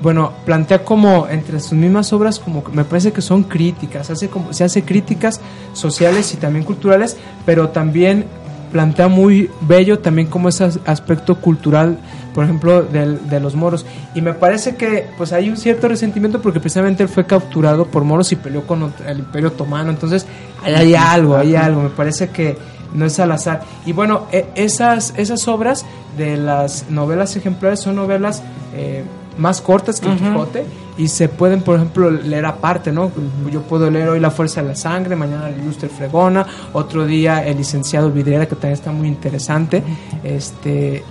bueno, 0.00 0.32
plantea 0.44 0.84
como 0.84 1.26
entre 1.28 1.58
sus 1.60 1.72
mismas 1.72 2.12
obras 2.12 2.38
como 2.38 2.62
me 2.72 2.84
parece 2.84 3.12
que 3.12 3.20
son 3.20 3.42
críticas, 3.42 4.10
hace 4.10 4.28
como 4.28 4.52
se 4.52 4.64
hace 4.64 4.84
críticas 4.84 5.40
sociales 5.72 6.32
y 6.34 6.36
también 6.36 6.64
culturales, 6.64 7.16
pero 7.44 7.70
también 7.70 8.26
plantea 8.70 9.08
muy 9.08 9.50
bello 9.62 9.98
también 9.98 10.28
como 10.28 10.48
ese 10.48 10.70
aspecto 10.84 11.36
cultural, 11.40 11.98
por 12.34 12.44
ejemplo, 12.44 12.82
del, 12.82 13.28
de 13.28 13.40
los 13.40 13.54
moros. 13.54 13.86
Y 14.14 14.20
me 14.20 14.34
parece 14.34 14.76
que 14.76 15.06
pues 15.16 15.32
hay 15.32 15.48
un 15.48 15.56
cierto 15.56 15.88
resentimiento 15.88 16.40
porque 16.40 16.60
precisamente 16.60 17.02
él 17.02 17.08
fue 17.08 17.26
capturado 17.26 17.86
por 17.86 18.04
moros 18.04 18.30
y 18.32 18.36
peleó 18.36 18.66
con 18.66 18.92
el 19.06 19.18
Imperio 19.20 19.48
Otomano. 19.48 19.90
Entonces, 19.90 20.26
hay 20.62 20.94
algo, 20.94 21.36
hay 21.36 21.56
algo. 21.56 21.82
Me 21.82 21.88
parece 21.88 22.28
que 22.28 22.56
no 22.94 23.06
es 23.06 23.18
al 23.20 23.32
azar. 23.32 23.62
Y 23.86 23.92
bueno, 23.92 24.26
e, 24.32 24.46
esas, 24.54 25.14
esas 25.16 25.46
obras 25.48 25.84
de 26.16 26.36
las 26.36 26.90
novelas 26.90 27.36
ejemplares 27.36 27.80
son 27.80 27.96
novelas 27.96 28.42
eh, 28.74 29.04
más 29.36 29.60
cortas 29.60 30.00
que 30.00 30.08
el 30.08 30.18
Quijote 30.18 30.64
y 30.96 31.08
se 31.08 31.28
pueden, 31.28 31.62
por 31.62 31.76
ejemplo, 31.76 32.10
leer 32.10 32.44
aparte, 32.44 32.90
¿no? 32.90 33.12
Yo 33.50 33.62
puedo 33.62 33.88
leer 33.88 34.08
hoy 34.08 34.20
La 34.20 34.32
Fuerza 34.32 34.62
de 34.62 34.68
la 34.68 34.74
Sangre, 34.74 35.14
mañana 35.14 35.48
El 35.48 35.60
Ilustre 35.60 35.88
Fregona, 35.88 36.44
otro 36.72 37.06
día 37.06 37.46
El 37.46 37.58
Licenciado 37.58 38.10
Vidriera, 38.10 38.46
que 38.46 38.56
también 38.56 38.74
está 38.74 38.90
muy 38.90 39.06
interesante, 39.06 39.82
este, 40.24 41.04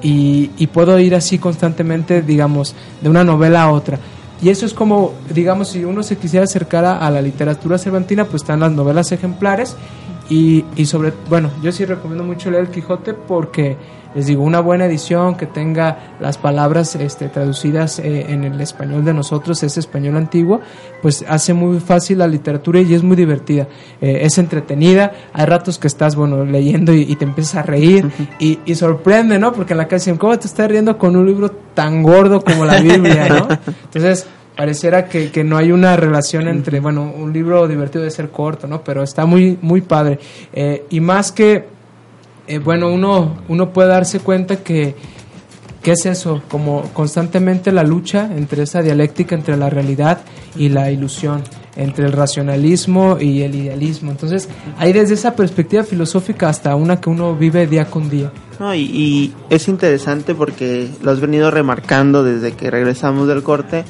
y, 0.00 0.52
y 0.56 0.66
puedo 0.68 0.96
ir 1.00 1.16
así 1.16 1.38
constantemente, 1.38 2.22
digamos, 2.22 2.76
de 3.00 3.08
una 3.08 3.24
novela 3.24 3.64
a 3.64 3.72
otra. 3.72 3.98
Y 4.42 4.48
eso 4.48 4.66
es 4.66 4.74
como, 4.74 5.14
digamos, 5.32 5.68
si 5.68 5.84
uno 5.84 6.02
se 6.02 6.16
quisiera 6.16 6.44
acercar 6.44 6.84
a, 6.84 7.08
la 7.10 7.22
literatura 7.22 7.78
cervantina, 7.78 8.24
pues 8.24 8.42
están 8.42 8.58
las 8.58 8.72
novelas 8.72 9.12
ejemplares 9.12 9.76
y, 10.28 10.64
y 10.76 10.86
sobre, 10.86 11.12
bueno, 11.28 11.50
yo 11.62 11.72
sí 11.72 11.84
recomiendo 11.84 12.24
mucho 12.24 12.50
leer 12.50 12.64
El 12.64 12.70
Quijote 12.70 13.14
porque 13.14 13.76
les 14.14 14.26
digo, 14.26 14.42
una 14.42 14.60
buena 14.60 14.86
edición 14.86 15.36
que 15.36 15.46
tenga 15.46 16.16
las 16.20 16.36
palabras 16.36 16.94
este, 16.96 17.28
traducidas 17.28 17.98
eh, 17.98 18.26
en 18.28 18.44
el 18.44 18.60
español 18.60 19.04
de 19.04 19.14
nosotros, 19.14 19.62
ese 19.62 19.80
español 19.80 20.16
antiguo, 20.16 20.60
pues 21.00 21.24
hace 21.28 21.54
muy 21.54 21.80
fácil 21.80 22.18
la 22.18 22.26
literatura 22.26 22.80
y 22.80 22.92
es 22.92 23.02
muy 23.02 23.16
divertida. 23.16 23.68
Eh, 24.00 24.20
es 24.22 24.36
entretenida, 24.38 25.12
hay 25.32 25.46
ratos 25.46 25.78
que 25.78 25.86
estás, 25.86 26.14
bueno, 26.14 26.44
leyendo 26.44 26.92
y, 26.92 27.16
te 27.16 27.24
empiezas 27.24 27.56
a 27.56 27.62
reír 27.62 28.10
y, 28.38 28.58
y, 28.64 28.74
sorprende, 28.74 29.38
¿no? 29.38 29.52
Porque 29.52 29.72
en 29.74 29.78
la 29.78 29.84
casa 29.84 30.04
dicen, 30.04 30.18
¿cómo 30.18 30.38
te 30.38 30.46
estás 30.46 30.68
riendo 30.68 30.98
con 30.98 31.16
un 31.16 31.26
libro 31.26 31.50
tan 31.50 32.02
gordo 32.02 32.42
como 32.42 32.64
la 32.64 32.80
Biblia, 32.80 33.28
¿no? 33.28 33.48
Entonces, 33.84 34.26
pareciera 34.56 35.06
que, 35.08 35.30
que, 35.30 35.44
no 35.44 35.56
hay 35.56 35.72
una 35.72 35.96
relación 35.96 36.48
entre, 36.48 36.80
bueno, 36.80 37.12
un 37.16 37.32
libro 37.32 37.66
divertido 37.66 38.04
de 38.04 38.10
ser 38.10 38.30
corto, 38.30 38.66
¿no? 38.66 38.82
Pero 38.82 39.02
está 39.02 39.26
muy, 39.26 39.58
muy 39.62 39.80
padre. 39.80 40.18
Eh, 40.52 40.84
y 40.90 41.00
más 41.00 41.32
que 41.32 41.64
eh, 42.46 42.58
bueno, 42.58 42.92
uno, 42.92 43.36
uno 43.48 43.72
puede 43.72 43.88
darse 43.88 44.18
cuenta 44.18 44.56
que, 44.56 44.96
¿qué 45.80 45.92
es 45.92 46.06
eso? 46.06 46.42
Como 46.48 46.82
constantemente 46.92 47.70
la 47.70 47.84
lucha 47.84 48.28
entre 48.36 48.64
esa 48.64 48.82
dialéctica 48.82 49.34
entre 49.34 49.56
la 49.56 49.70
realidad 49.70 50.20
y 50.56 50.68
la 50.68 50.90
ilusión, 50.90 51.42
entre 51.76 52.04
el 52.04 52.12
racionalismo 52.12 53.18
y 53.20 53.42
el 53.42 53.54
idealismo. 53.54 54.10
Entonces, 54.10 54.48
hay 54.76 54.92
desde 54.92 55.14
esa 55.14 55.36
perspectiva 55.36 55.84
filosófica 55.84 56.48
hasta 56.48 56.74
una 56.74 57.00
que 57.00 57.10
uno 57.10 57.36
vive 57.36 57.66
día 57.68 57.84
con 57.84 58.10
día. 58.10 58.32
No, 58.58 58.74
y, 58.74 58.80
y 58.80 59.34
es 59.48 59.68
interesante 59.68 60.34
porque 60.34 60.88
lo 61.00 61.12
has 61.12 61.20
venido 61.20 61.50
remarcando 61.50 62.24
desde 62.24 62.52
que 62.52 62.70
regresamos 62.70 63.28
del 63.28 63.42
corte, 63.44 63.84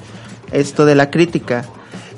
esto 0.52 0.86
de 0.86 0.94
la 0.94 1.10
crítica. 1.10 1.64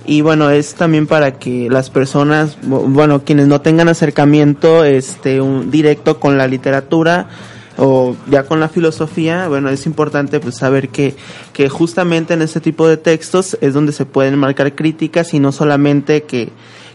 Y 0.06 0.20
bueno 0.20 0.50
es 0.50 0.74
también 0.74 1.06
para 1.06 1.38
que 1.38 1.68
las 1.70 1.88
personas 1.88 2.58
bueno 2.62 3.24
quienes 3.24 3.46
no 3.46 3.62
tengan 3.62 3.88
acercamiento 3.88 4.84
este 4.84 5.40
un 5.40 5.70
directo 5.70 6.20
con 6.20 6.36
la 6.36 6.46
literatura 6.46 7.28
o 7.76 8.16
ya 8.28 8.44
con 8.44 8.60
la 8.60 8.68
filosofía, 8.68 9.48
bueno, 9.48 9.68
es 9.68 9.86
importante 9.86 10.40
pues 10.40 10.56
saber 10.56 10.88
que, 10.90 11.14
que 11.52 11.68
justamente 11.68 12.34
en 12.34 12.42
este 12.42 12.60
tipo 12.60 12.86
de 12.86 12.96
textos 12.96 13.58
es 13.60 13.74
donde 13.74 13.92
se 13.92 14.06
pueden 14.06 14.38
marcar 14.38 14.74
críticas 14.74 15.34
y 15.34 15.40
no 15.40 15.52
solamente 15.52 16.22
que, 16.22 16.50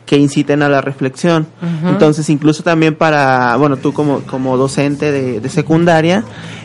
que 0.10 0.18
inciten 0.18 0.64
a 0.64 0.70
la 0.70 0.82
reflexión. 0.82 1.46
Entonces, 1.88 2.32
incluso 2.32 2.64
también 2.64 2.96
para, 2.96 3.56
bueno, 3.58 3.78
tú 3.78 3.94
como, 3.94 4.22
como 4.22 4.58
docente 4.58 5.12
de, 5.12 5.40
de 5.40 5.50
secundaria, 5.50 6.24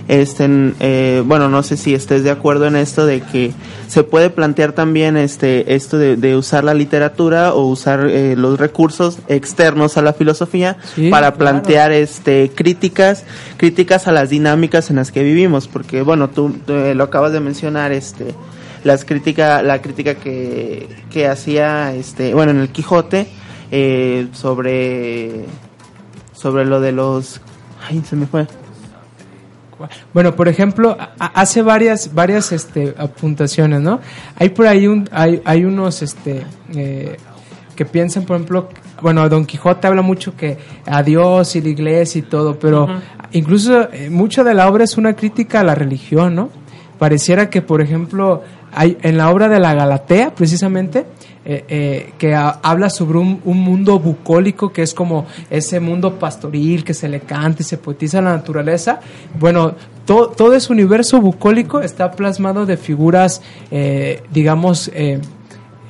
este, 0.09 0.49
eh, 0.81 1.23
bueno, 1.27 1.51
no 1.51 1.63
sé 1.63 1.77
si 1.77 1.93
estés 1.93 2.25
de 2.25 2.31
acuerdo 2.31 2.67
en 2.67 2.75
esto 2.75 3.05
de 3.05 3.21
que 3.21 3.53
se 3.87 4.03
puede 4.03 4.31
plantear 4.31 4.73
también 4.73 5.19
este, 5.19 5.75
esto 5.75 5.99
de, 5.99 6.17
de 6.17 6.37
usar 6.37 6.65
la 6.65 6.73
literatura 6.73 7.53
o 7.53 7.67
usar 7.67 8.07
eh, 8.09 8.35
los 8.35 8.59
recursos 8.59 9.19
externos 9.29 9.99
a 9.99 10.03
la 10.03 10.15
filosofía 10.15 10.79
para 11.11 11.35
plantear 11.35 11.93
este, 11.93 12.51
críticas, 12.55 13.25
críticas 13.59 14.09
a 14.09 14.13
las 14.13 14.31
dinámicas 14.31 14.89
en 14.89 14.97
las 14.97 15.13
que 15.13 15.23
vivimos, 15.23 15.69
porque 15.69 16.01
bueno, 16.01 16.31
tú 16.31 16.57
eh, 16.69 16.95
lo 16.97 17.05
acabas 17.05 17.35
de 17.35 17.41
mencionar, 17.41 17.93
este, 17.93 18.35
las 18.85 19.05
crítica, 19.05 19.63
la 19.63 19.83
crítica 19.83 20.15
que, 20.15 20.89
que 21.11 21.27
hacía, 21.27 21.95
este, 21.95 22.35
bueno, 22.35 22.53
en 22.53 22.61
el 22.61 22.69
Quijote, 22.69 23.27
eh, 23.71 24.29
sobre, 24.33 25.47
sobre 26.33 26.65
lo 26.65 26.81
de 26.81 26.93
los, 26.93 27.41
ay, 27.89 28.03
se 28.09 28.15
me 28.15 28.27
fue. 28.27 28.47
Bueno, 30.13 30.37
por 30.37 30.49
ejemplo, 30.49 30.97
hace 31.19 31.63
varias, 31.63 32.15
varias, 32.15 32.53
este, 32.53 32.95
apuntaciones, 32.97 33.81
¿no? 33.81 34.01
Hay 34.37 34.51
por 34.51 34.67
ahí 34.67 34.87
un, 34.87 35.09
hay, 35.11 35.43
hay 35.45 35.65
unos, 35.65 36.01
este, 36.03 36.45
eh, 36.75 37.17
que 37.75 37.85
piensan, 37.85 38.25
por 38.25 38.37
ejemplo, 38.37 38.69
bueno, 39.03 39.29
Don 39.29 39.45
Quijote 39.45 39.87
habla 39.87 40.03
mucho 40.03 40.37
que 40.37 40.57
a 40.87 41.03
Dios 41.03 41.57
y 41.57 41.61
la 41.61 41.69
iglesia 41.69 42.21
y 42.21 42.23
todo, 42.23 42.59
pero 42.59 42.87
incluso 43.33 43.91
eh, 43.93 44.09
mucho 44.11 44.45
de 44.45 44.55
la 44.55 44.69
obra 44.69 44.85
es 44.85 44.97
una 44.97 45.15
crítica 45.15 45.61
a 45.61 45.65
la 45.65 45.75
religión, 45.75 46.35
¿no? 46.35 46.51
Pareciera 46.99 47.51
que, 47.51 47.61
por 47.61 47.81
ejemplo, 47.83 48.43
en 48.77 49.17
la 49.17 49.31
obra 49.31 49.49
de 49.49 49.61
la 49.61 49.75
Galatea, 49.75 50.35
precisamente, 50.35 51.05
eh, 51.47 51.65
eh, 51.69 52.13
que 52.17 52.35
habla 52.35 52.89
sobre 52.89 53.19
un, 53.19 53.41
mundo 53.45 53.99
bucólico, 53.99 54.73
que 54.73 54.83
es 54.83 54.95
como 54.95 55.27
ese 55.51 55.79
mundo 55.79 56.19
pastoril 56.19 56.85
que 56.85 56.95
se 56.95 57.09
le 57.09 57.21
canta 57.21 57.63
y 57.63 57.65
se 57.65 57.77
poetiza 57.77 58.23
la 58.23 58.35
naturaleza. 58.35 59.01
Bueno, 59.39 59.75
todo 60.07 60.55
ese 60.55 60.73
universo 60.73 61.21
bucólico 61.21 61.81
está 61.81 62.13
plasmado 62.13 62.65
de 62.67 62.77
figuras, 62.77 63.43
eh, 63.71 64.23
digamos, 64.33 64.91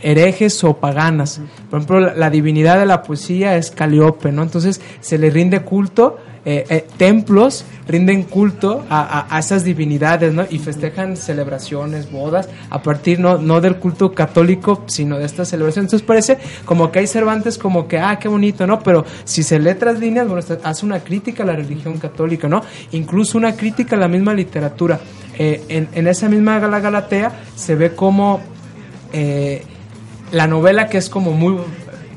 herejes 0.05 0.63
o 0.65 0.75
paganas. 0.75 1.41
Por 1.71 1.79
ejemplo, 1.79 2.01
la, 2.15 2.31
divinidad 2.31 2.79
de 2.79 2.87
la 2.87 3.03
poesía 3.03 3.57
es 3.57 3.71
Caliope, 3.71 4.31
¿no? 4.31 4.43
Entonces 4.43 4.81
se 5.01 5.17
le 5.17 5.31
rinde 5.31 5.61
culto, 5.61 6.19
eh, 6.45 6.67
eh, 6.69 6.87
templos 6.99 7.65
rinden 7.89 8.25
culto 8.25 8.85
a, 8.91 9.35
a, 9.35 9.39
esas 9.39 9.65
divinidades, 9.65 10.35
¿no? 10.35 10.45
Y 10.51 10.59
festejan 10.59 11.17
celebraciones, 11.17 12.13
bodas, 12.13 12.51
a 12.69 12.83
partir 12.83 13.19
no, 13.19 13.39
no 13.39 13.63
del 13.63 13.77
culto 13.77 14.13
católico, 14.13 14.85
sino 14.87 15.19
de 15.19 15.25
estas 15.25 15.49
celebraciones. 15.49 15.89
Entonces 15.89 16.07
parece 16.07 16.39
como 16.67 16.93
que 16.93 16.99
hay 16.99 17.07
Cervantes 17.07 17.57
como 17.57 17.89
que, 17.89 17.99
ah, 17.99 18.19
qué 18.19 18.29
bonito, 18.29 18.67
¿no? 18.67 18.81
Pero 18.81 19.07
si 19.25 19.43
se 19.43 19.59
lee 19.59 19.75
tras 19.75 19.99
líneas, 19.99 20.29
bueno, 20.29 20.45
hace 20.65 20.87
una 20.87 21.01
crítica 21.01 21.45
a 21.45 21.47
la 21.47 21.57
religión 21.57 21.97
católica, 21.97 22.47
¿no? 22.47 22.63
Incluso 22.93 23.39
una 23.39 23.57
crítica 23.57 23.97
a 23.97 23.99
la 23.99 24.09
misma 24.09 24.35
literatura. 24.35 25.01
Eh, 25.39 25.65
en, 25.69 25.89
en, 25.95 26.07
esa 26.07 26.29
misma 26.29 26.59
Galatea 26.59 27.33
se 27.57 27.75
ve 27.75 27.95
como... 27.95 28.41
la 30.35 30.47
novela 30.47 30.89
que 30.89 30.99
es 30.99 31.09
como 31.09 31.33
muy 31.33 31.57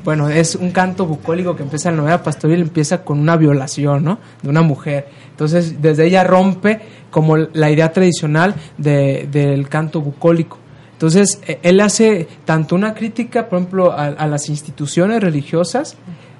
bueno, 0.04 0.28
es 0.28 0.54
un 0.54 0.70
canto 0.70 1.06
bucólico 1.06 1.54
que 1.54 1.62
empieza 1.62 1.90
en 1.90 1.96
la 1.96 2.02
novela 2.02 2.22
pastoril, 2.22 2.60
empieza 2.60 3.04
con 3.04 3.18
una 3.18 3.36
violación, 3.36 4.04
¿no? 4.04 4.18
De 4.42 4.48
una 4.48 4.62
mujer. 4.62 5.08
Entonces, 5.30 5.82
desde 5.82 6.06
ella 6.06 6.24
rompe 6.24 6.80
como 7.10 7.36
la 7.36 7.70
idea 7.70 7.92
tradicional 7.92 8.54
de, 8.78 9.28
del 9.30 9.68
canto 9.68 10.00
bucólico. 10.00 10.58
Entonces, 10.92 11.40
e, 11.46 11.58
él 11.62 11.80
hace 11.80 12.26
tanto 12.44 12.74
una 12.74 12.94
crítica, 12.94 13.48
por 13.48 13.58
ejemplo, 13.58 13.92
a, 13.92 14.26
las 14.26 14.48
instituciones 14.48 15.22
religiosas 15.22 15.96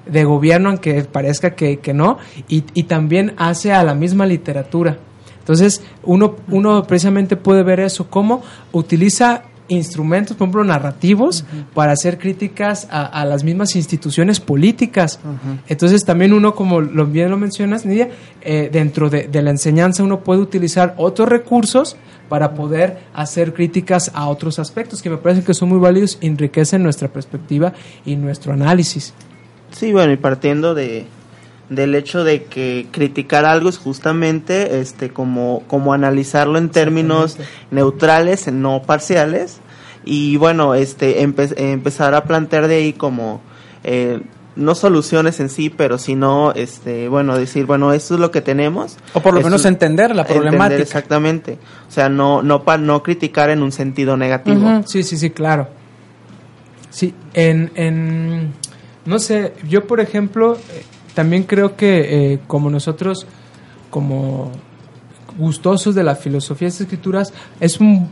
de 0.06 0.24
gobierno, 0.24 0.70
aunque 0.70 1.04
parezca 1.04 1.54
que, 1.54 1.78
que 1.78 1.92
no, 1.92 2.18
y, 2.48 2.64
y, 2.74 2.84
también 2.84 3.34
hace 3.36 3.72
a 3.72 3.84
la 3.84 3.94
misma 3.94 4.24
literatura. 4.24 4.96
Entonces, 5.40 5.82
uno, 6.02 6.36
uno 6.48 6.82
precisamente 6.84 7.36
puede 7.36 7.62
ver 7.62 7.80
eso, 7.80 8.08
cómo 8.08 8.42
utiliza 8.72 9.42
instrumentos, 9.68 10.36
por 10.36 10.46
ejemplo, 10.46 10.64
narrativos, 10.64 11.44
para 11.74 11.92
hacer 11.92 12.18
críticas 12.18 12.88
a, 12.90 13.24
las 13.24 13.44
mismas 13.44 13.76
instituciones 13.76 14.40
políticas. 14.40 15.20
Entonces, 15.68 16.04
también 16.04 16.32
uno, 16.32 16.54
como 16.54 16.80
lo, 16.80 17.06
bien 17.06 17.30
lo 17.30 17.36
mencionas, 17.36 17.86
Nidia, 17.86 18.10
eh, 18.42 18.68
dentro 18.72 19.10
de, 19.10 19.28
la 19.42 19.50
enseñanza 19.50 20.02
uno 20.02 20.20
puede 20.20 20.40
utilizar 20.40 20.94
otros 20.96 21.28
recursos 21.28 21.96
para 22.28 22.54
poder 22.54 22.98
hacer 23.14 23.54
críticas 23.54 24.10
a 24.14 24.28
otros 24.28 24.58
aspectos 24.58 25.02
que 25.02 25.10
me 25.10 25.16
parecen 25.16 25.44
que 25.44 25.54
son 25.54 25.68
muy 25.68 25.78
válidos 25.78 26.18
y 26.20 26.26
enriquecen 26.26 26.82
nuestra 26.82 27.08
perspectiva 27.08 27.72
y 28.04 28.16
nuestro 28.16 28.52
análisis. 28.52 29.14
Sí, 29.70 29.92
bueno, 29.92 30.12
y 30.12 30.16
partiendo 30.16 30.74
de, 30.74 31.06
del 31.70 31.94
hecho 31.94 32.24
de 32.24 32.44
que 32.44 32.86
criticar 32.90 33.44
algo 33.44 33.68
es 33.68 33.78
justamente 33.78 34.80
este 34.80 35.10
como 35.10 35.62
como 35.66 35.92
analizarlo 35.92 36.58
en 36.58 36.70
términos 36.70 37.36
neutrales 37.70 38.50
no 38.52 38.82
parciales. 38.82 39.58
Y 40.04 40.36
bueno 40.36 40.74
este 40.74 41.22
empezar 41.22 42.14
a 42.14 42.24
plantear 42.24 42.68
de 42.68 42.76
ahí 42.76 42.92
como 42.94 43.42
eh, 43.84 44.20
no 44.56 44.74
soluciones 44.74 45.38
en 45.40 45.50
sí 45.50 45.70
pero 45.70 45.98
sino 45.98 46.52
este 46.52 47.08
bueno 47.08 47.36
decir 47.36 47.66
bueno 47.66 47.92
esto 47.92 48.14
es 48.14 48.20
lo 48.20 48.30
que 48.30 48.40
tenemos. 48.40 48.96
O 49.12 49.20
por 49.20 49.34
lo 49.34 49.42
menos 49.42 49.66
entender 49.66 50.16
la 50.16 50.24
problemática. 50.24 50.80
exactamente. 50.80 51.58
O 51.86 51.90
sea 51.90 52.08
no 52.08 52.42
no 52.42 52.64
para 52.64 52.82
no 52.82 53.02
criticar 53.02 53.50
en 53.50 53.62
un 53.62 53.72
sentido 53.72 54.16
negativo. 54.16 54.82
Sí 54.86 55.02
sí 55.02 55.18
sí 55.18 55.30
claro. 55.30 55.68
Sí 56.88 57.14
en 57.34 57.70
en 57.74 58.54
no 59.04 59.18
sé 59.18 59.52
yo 59.68 59.86
por 59.86 60.00
ejemplo 60.00 60.56
también 61.18 61.42
creo 61.42 61.74
que 61.74 62.34
eh, 62.34 62.38
como 62.46 62.70
nosotros, 62.70 63.26
como 63.90 64.52
gustosos 65.36 65.96
de 65.96 66.04
la 66.04 66.14
filosofía 66.14 66.68
de 66.68 66.74
las 66.74 66.80
escrituras, 66.82 67.32
es 67.58 67.80
un 67.80 68.08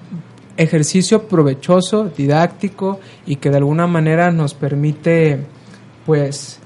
ejercicio 0.57 1.29
provechoso, 1.29 2.09
didáctico 2.09 2.99
y 3.25 3.37
que 3.37 3.51
de 3.51 3.59
alguna 3.59 3.87
manera 3.87 4.33
nos 4.33 4.55
permite, 4.55 5.39
pues, 6.05 6.59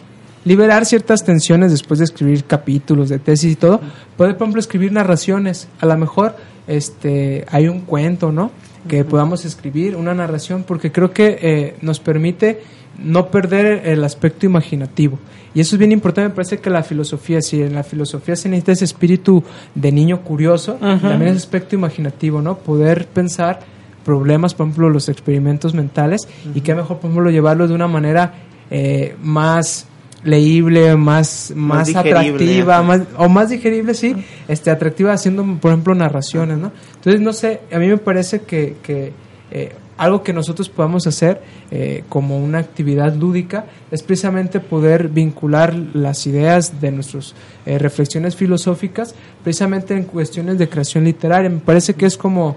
liberar 0.47 0.86
ciertas 0.86 1.26
tensiones 1.26 1.72
después 1.72 1.99
de 1.99 2.07
escribir 2.07 2.45
capítulos 2.45 3.11
de 3.11 3.18
tesis 3.18 3.53
y 3.53 3.57
todo. 3.57 3.78
Puede, 4.16 4.32
por 4.32 4.45
ejemplo, 4.45 4.61
escribir 4.61 4.93
narraciones. 4.93 5.68
A 5.78 5.84
lo 5.84 5.99
mejor 5.99 6.36
este, 6.66 7.45
hay 7.51 7.68
un 7.68 7.82
cuento, 7.82 8.32
¿no? 8.32 8.51
Que 8.89 9.05
podamos 9.05 9.45
escribir, 9.45 9.97
una 9.97 10.14
narración, 10.14 10.64
porque 10.66 10.91
creo 10.91 11.12
que 11.12 11.39
eh, 11.41 11.76
nos 11.83 12.01
permite 12.01 12.62
no 12.99 13.31
perder 13.31 13.87
el 13.87 14.03
aspecto 14.05 14.47
imaginativo. 14.47 15.18
Y 15.55 15.61
eso 15.61 15.74
es 15.74 15.78
bien 15.78 15.93
importante, 15.93 16.28
me 16.28 16.35
parece 16.35 16.59
que 16.59 16.70
la 16.70 16.83
filosofía, 16.83 17.43
si 17.43 17.61
en 17.61 17.74
la 17.74 17.83
filosofía 17.83 18.37
se 18.37 18.49
necesita 18.49 18.72
ese 18.72 18.85
espíritu 18.85 19.43
de 19.74 19.91
niño 19.91 20.22
curioso, 20.22 20.74
también 20.74 21.28
ese 21.28 21.39
aspecto 21.39 21.74
imaginativo, 21.74 22.41
¿no? 22.41 22.59
Poder 22.59 23.07
pensar 23.07 23.61
problemas, 24.05 24.55
por 24.55 24.66
ejemplo, 24.66 24.89
los 24.89 25.09
experimentos 25.09 25.74
mentales, 25.74 26.20
y 26.55 26.61
que 26.61 26.74
mejor, 26.74 26.99
por 26.99 27.11
ejemplo, 27.11 27.31
llevarlo 27.31 27.66
de 27.66 27.74
una 27.74 27.89
manera 27.89 28.35
eh, 28.70 29.16
más 29.22 29.87
leíble, 30.25 30.97
más, 30.97 31.53
más, 31.55 31.95
atractiva, 31.95 32.75
ajá. 32.75 32.83
más, 32.83 33.01
o 33.16 33.29
más 33.29 33.51
digerible, 33.51 33.95
sí, 33.95 34.14
este, 34.49 34.71
atractiva 34.71 35.12
haciendo, 35.12 35.45
por 35.61 35.73
ejemplo, 35.73 35.95
narraciones, 35.95 36.59
¿no? 36.59 36.73
Entonces, 36.97 37.21
no 37.21 37.33
sé, 37.33 37.61
a 37.73 37.79
mí 37.79 37.87
me 37.89 37.97
parece 37.97 38.43
que, 38.43 38.77
que 38.83 39.12
eh, 39.51 39.73
algo 40.01 40.23
que 40.23 40.33
nosotros 40.33 40.71
podamos 40.71 41.07
hacer 41.07 41.43
eh, 41.71 42.05
como 42.09 42.39
una 42.39 42.59
actividad 42.59 43.14
lúdica 43.14 43.66
es 43.91 44.03
precisamente 44.03 44.59
poder 44.59 45.09
vincular 45.09 45.75
las 45.75 46.27
ideas 46.27 46.81
de 46.81 46.91
nuestras 46.91 47.35
eh, 47.66 47.79
reflexiones 47.79 48.35
filosóficas 48.35 49.14
precisamente 49.45 49.95
en 49.95 50.05
cuestiones 50.05 50.57
de 50.57 50.71
creación 50.71 51.05
literaria. 51.05 51.51
Me 51.51 51.59
parece 51.59 51.93
que 51.93 52.07
es 52.07 52.16
como 52.16 52.57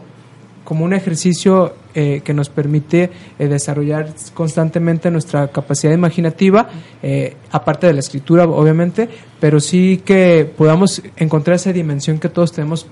como 0.63 0.85
un 0.85 0.93
ejercicio 0.93 1.75
eh, 1.93 2.21
que 2.23 2.33
nos 2.33 2.49
permite 2.49 3.09
eh, 3.37 3.47
desarrollar 3.47 4.13
constantemente 4.33 5.11
nuestra 5.11 5.47
capacidad 5.49 5.93
imaginativa, 5.93 6.69
eh, 7.01 7.35
aparte 7.51 7.87
de 7.87 7.93
la 7.93 7.99
escritura, 7.99 8.45
obviamente, 8.45 9.09
pero 9.39 9.59
sí 9.59 10.01
que 10.03 10.49
podamos 10.57 11.01
encontrar 11.17 11.55
esa 11.55 11.73
dimensión 11.73 12.19
que 12.19 12.29
todos 12.29 12.51
tenemos, 12.51 12.87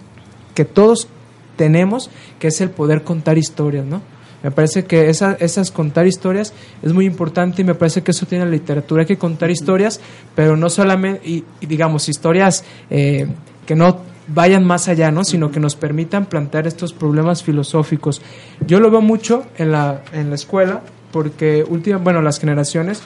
que 0.53 0.65
todos 0.65 1.07
tenemos, 1.55 2.09
que 2.39 2.47
es 2.47 2.61
el 2.61 2.69
poder 2.69 3.03
contar 3.03 3.37
historias, 3.37 3.85
¿no? 3.85 4.01
Me 4.43 4.49
parece 4.49 4.85
que 4.85 5.09
esa, 5.09 5.33
esas 5.39 5.69
contar 5.69 6.07
historias 6.07 6.53
es 6.81 6.93
muy 6.93 7.05
importante 7.05 7.61
y 7.61 7.65
me 7.65 7.75
parece 7.75 8.01
que 8.01 8.11
eso 8.11 8.25
tiene 8.25 8.45
la 8.45 8.51
literatura, 8.51 9.01
hay 9.01 9.07
que 9.07 9.17
contar 9.17 9.51
historias, 9.51 9.99
pero 10.33 10.57
no 10.57 10.69
solamente, 10.69 11.27
y, 11.27 11.43
y 11.59 11.65
digamos, 11.67 12.09
historias 12.09 12.63
eh, 12.89 13.27
que 13.67 13.75
no 13.75 13.99
vayan 14.33 14.63
más 14.65 14.87
allá, 14.87 15.11
¿no? 15.11 15.23
sino 15.23 15.51
que 15.51 15.59
nos 15.59 15.75
permitan 15.75 16.25
plantear 16.25 16.67
estos 16.67 16.93
problemas 16.93 17.43
filosóficos. 17.43 18.21
Yo 18.65 18.79
lo 18.79 18.91
veo 18.91 19.01
mucho 19.01 19.45
en 19.57 19.71
la, 19.71 20.03
en 20.13 20.29
la 20.29 20.35
escuela, 20.35 20.81
porque 21.11 21.65
última, 21.67 21.97
bueno, 21.97 22.21
las 22.21 22.39
generaciones 22.39 23.01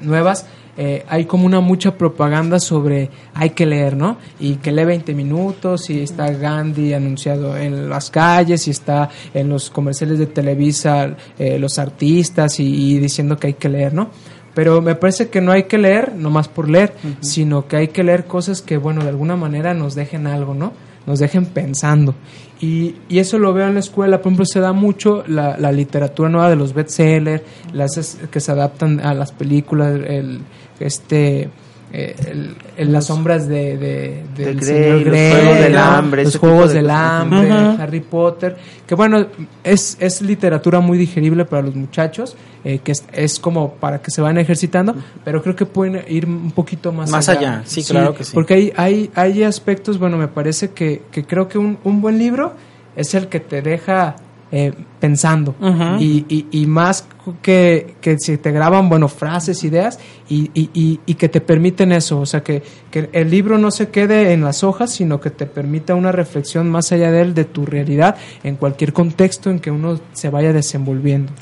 nuevas 0.00 0.46
eh, 0.80 1.04
hay 1.08 1.24
como 1.24 1.44
una 1.44 1.60
mucha 1.60 1.98
propaganda 1.98 2.60
sobre 2.60 3.10
hay 3.34 3.50
que 3.50 3.66
leer, 3.66 3.96
¿no? 3.96 4.16
Y 4.38 4.56
que 4.56 4.70
lee 4.70 4.84
20 4.84 5.12
minutos 5.12 5.90
y 5.90 6.02
está 6.02 6.30
Gandhi 6.30 6.94
anunciado 6.94 7.56
en 7.56 7.88
las 7.88 8.10
calles 8.10 8.68
y 8.68 8.70
está 8.70 9.08
en 9.34 9.48
los 9.48 9.70
comerciales 9.70 10.20
de 10.20 10.26
Televisa 10.26 11.16
eh, 11.36 11.58
los 11.58 11.80
artistas 11.80 12.60
y, 12.60 12.92
y 12.92 12.98
diciendo 13.00 13.36
que 13.36 13.48
hay 13.48 13.54
que 13.54 13.68
leer, 13.68 13.92
¿no? 13.92 14.10
Pero 14.58 14.82
me 14.82 14.96
parece 14.96 15.28
que 15.28 15.40
no 15.40 15.52
hay 15.52 15.68
que 15.68 15.78
leer 15.78 16.16
nomás 16.16 16.48
por 16.48 16.68
leer, 16.68 16.92
sino 17.20 17.68
que 17.68 17.76
hay 17.76 17.88
que 17.88 18.02
leer 18.02 18.24
cosas 18.24 18.60
que, 18.60 18.76
bueno, 18.76 19.04
de 19.04 19.08
alguna 19.08 19.36
manera 19.36 19.72
nos 19.72 19.94
dejen 19.94 20.26
algo, 20.26 20.52
¿no? 20.52 20.72
Nos 21.06 21.20
dejen 21.20 21.46
pensando. 21.46 22.16
Y, 22.60 22.96
y 23.08 23.20
eso 23.20 23.38
lo 23.38 23.52
veo 23.52 23.68
en 23.68 23.74
la 23.74 23.78
escuela, 23.78 24.18
por 24.18 24.32
ejemplo, 24.32 24.46
se 24.46 24.58
da 24.58 24.72
mucho 24.72 25.22
la, 25.28 25.56
la 25.58 25.70
literatura 25.70 26.28
nueva 26.28 26.50
de 26.50 26.56
los 26.56 26.74
bestsellers, 26.74 27.44
las 27.72 28.18
que 28.32 28.40
se 28.40 28.50
adaptan 28.50 28.98
a 28.98 29.14
las 29.14 29.30
películas, 29.30 29.94
el, 29.94 30.40
este... 30.80 31.50
eh, 31.92 32.14
el- 32.30 32.54
el- 32.76 32.92
las 32.92 33.06
sombras 33.06 33.48
de, 33.48 33.76
de, 33.78 34.22
De 34.36 34.44
del 34.54 34.56
Grey, 34.60 35.02
señor 35.02 35.06
los 35.06 35.40
Juegos 35.40 35.58
del. 35.60 35.76
Hambre, 35.76 36.24
los 36.24 36.36
juegos 36.36 36.68
de 36.70 36.74
del 36.76 36.90
hambre. 36.90 37.48
Harry 37.82 38.00
Potter, 38.00 38.56
que 38.86 38.94
bueno, 38.94 39.26
es, 39.64 39.96
es 40.00 40.20
literatura 40.22 40.80
muy 40.80 40.98
digerible 40.98 41.44
para 41.44 41.62
los 41.62 41.74
muchachos, 41.74 42.36
eh, 42.64 42.80
que 42.84 42.92
es, 42.92 43.04
es 43.12 43.38
como 43.38 43.72
para 43.74 44.00
que 44.02 44.10
se 44.10 44.20
vayan 44.20 44.38
ejercitando, 44.38 44.94
pero 45.24 45.42
creo 45.42 45.56
que 45.56 45.64
pueden 45.66 46.02
ir 46.08 46.26
un 46.26 46.50
poquito 46.50 46.92
más, 46.92 47.10
Más 47.10 47.28
allá, 47.28 47.62
sí, 47.64 47.82
claro 47.84 48.14
que 48.14 48.24
sí. 48.24 48.32
Porque 48.34 48.54
hay, 48.54 48.72
hay, 48.76 49.10
hay 49.14 49.42
aspectos, 49.44 49.98
bueno, 49.98 50.16
me 50.18 50.28
parece 50.28 50.70
que, 50.70 51.02
que 51.10 51.24
creo 51.24 51.48
que 51.48 51.58
un, 51.58 51.78
un 51.84 52.00
buen 52.00 52.18
libro 52.18 52.52
es 52.96 53.14
el 53.14 53.28
que 53.28 53.40
te 53.40 53.62
deja 53.62 54.16
eh, 54.50 54.72
pensando 54.98 55.54
y, 55.98 56.24
y, 56.28 56.46
y 56.50 56.66
más 56.66 57.06
que, 57.42 57.96
que 58.00 58.18
si 58.18 58.38
te 58.38 58.50
graban, 58.50 58.88
bueno, 58.88 59.08
frases, 59.08 59.62
ideas 59.62 59.98
y, 60.28 60.50
y, 60.54 61.00
y, 61.04 61.14
que 61.14 61.28
te 61.28 61.40
permiten 61.40 61.92
eso, 61.92 62.20
o 62.20 62.26
sea, 62.26 62.42
que, 62.42 62.62
que 62.90 63.10
el 63.12 63.30
libro 63.30 63.58
no 63.58 63.70
se 63.70 63.88
quede 63.88 64.32
en 64.32 64.42
las 64.42 64.64
hojas, 64.64 64.90
sino 64.92 65.20
que 65.20 65.30
te 65.30 65.46
permita 65.46 65.94
una 65.94 66.12
reflexión 66.12 66.70
más 66.70 66.92
allá 66.92 67.10
de 67.10 67.20
él, 67.20 67.34
de 67.34 67.44
tu 67.44 67.66
realidad, 67.66 68.16
en 68.42 68.56
cualquier 68.56 68.92
contexto 68.92 69.50
en 69.50 69.58
que 69.60 69.70
uno 69.70 70.00
se 70.12 70.30
vaya 70.30 70.52
desenvolviendo. 70.52 71.32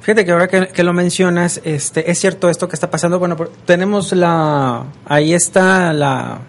Fíjate 0.00 0.24
que 0.24 0.32
ahora 0.32 0.48
que, 0.48 0.68
que 0.68 0.82
lo 0.82 0.92
mencionas, 0.92 1.60
este, 1.64 2.10
es 2.10 2.18
cierto 2.18 2.48
esto 2.48 2.68
que 2.68 2.74
está 2.74 2.90
pasando. 2.90 3.18
Bueno, 3.18 3.36
tenemos 3.66 4.12
la, 4.12 4.84
ahí 5.04 5.34
está 5.34 5.92
la, 5.92 6.40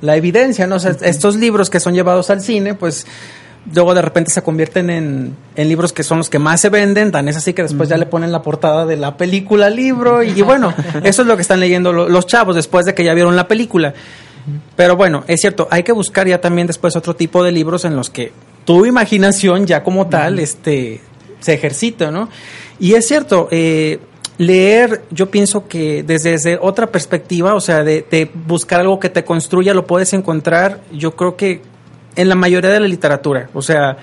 la 0.00 0.16
evidencia, 0.16 0.66
¿no? 0.66 0.76
O 0.76 0.78
sea, 0.78 0.96
estos 1.02 1.36
libros 1.36 1.70
que 1.70 1.80
son 1.80 1.94
llevados 1.94 2.28
al 2.30 2.40
cine, 2.40 2.74
pues 2.74 3.06
luego 3.74 3.94
de 3.94 4.02
repente 4.02 4.30
se 4.30 4.42
convierten 4.42 4.90
en, 4.90 5.36
en 5.54 5.68
libros 5.68 5.92
que 5.92 6.02
son 6.02 6.18
los 6.18 6.28
que 6.30 6.38
más 6.38 6.60
se 6.60 6.68
venden, 6.68 7.12
tan 7.12 7.28
es 7.28 7.36
así 7.36 7.52
que 7.52 7.62
después 7.62 7.88
ya 7.88 7.96
le 7.96 8.06
ponen 8.06 8.32
la 8.32 8.42
portada 8.42 8.86
de 8.86 8.96
la 8.96 9.16
película 9.16 9.66
al 9.66 9.76
libro 9.76 10.22
y, 10.22 10.30
y 10.30 10.42
bueno, 10.42 10.74
eso 11.04 11.22
es 11.22 11.28
lo 11.28 11.36
que 11.36 11.42
están 11.42 11.60
leyendo 11.60 11.92
lo- 11.92 12.08
los 12.08 12.26
chavos 12.26 12.56
después 12.56 12.86
de 12.86 12.94
que 12.94 13.04
ya 13.04 13.14
vieron 13.14 13.36
la 13.36 13.46
película. 13.48 13.94
Pero 14.74 14.96
bueno, 14.96 15.22
es 15.28 15.40
cierto, 15.40 15.68
hay 15.70 15.84
que 15.84 15.92
buscar 15.92 16.26
ya 16.26 16.40
también 16.40 16.66
después 16.66 16.96
otro 16.96 17.14
tipo 17.14 17.44
de 17.44 17.52
libros 17.52 17.84
en 17.84 17.94
los 17.94 18.10
que 18.10 18.32
tu 18.64 18.84
imaginación 18.86 19.66
ya 19.66 19.84
como 19.84 20.08
tal 20.08 20.38
este, 20.40 21.00
se 21.40 21.54
ejercita, 21.54 22.10
¿no? 22.10 22.28
Y 22.80 22.94
es 22.94 23.06
cierto, 23.06 23.46
eh, 23.52 24.00
leer 24.38 25.02
yo 25.12 25.30
pienso 25.30 25.68
que 25.68 26.02
desde, 26.02 26.30
desde 26.32 26.58
otra 26.60 26.88
perspectiva, 26.88 27.54
o 27.54 27.60
sea, 27.60 27.84
de, 27.84 28.04
de 28.10 28.28
buscar 28.46 28.80
algo 28.80 28.98
que 28.98 29.08
te 29.10 29.24
construya, 29.24 29.74
lo 29.74 29.86
puedes 29.86 30.12
encontrar, 30.12 30.80
yo 30.92 31.14
creo 31.14 31.36
que 31.36 31.60
en 32.16 32.28
la 32.28 32.34
mayoría 32.34 32.70
de 32.70 32.80
la 32.80 32.88
literatura, 32.88 33.48
o 33.54 33.62
sea, 33.62 33.96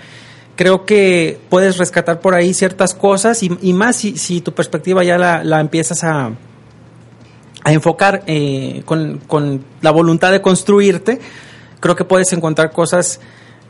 creo 0.55 0.85
que 0.85 1.39
puedes 1.49 1.77
rescatar 1.77 2.19
por 2.19 2.33
ahí 2.35 2.53
ciertas 2.53 2.93
cosas 2.93 3.43
y, 3.43 3.51
y 3.61 3.73
más 3.73 3.95
si, 3.95 4.17
si 4.17 4.41
tu 4.41 4.53
perspectiva 4.53 5.03
ya 5.03 5.17
la, 5.17 5.43
la 5.43 5.59
empiezas 5.61 6.03
a, 6.03 6.31
a 7.63 7.73
enfocar 7.73 8.23
eh, 8.27 8.81
con, 8.85 9.19
con 9.27 9.63
la 9.81 9.91
voluntad 9.91 10.31
de 10.31 10.41
construirte, 10.41 11.19
creo 11.79 11.95
que 11.95 12.03
puedes 12.03 12.33
encontrar 12.33 12.71
cosas 12.71 13.19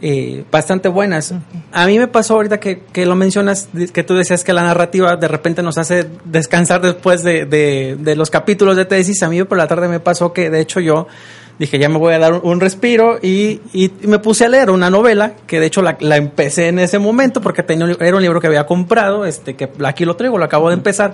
eh, 0.02 0.46
bastante 0.50 0.88
buenas. 0.90 1.34
A 1.74 1.86
mí 1.86 2.00
me 2.00 2.08
pasó 2.08 2.36
ahorita 2.36 2.60
que, 2.60 2.80
que 2.94 3.06
lo 3.06 3.16
mencionas, 3.16 3.68
que 3.94 4.04
tú 4.04 4.16
decías 4.16 4.44
que 4.44 4.54
la 4.54 4.64
narrativa 4.64 5.16
de 5.18 5.28
repente 5.28 5.62
nos 5.62 5.78
hace 5.78 6.08
descansar 6.24 6.82
después 6.82 7.22
de, 7.22 7.46
de- 7.46 7.98
de 8.00 8.16
los 8.16 8.30
capítulos 8.30 8.78
de 8.78 8.86
tesis. 8.86 9.22
A 9.24 9.30
mí 9.30 9.44
por 9.44 9.58
la 9.58 9.68
tarde 9.68 9.90
me 9.90 10.00
pasó 10.00 10.32
que 10.34 10.50
de 10.50 10.62
hecho 10.62 10.80
yo 10.80 11.08
dije 11.60 11.78
ya 11.78 11.89
me 11.89 11.97
voy 11.97 12.14
a 12.14 12.20
dar 12.20 12.34
un, 12.34 12.60
respiro 12.60 13.20
y, 13.22 13.60
y 13.74 13.91
me 14.03 14.20
puse 14.20 14.45
a 14.45 14.49
leer 14.49 14.72
una 14.72 14.89
novela 14.89 15.34
que 15.45 15.60
de 15.60 15.66
hecho 15.68 15.82
la, 15.82 15.97
la 15.99 16.16
empecé 16.16 16.70
en 16.70 16.80
ese 16.80 16.97
momento 16.97 17.41
porque 17.41 17.62
tenía, 17.64 17.86
un 17.86 17.97
era 17.99 18.16
un 18.16 18.22
libro 18.22 18.39
que 18.39 18.47
había 18.47 18.66
comprado, 18.66 19.26
este 19.26 19.55
que 19.55 19.70
aquí 19.84 20.05
lo 20.05 20.16
traigo, 20.16 20.38
lo 20.38 20.45
acabo 20.45 20.70
de 20.70 20.76
empezar. 20.76 21.14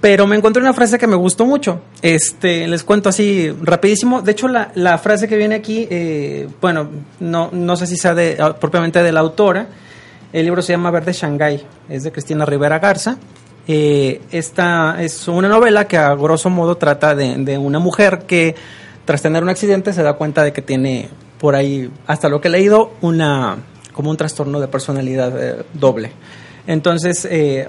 Pero 0.00 0.26
me 0.26 0.36
encontré 0.36 0.62
una 0.62 0.74
frase 0.74 0.98
que 0.98 1.06
me 1.06 1.16
gustó 1.16 1.46
mucho. 1.46 1.80
Este, 2.02 2.68
les 2.68 2.84
cuento 2.84 3.08
así 3.08 3.50
rapidísimo. 3.62 4.20
De 4.20 4.32
hecho, 4.32 4.48
la, 4.48 4.70
la 4.74 4.98
frase 4.98 5.26
que 5.26 5.38
viene 5.38 5.54
aquí, 5.54 5.88
eh, 5.90 6.46
bueno, 6.60 6.90
no, 7.20 7.48
no 7.50 7.74
sé 7.74 7.86
si 7.86 7.96
sea 7.96 8.14
de, 8.14 8.36
ah, 8.38 8.54
propiamente 8.54 9.02
de 9.02 9.12
la 9.12 9.20
autora. 9.20 9.66
El 10.30 10.44
libro 10.44 10.60
se 10.60 10.74
llama 10.74 10.90
Verde 10.90 11.14
Shanghái. 11.14 11.64
Es 11.88 12.02
de 12.02 12.12
Cristina 12.12 12.44
Rivera 12.44 12.80
Garza. 12.80 13.16
Eh, 13.66 14.20
esta 14.30 15.02
es 15.02 15.26
una 15.26 15.48
novela 15.48 15.88
que 15.88 15.96
a 15.96 16.14
grosso 16.14 16.50
modo 16.50 16.76
trata 16.76 17.14
de, 17.14 17.36
de 17.38 17.56
una 17.56 17.78
mujer 17.78 18.24
que 18.26 18.54
tras 19.04 19.22
tener 19.22 19.42
un 19.42 19.48
accidente 19.48 19.92
se 19.92 20.02
da 20.02 20.14
cuenta 20.14 20.42
de 20.42 20.52
que 20.52 20.62
tiene 20.62 21.08
por 21.38 21.54
ahí, 21.54 21.90
hasta 22.06 22.28
lo 22.28 22.40
que 22.40 22.48
he 22.48 22.50
leído, 22.50 22.92
una 23.00 23.58
como 23.92 24.10
un 24.10 24.16
trastorno 24.16 24.60
de 24.60 24.68
personalidad 24.68 25.32
eh, 25.40 25.64
doble. 25.72 26.10
Entonces, 26.66 27.26
eh, 27.30 27.68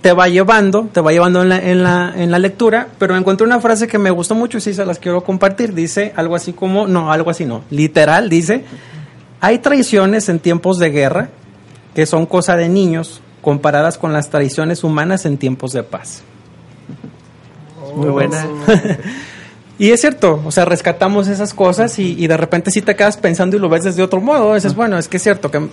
te 0.00 0.12
va 0.12 0.28
llevando, 0.28 0.88
te 0.92 1.00
va 1.00 1.12
llevando 1.12 1.42
en 1.42 1.48
la, 1.48 1.58
en 1.58 1.82
la, 1.82 2.12
en 2.16 2.30
la 2.30 2.38
lectura, 2.38 2.88
pero 2.98 3.16
encontré 3.16 3.46
una 3.46 3.60
frase 3.60 3.86
que 3.86 3.98
me 3.98 4.10
gustó 4.10 4.34
mucho 4.34 4.58
y 4.58 4.60
sí 4.60 4.72
se 4.72 4.86
las 4.86 4.98
quiero 4.98 5.22
compartir. 5.24 5.74
Dice 5.74 6.12
algo 6.16 6.36
así 6.36 6.52
como, 6.52 6.86
no, 6.86 7.12
algo 7.12 7.30
así 7.30 7.44
no, 7.44 7.64
literal, 7.70 8.28
dice, 8.28 8.64
hay 9.40 9.58
traiciones 9.58 10.28
en 10.28 10.38
tiempos 10.38 10.78
de 10.78 10.90
guerra 10.90 11.28
que 11.94 12.06
son 12.06 12.26
cosa 12.26 12.56
de 12.56 12.68
niños 12.68 13.20
comparadas 13.42 13.98
con 13.98 14.12
las 14.12 14.30
traiciones 14.30 14.84
humanas 14.84 15.26
en 15.26 15.38
tiempos 15.38 15.72
de 15.72 15.82
paz. 15.82 16.22
Muy 17.94 18.10
buena. 18.10 18.46
Y 19.78 19.90
es 19.90 20.00
cierto, 20.00 20.42
o 20.44 20.50
sea, 20.50 20.64
rescatamos 20.64 21.28
esas 21.28 21.52
cosas 21.52 21.98
y, 21.98 22.14
y 22.18 22.26
de 22.26 22.36
repente 22.36 22.70
sí 22.70 22.82
te 22.82 22.96
quedas 22.96 23.16
pensando 23.16 23.56
y 23.56 23.60
lo 23.60 23.68
ves 23.68 23.84
desde 23.84 24.02
otro 24.02 24.20
modo. 24.20 24.54
Dices, 24.54 24.74
bueno, 24.74 24.98
es 24.98 25.08
que 25.08 25.18
es 25.18 25.22
cierto 25.22 25.50
que 25.50 25.68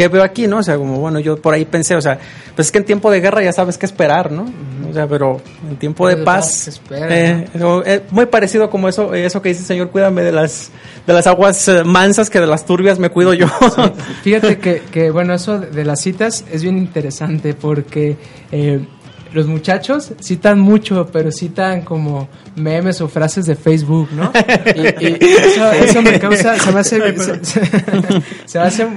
¿qué 0.00 0.08
veo 0.08 0.22
aquí, 0.22 0.46
no? 0.46 0.58
O 0.58 0.62
sea, 0.62 0.78
como, 0.78 0.98
bueno, 0.98 1.20
yo 1.20 1.36
por 1.36 1.52
ahí 1.52 1.66
pensé, 1.66 1.94
o 1.94 2.00
sea, 2.00 2.18
pues 2.54 2.68
es 2.68 2.72
que 2.72 2.78
en 2.78 2.86
tiempo 2.86 3.10
de 3.10 3.20
guerra 3.20 3.42
ya 3.42 3.52
sabes 3.52 3.76
qué 3.76 3.84
esperar, 3.84 4.32
¿no? 4.32 4.46
O 4.88 4.92
sea, 4.94 5.06
pero 5.06 5.42
en 5.68 5.76
tiempo 5.76 6.08
de 6.08 6.14
Pues, 6.14 6.24
paz, 6.24 6.68
espera, 6.68 7.06
eh, 7.10 7.48
no, 7.52 7.82
eh, 7.84 8.02
muy 8.10 8.24
parecido 8.24 8.70
como 8.70 8.88
eso, 8.88 9.12
eh, 9.14 9.26
eso 9.26 9.42
que 9.42 9.50
dice, 9.50 9.62
Señor, 9.62 9.90
cuídame 9.90 10.22
de 10.22 10.32
las, 10.32 10.70
de 11.06 11.12
las 11.12 11.26
aguas 11.26 11.68
eh, 11.68 11.84
mansas 11.84 12.30
que 12.30 12.40
de 12.40 12.46
las 12.46 12.64
turbias 12.64 12.98
me 12.98 13.10
cuido 13.10 13.34
yo. 13.34 13.46
Fíjate 14.22 14.58
que, 14.58 14.80
que, 14.90 15.10
bueno, 15.10 15.34
eso 15.34 15.58
de 15.58 15.84
las 15.84 16.00
citas 16.00 16.46
es 16.50 16.62
bien 16.62 16.78
interesante 16.78 17.52
porque 17.52 18.16
eh, 18.52 18.80
los 19.32 19.46
muchachos 19.46 20.12
citan 20.20 20.58
mucho, 20.60 21.08
pero 21.12 21.30
citan 21.30 21.82
como 21.82 22.28
memes 22.56 23.00
o 23.00 23.08
frases 23.08 23.46
de 23.46 23.54
Facebook, 23.56 24.08
¿no? 24.12 24.32
Y, 24.74 24.80
y 25.04 25.18
eso, 25.22 25.72
eso 25.72 26.02
me 26.02 26.18
causa, 26.18 26.58
se 26.58 26.72
me 26.72 26.80
hace, 26.80 27.00
se, 28.46 28.58
me 28.58 28.64
hace 28.64 28.88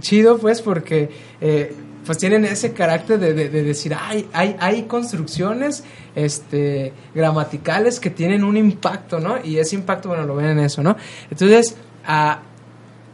chido, 0.00 0.38
pues, 0.38 0.60
porque 0.62 1.10
eh, 1.40 1.74
pues 2.04 2.18
tienen 2.18 2.44
ese 2.44 2.72
carácter 2.72 3.18
de, 3.18 3.32
de- 3.32 3.48
de 3.48 3.62
decir, 3.62 3.94
hay, 3.98 4.28
hay, 4.32 4.56
hay 4.58 4.82
construcciones 4.82 5.84
este, 6.16 6.92
gramaticales 7.14 8.00
que 8.00 8.10
tienen 8.10 8.42
un 8.44 8.56
impacto, 8.56 9.20
¿no? 9.20 9.36
Y 9.42 9.58
ese 9.58 9.76
impacto, 9.76 10.08
bueno, 10.08 10.24
lo 10.24 10.34
ven 10.34 10.46
en 10.46 10.58
eso, 10.58 10.82
¿no? 10.82 10.96
Entonces, 11.30 11.76
ah, 12.06 12.40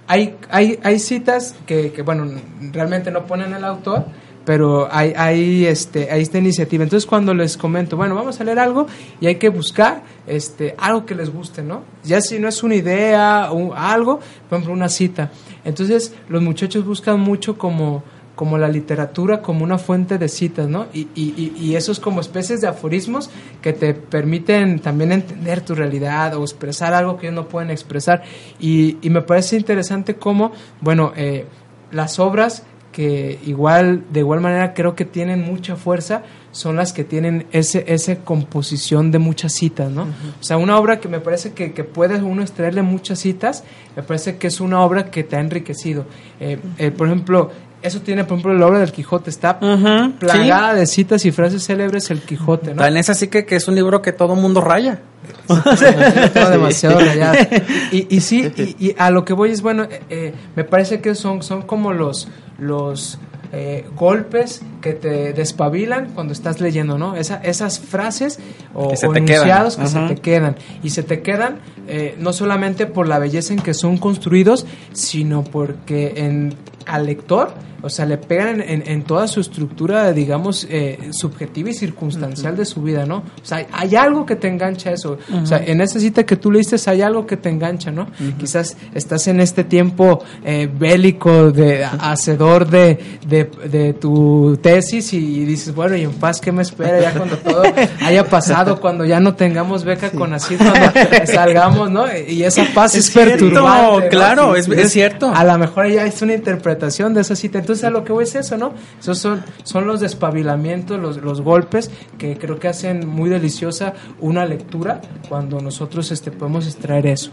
hay, 0.07 0.37
hay, 0.51 0.79
hay 0.83 0.99
citas 0.99 1.55
que, 1.67 1.93
que, 1.93 2.01
bueno, 2.01 2.27
realmente 2.73 3.11
no 3.11 3.27
ponen 3.27 3.53
el 3.53 3.63
autor, 3.65 4.07
pero 4.49 4.89
hay, 4.91 5.13
hay, 5.15 5.67
este, 5.67 6.11
hay 6.11 6.23
esta 6.23 6.39
iniciativa. 6.39 6.83
Entonces, 6.83 7.07
cuando 7.07 7.35
les 7.35 7.59
comento, 7.59 7.99
bueno, 7.99 8.15
vamos 8.15 8.41
a 8.41 8.45
leer 8.45 8.59
algo 8.59 8.87
y 9.21 9.27
hay 9.27 9.35
que 9.35 9.51
buscar 9.51 10.03
este, 10.27 10.75
algo 10.79 11.05
que 11.05 11.15
les 11.15 11.31
guste, 11.31 11.63
¿no? 11.63 11.83
Ya 12.03 12.23
si 12.23 12.39
no 12.39 12.49
es 12.49 12.63
una 12.63 12.75
idea 12.75 13.53
o 13.53 13.75
algo, 13.75 14.21
por 14.49 14.57
ejemplo, 14.57 14.73
una 14.73 14.89
cita. 14.89 15.31
Entonces, 15.67 16.15
los 16.31 16.41
muchachos 16.41 16.87
buscan 16.87 17.21
mucho 17.21 17.59
como 17.59 18.03
como 18.35 18.57
la 18.57 18.69
literatura 18.69 19.43
como 19.43 19.65
una 19.65 19.77
fuente 19.77 20.17
de 20.17 20.29
citas, 20.29 20.67
¿no? 20.67 20.87
Y, 20.95 21.09
y, 21.15 21.53
y- 21.61 21.75
esos 21.75 21.99
como 22.01 22.21
especies 22.23 22.61
de 22.63 22.69
aforismos 22.69 23.29
que 23.61 23.73
te 23.75 23.93
permiten 23.95 24.79
también 24.79 25.11
entender 25.13 25.61
tu 25.61 25.75
realidad 25.75 26.35
o 26.37 26.43
expresar 26.43 26.95
algo 26.95 27.19
que 27.19 27.27
ellos 27.27 27.35
no 27.35 27.49
pueden 27.49 27.71
expresar. 27.71 28.23
Y, 28.61 28.97
y 29.03 29.11
me 29.11 29.21
parece 29.23 29.57
interesante 29.57 30.15
cómo, 30.15 30.53
bueno, 30.81 31.13
eh, 31.17 31.45
las 31.91 32.19
obras 32.21 32.63
que 32.99 33.39
igual, 33.47 34.03
de 34.11 34.19
igual 34.19 34.41
manera 34.41 34.75
creo 34.75 34.97
que 34.97 35.05
tienen 35.05 35.41
mucha 35.41 35.77
fuerza, 35.77 36.25
son 36.51 36.75
las 36.75 36.93
que 36.93 37.05
tienen 37.05 37.47
ese, 37.53 37.85
ese 37.87 38.19
composición 38.19 39.13
de 39.13 39.21
muchas 39.21 39.53
citas, 39.53 39.89
¿no? 39.89 40.03
O 40.03 40.43
sea, 40.43 40.57
una 40.57 40.77
obra 40.77 40.99
que 40.99 41.07
me 41.07 41.21
parece 41.21 41.53
que, 41.53 41.73
que 41.73 41.85
puede 41.85 42.21
uno 42.21 42.43
extraerle 42.43 42.83
muchas 42.83 43.21
citas, 43.21 43.63
me 43.95 44.03
parece 44.03 44.37
que 44.39 44.49
es 44.49 44.61
una 44.61 44.81
obra 44.81 45.13
que 45.13 45.23
te 45.23 45.37
ha 45.37 45.41
enriquecido. 45.41 46.07
Eh, 46.41 46.59
eh, 46.79 46.91
por 46.91 47.07
ejemplo, 47.07 47.53
eso 47.83 48.01
tiene, 48.01 48.25
por 48.25 48.39
ejemplo, 48.39 48.55
la 48.59 48.67
obra 48.67 48.79
del 48.81 48.93
Quijote, 48.93 49.31
está 49.31 49.59
plagada 50.19 50.75
de 50.75 50.87
citas 50.87 51.25
y 51.25 51.31
frases 51.33 51.65
célebres 51.65 52.11
el 52.11 52.21
Quijote, 52.21 52.75
¿no? 52.75 52.83
Tan 52.83 52.97
es 52.97 53.09
así 53.11 53.29
que, 53.29 53.45
que 53.45 53.57
es 53.57 53.69
un 53.69 53.75
libro 53.75 54.03
que 54.03 54.13
todo 54.13 54.35
mundo 54.35 54.61
raya. 54.61 55.01
Está 55.49 56.51
demasiado 56.51 56.99
rayado. 57.01 57.37
Y, 57.93 58.15
y 58.15 58.21
sí, 58.21 58.51
y, 58.79 58.89
y 58.89 58.95
a 58.99 59.11
lo 59.11 59.25
que 59.25 59.33
voy 59.33 59.51
es, 59.51 59.63
bueno, 59.63 59.85
eh, 59.85 60.03
eh, 60.11 60.35
me 60.57 60.65
parece 60.65 61.01
que 61.01 61.15
son, 61.15 61.43
son 61.43 61.63
como 61.63 61.93
los, 61.93 62.29
los 62.59 63.19
eh, 63.51 63.87
golpes 63.97 64.61
que 64.83 64.93
te 64.93 65.33
despabilan 65.33 66.11
cuando 66.15 66.35
estás 66.35 66.61
leyendo, 66.61 66.99
¿no? 66.99 67.17
Esa, 67.17 67.37
esas 67.37 67.81
frases 67.81 68.39
o, 68.75 68.89
Que 68.91 69.07
o 69.07 69.13
quedan. 69.13 69.29
enunciados 69.29 69.77
que 69.77 69.87
se 69.87 70.01
te 70.01 70.17
quedan. 70.17 70.57
Y 70.83 70.91
se 70.91 71.03
te 71.03 71.23
quedan 71.23 71.61
eh, 71.87 72.15
no 72.19 72.35
solamente 72.35 72.85
por 72.85 73.09
la 73.09 73.19
belleza 73.19 73.55
en 73.55 73.61
que 73.61 73.73
son 73.73 73.97
construidos, 73.97 74.67
sino 74.93 75.45
porque 75.45 76.13
en, 76.17 76.55
al 76.89 77.07
lector, 77.07 77.53
o 77.83 77.89
sea, 77.91 78.07
le 78.07 78.19
pegan 78.19 78.61
en, 78.61 78.83
en- 78.83 78.89
en 78.89 79.03
toda 79.05 79.29
su 79.29 79.41
estructura, 79.41 80.13
digamos, 80.13 80.67
eh, 80.71 80.99
subjetiva 81.13 81.71
y 81.71 81.75
circunstancial 81.75 82.57
de 82.57 82.65
su 82.65 82.83
vida, 82.83 83.07
¿no? 83.07 83.19
O 83.19 83.45
sea, 83.45 83.67
hay, 83.73 83.95
algo 83.97 84.27
que 84.27 84.37
te 84.37 84.49
engancha 84.49 84.91
eso. 84.93 85.19
O 85.43 85.47
sea, 85.47 85.59
en 85.65 85.81
esa 85.81 85.99
cita 86.01 86.25
que 86.25 86.37
tú 86.37 86.51
leíste 86.51 86.77
hay 86.91 87.03
algo 87.03 87.27
que 87.27 87.37
te 87.37 87.49
engancha, 87.49 87.91
¿no? 87.91 88.07
Quizás 88.39 88.77
estás 88.95 89.27
en 89.29 89.41
este 89.41 89.65
tiempo 89.65 90.23
eh, 90.45 90.69
bélico, 90.73 91.51
de 91.53 91.85
hacedor 91.85 92.69
de, 92.69 92.99
de, 93.27 93.51
de 93.69 93.93
tu 93.95 94.59
tesis 94.63 95.13
y 95.13 95.45
dices, 95.45 95.75
bueno, 95.75 95.97
y 95.97 96.03
en 96.03 96.13
paz, 96.13 96.41
¿qué 96.41 96.53
me 96.53 96.63
espera? 96.63 97.01
Ya 97.01 97.13
cuando 97.15 97.37
todo 97.39 97.63
haya 98.03 98.25
pasado, 98.29 98.81
cuando 98.81 99.05
ya 99.05 99.21
no 99.21 99.35
tengamos 99.35 99.85
beca 99.85 100.11
con 100.11 100.33
así, 100.35 100.57
cuando 100.57 100.93
salgamos, 101.27 101.91
¿no? 101.91 102.05
Y 102.17 102.43
esa 102.45 102.65
paz 102.75 102.95
es, 102.95 103.07
Es 103.07 103.13
cierto, 103.13 103.31
perturbante. 103.47 104.05
¿no? 104.05 104.09
claro, 104.11 104.57
es- 104.57 104.69
es 104.69 104.93
cierto. 104.93 105.31
A 105.35 105.45
lo 105.45 105.59
mejor 105.59 105.89
ya 105.89 106.05
es 106.07 106.21
una 106.23 106.35
interpretación 106.35 107.15
de 107.15 107.21
esa 107.23 107.37
cita. 107.37 107.59
Entonces, 107.69 107.85
a 107.85 107.91
lo 107.91 108.03
que 108.03 108.15
voy 108.15 108.25
es 108.25 108.35
eso, 108.35 108.57
¿no? 108.57 108.73
Esos 108.99 109.19
son, 109.19 109.43
son 109.63 109.87
los 109.87 110.01
despabilamientos, 110.01 110.99
los, 110.99 111.19
los 111.19 111.43
golpes 111.43 111.91
que 112.17 112.39
creo 112.39 112.59
que 112.59 112.67
hacen 112.67 113.07
muy 113.07 113.29
deliciosa 113.29 113.93
una 114.21 114.47
lectura 114.47 115.03
cuando 115.29 115.61
nosotros 115.61 116.11
este, 116.11 116.31
podemos 116.31 116.67
extraer 116.67 117.07
eso. 117.07 117.31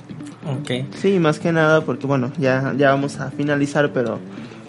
Ok. 0.59 0.93
Sí, 0.97 1.19
más 1.19 1.39
que 1.39 1.53
nada 1.53 1.85
porque 1.85 2.05
bueno, 2.05 2.33
ya, 2.37 2.73
ya 2.77 2.89
vamos 2.89 3.17
a 3.21 3.31
finalizar, 3.31 3.93
pero 3.93 4.19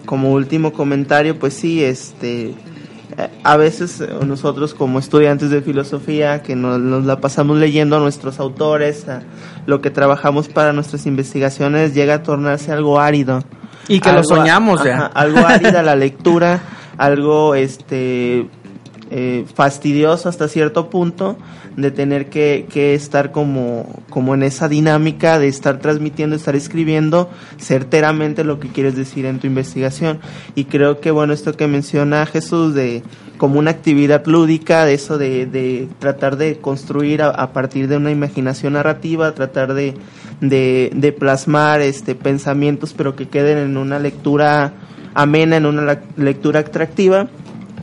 como 0.05 0.31
último 0.31 0.71
comentario, 0.71 1.37
pues 1.37 1.53
sí, 1.55 1.83
este, 1.83 2.51
eh, 3.17 3.29
a 3.43 3.57
veces 3.57 3.99
eh, 3.99 4.07
nosotros 4.25 4.73
como 4.73 4.99
estudiantes 4.99 5.49
de 5.49 5.61
filosofía 5.61 6.43
que 6.43 6.55
nos, 6.55 6.79
nos 6.79 7.03
la 7.03 7.19
pasamos 7.19 7.57
leyendo 7.57 7.97
a 7.97 7.99
nuestros 7.99 8.39
autores, 8.39 9.09
a 9.09 9.23
lo 9.65 9.81
que 9.81 9.89
trabajamos 9.89 10.47
para 10.47 10.71
nuestras 10.71 11.05
investigaciones, 11.05 11.93
llega 11.93 12.13
a 12.13 12.23
tornarse 12.23 12.71
algo 12.71 13.01
árido. 13.01 13.43
Y 13.87 13.99
que 13.99 14.11
lo 14.11 14.19
Algo- 14.19 14.35
soñamos 14.35 14.83
ya. 14.83 14.95
ajá, 14.95 15.05
algo 15.13 15.45
árida 15.45 15.81
la 15.83 15.95
lectura, 16.05 16.59
algo 16.97 17.55
este 17.55 18.47
eh, 19.09 19.45
fastidioso 19.53 20.29
hasta 20.29 20.47
cierto 20.47 20.89
punto 20.89 21.37
de 21.77 21.91
tener 21.91 22.29
que, 22.29 22.65
estar 22.95 23.31
como, 23.31 24.01
como 24.09 24.33
en 24.33 24.41
esa 24.43 24.67
dinámica 24.67 25.37
de 25.37 25.47
estar 25.47 25.79
transmitiendo, 25.79 26.35
estar 26.35 26.55
escribiendo 26.55 27.29
certeramente 27.57 28.43
lo 28.43 28.59
que 28.59 28.69
quieres 28.69 28.95
decir 28.95 29.25
en 29.25 29.39
tu 29.39 29.45
investigación. 29.47 30.19
Y 30.55 30.65
creo 30.65 30.99
que 30.99 31.11
bueno, 31.11 31.33
esto 31.33 31.55
que 31.55 31.67
menciona 31.67 32.25
Jesús 32.25 32.73
de 32.73 33.03
como 33.37 33.59
una 33.59 33.69
actividad 33.69 34.25
lúdica, 34.25 34.85
de 34.85 34.95
eso 34.95 35.19
de, 35.19 35.45
de 35.45 35.87
tratar 35.99 36.37
de 36.37 36.57
construir 36.57 37.21
a, 37.21 37.53
partir 37.53 37.87
de 37.87 37.97
una 37.97 38.09
imaginación 38.09 38.73
narrativa, 38.73 39.33
tratar 39.35 39.75
de, 39.75 39.93
de, 40.41 40.91
de 40.95 41.11
plasmar 41.11 41.81
este 41.81 42.15
pensamientos 42.15 42.95
pero 42.97 43.15
que 43.15 43.27
queden 43.27 43.59
en 43.59 43.77
una 43.77 43.99
lectura 43.99 44.73
amena, 45.13 45.57
en 45.57 45.67
una 45.67 46.01
lectura 46.15 46.61
atractiva 46.61 47.27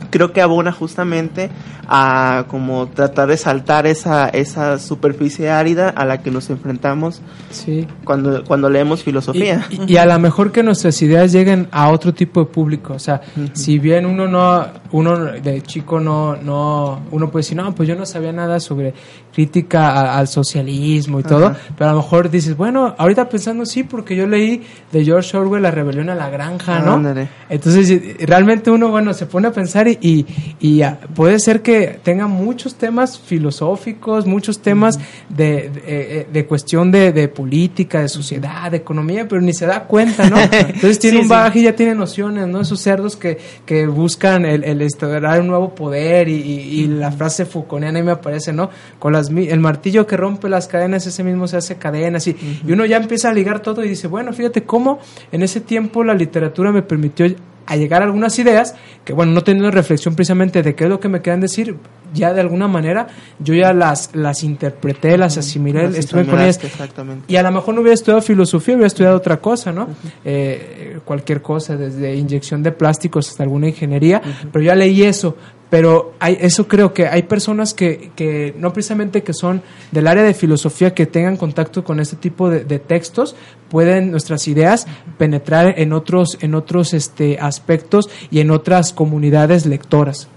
creo 0.09 0.31
que 0.33 0.41
abona 0.41 0.71
justamente 0.71 1.49
a 1.87 2.45
como 2.47 2.87
tratar 2.87 3.27
de 3.27 3.37
saltar 3.37 3.85
esa, 3.85 4.27
esa 4.29 4.79
superficie 4.79 5.49
árida 5.51 5.89
a 5.89 6.03
la 6.05 6.21
que 6.23 6.31
nos 6.31 6.49
enfrentamos 6.49 7.21
Sí. 7.51 7.87
cuando, 8.03 8.43
cuando 8.43 8.69
leemos 8.69 9.03
filosofía. 9.03 9.65
Y, 9.69 9.81
y- 9.81 9.93
y 9.93 9.97
a 9.97 10.05
lo 10.05 10.17
mejor 10.19 10.51
que 10.51 10.63
nuestras 10.63 10.99
ideas 11.01 11.31
lleguen 11.31 11.67
a 11.71 11.89
otro 11.89 12.13
tipo 12.13 12.39
de 12.39 12.47
público. 12.47 12.93
O 12.93 12.99
sea, 12.99 13.21
si 13.53 13.77
bien 13.79 14.05
uno 14.05 14.27
no, 14.27 14.65
uno 14.95 15.17
de 15.17 15.61
chico 15.61 15.99
no, 15.99 16.35
no, 16.37 17.01
uno 17.11 17.29
puede 17.31 17.43
decir, 17.43 17.57
no, 17.57 17.73
pues 17.75 17.89
yo 17.89 17.95
no 17.95 18.05
sabía 18.05 18.31
nada 18.31 18.59
sobre 18.59 18.93
crítica 19.33 19.89
a- 19.89 20.17
al 20.17 20.27
socialismo 20.29 21.19
y 21.19 21.23
todo, 21.23 21.53
pero 21.77 21.89
a 21.89 21.93
lo 21.93 21.99
mejor 21.99 22.29
dices, 22.29 22.55
bueno, 22.55 22.95
ahorita 22.97 23.27
pensando 23.27 23.65
sí, 23.65 23.83
porque 23.83 24.15
yo 24.15 24.25
leí 24.27 24.61
de 24.91 25.03
George 25.03 25.35
Orwell 25.35 25.61
La 25.63 25.71
rebelión 25.71 26.09
a 26.09 26.15
la 26.15 26.29
granja, 26.29 26.79
¿no? 26.79 26.93
Ándale. 26.93 27.27
Entonces, 27.49 28.01
realmente 28.25 28.71
uno, 28.71 28.89
bueno, 28.89 29.13
se 29.13 29.25
pone 29.25 29.47
a 29.49 29.51
pensar 29.51 29.87
y, 29.87 29.97
y, 30.01 30.25
y, 30.61 30.81
ah, 30.83 30.97
puede 31.13 31.39
ser 31.39 31.61
que 31.61 31.99
tenga 32.01 32.27
muchos 32.27 32.75
temas 32.75 33.19
filosóficos, 33.19 34.25
muchos 34.25 34.59
temas 34.59 34.99
de, 35.29 35.69
de, 35.69 35.81
eh, 35.87 36.27
de 36.31 36.45
cuestión 36.45 36.91
de, 36.91 37.11
de 37.11 37.27
política, 37.27 37.99
de 38.01 38.07
sociedad, 38.09 38.71
de 38.71 38.77
economía, 38.77 39.27
pero 39.27 39.41
ni 39.41 39.53
se 39.53 39.65
da 39.65 39.83
cuenta, 39.83 40.29
¿no? 40.29 40.37
Entonces 40.51 40.99
tiene 40.99 41.17
Sí, 41.17 41.21
un 41.21 41.23
sí. 41.23 41.29
bagaje 41.29 41.59
y 41.59 41.63
ya 41.63 41.75
tiene 41.75 41.95
nociones, 41.95 42.47
¿no? 42.47 42.61
Esos 42.61 42.79
cerdos 42.79 43.15
que, 43.15 43.37
que 43.65 43.87
buscan 43.87 44.45
el, 44.45 44.63
el 44.63 44.81
instaurar 44.85 45.39
un 45.41 45.47
nuevo 45.47 45.75
poder 45.75 46.27
y, 46.29 46.33
y- 46.35 46.81
y 46.81 46.87
la 46.87 47.11
frase 47.11 47.45
Foucaultiana 47.45 48.01
me 48.01 48.11
aparece, 48.11 48.53
¿no? 48.53 48.69
Con 48.99 49.13
las, 49.13 49.29
el 49.29 49.59
martillo 49.59 50.07
que 50.07 50.17
rompe 50.17 50.49
las 50.49 50.67
cadenas, 50.67 51.05
ese 51.05 51.23
mismo 51.23 51.47
se 51.47 51.57
hace 51.57 51.75
cadenas 51.75 52.27
y, 52.27 52.35
y 52.65 52.71
uno 52.71 52.85
ya 52.85 52.97
empieza 52.97 53.29
a 53.29 53.33
ligar 53.33 53.61
todo 53.61 53.83
y 53.83 53.89
dice, 53.89 54.07
bueno, 54.07 54.33
fíjate 54.33 54.63
cómo 54.63 54.99
en 55.31 55.43
ese 55.43 55.61
tiempo 55.61 56.03
la 56.03 56.13
literatura 56.13 56.71
me 56.71 56.81
permitió 56.81 57.25
a 57.65 57.75
llegar 57.75 58.01
a 58.01 58.05
algunas 58.05 58.37
ideas 58.39 58.75
que, 59.03 59.13
bueno, 59.13 59.31
no 59.31 59.43
teniendo 59.43 59.71
reflexión 59.71 60.15
precisamente 60.15 60.61
de 60.61 60.75
qué 60.75 60.85
es 60.85 60.89
lo 60.89 60.99
que 60.99 61.09
me 61.09 61.21
quedan 61.21 61.39
decir, 61.39 61.77
ya 62.13 62.33
de 62.33 62.41
alguna 62.41 62.67
manera 62.67 63.07
yo 63.39 63.53
ya 63.53 63.73
las, 63.73 64.15
las 64.15 64.43
interpreté, 64.43 65.17
las 65.17 65.37
asimilé, 65.37 65.83
Las 65.83 65.97
estuve 65.97 66.25
con 66.25 66.39
ellas. 66.39 66.63
Exactamente. 66.63 67.25
Y 67.27 67.35
a 67.35 67.43
lo 67.43 67.51
mejor 67.51 67.75
no 67.75 67.81
hubiera 67.81 67.93
estudiado 67.93 68.21
filosofía, 68.21 68.75
hubiera 68.75 68.87
estudiado 68.87 69.17
otra 69.17 69.37
cosa, 69.37 69.71
¿no? 69.71 69.89
Eh, 70.23 70.99
cualquier 71.05 71.41
cosa, 71.41 71.75
desde 71.75 72.15
inyección 72.15 72.63
de 72.63 72.71
plásticos 72.71 73.29
hasta 73.29 73.43
alguna 73.43 73.67
ingeniería, 73.67 74.21
pero 74.51 74.63
ya 74.63 74.75
leí 74.75 75.03
eso. 75.03 75.37
Pero 75.69 76.13
hay, 76.19 76.37
eso 76.39 76.67
creo 76.67 76.93
que 76.93 77.07
hay 77.07 77.23
personas 77.23 77.73
que, 77.73 78.11
que 78.15 78.53
no 78.57 78.71
precisamente 78.71 79.23
que 79.23 79.33
son 79.33 79.63
del 79.91 80.07
área 80.07 80.23
de 80.23 80.33
filosofía 80.33 80.93
que 80.93 81.05
tengan 81.05 81.37
contacto 81.37 81.83
con 81.83 81.99
este 81.99 82.15
tipo 82.15 82.49
de, 82.49 82.63
de 82.63 82.79
textos, 82.79 83.35
pueden 83.69 84.11
nuestras 84.11 84.47
ideas 84.47 84.85
penetrar 85.17 85.73
en 85.77 85.91
otros, 85.91 86.37
en 86.41 86.55
otros 86.55 86.93
este, 86.93 87.39
aspectos 87.39 88.09
y 88.29 88.39
en 88.39 88.51
otras 88.51 88.93
comunidades 88.93 89.65
lectoras. 89.65 90.27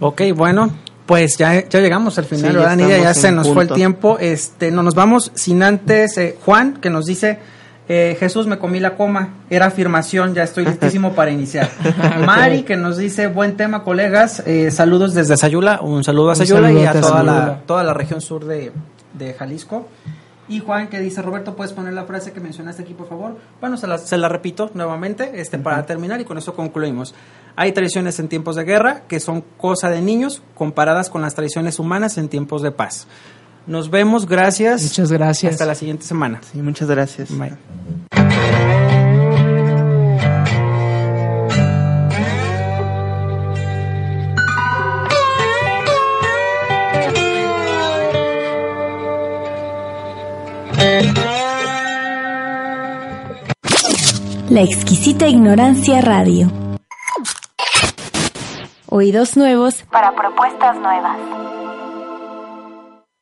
Ok, 0.00 0.22
bueno, 0.34 0.72
pues 1.06 1.36
ya, 1.36 1.68
ya 1.68 1.80
llegamos 1.80 2.18
al 2.18 2.24
final, 2.24 2.78
Sí, 2.78 2.86
ya 2.88 3.14
se 3.14 3.32
nos 3.32 3.48
fue 3.48 3.64
el 3.64 3.70
tiempo. 3.70 4.18
Este, 4.18 4.70
no 4.70 4.82
nos 4.82 4.94
vamos 4.94 5.30
sin 5.34 5.62
antes 5.62 6.16
eh, 6.16 6.36
Juan, 6.44 6.78
que 6.80 6.90
nos 6.90 7.06
dice, 7.06 7.38
eh, 7.88 8.16
Jesús, 8.18 8.46
me 8.46 8.58
comí 8.58 8.80
la 8.80 8.94
coma. 8.94 9.34
Era 9.50 9.66
afirmación, 9.66 10.34
ya 10.34 10.44
estoy 10.44 10.64
listísimo 10.64 11.14
para 11.14 11.30
iniciar. 11.30 11.68
Mari, 12.26 12.62
que 12.62 12.76
nos 12.76 12.96
dice, 12.96 13.26
buen 13.26 13.56
tema, 13.56 13.82
colegas. 13.82 14.42
Eh, 14.46 14.70
saludos 14.70 15.14
desde 15.14 15.36
Sayula. 15.36 15.80
Un 15.82 16.04
saludo 16.04 16.30
a 16.30 16.34
Sayula 16.36 16.72
y 16.72 16.84
a 16.84 17.00
toda 17.00 17.22
la, 17.22 17.60
toda 17.66 17.82
la 17.82 17.94
región 17.94 18.20
sur 18.20 18.44
de, 18.44 18.72
de 19.14 19.34
Jalisco. 19.34 19.88
Y 20.48 20.58
Juan 20.58 20.88
que 20.88 21.00
dice, 21.00 21.22
Roberto, 21.22 21.54
¿puedes 21.54 21.72
poner 21.72 21.94
la 21.94 22.04
frase 22.04 22.32
que 22.32 22.40
mencionaste 22.40 22.82
aquí, 22.82 22.94
por 22.94 23.08
favor? 23.08 23.36
Bueno, 23.60 23.76
se 23.76 23.86
la, 23.86 23.96
se 23.96 24.18
la 24.18 24.28
repito 24.28 24.70
nuevamente 24.74 25.40
este, 25.40 25.56
para 25.58 25.86
terminar 25.86 26.20
y 26.20 26.24
con 26.24 26.36
eso 26.36 26.54
concluimos. 26.54 27.14
Hay 27.56 27.72
tradiciones 27.72 28.18
en 28.18 28.28
tiempos 28.28 28.56
de 28.56 28.64
guerra 28.64 29.02
que 29.08 29.20
son 29.20 29.44
cosa 29.56 29.88
de 29.88 30.02
niños 30.02 30.42
comparadas 30.54 31.10
con 31.10 31.22
las 31.22 31.34
tradiciones 31.34 31.78
humanas 31.78 32.18
en 32.18 32.28
tiempos 32.28 32.60
de 32.62 32.72
paz. 32.72 33.06
Nos 33.66 33.90
vemos, 33.90 34.26
gracias. 34.26 34.82
Muchas 34.82 35.12
gracias. 35.12 35.52
Hasta 35.52 35.66
la 35.66 35.74
siguiente 35.74 36.04
semana. 36.04 36.40
Sí, 36.52 36.60
muchas 36.60 36.88
gracias. 36.88 37.36
Bye. 37.36 37.56
La 54.50 54.60
exquisita 54.60 55.28
ignorancia 55.28 56.02
radio. 56.02 56.50
Oídos 58.86 59.34
nuevos 59.34 59.82
para 59.90 60.14
propuestas 60.14 60.76
nuevas. 60.76 61.16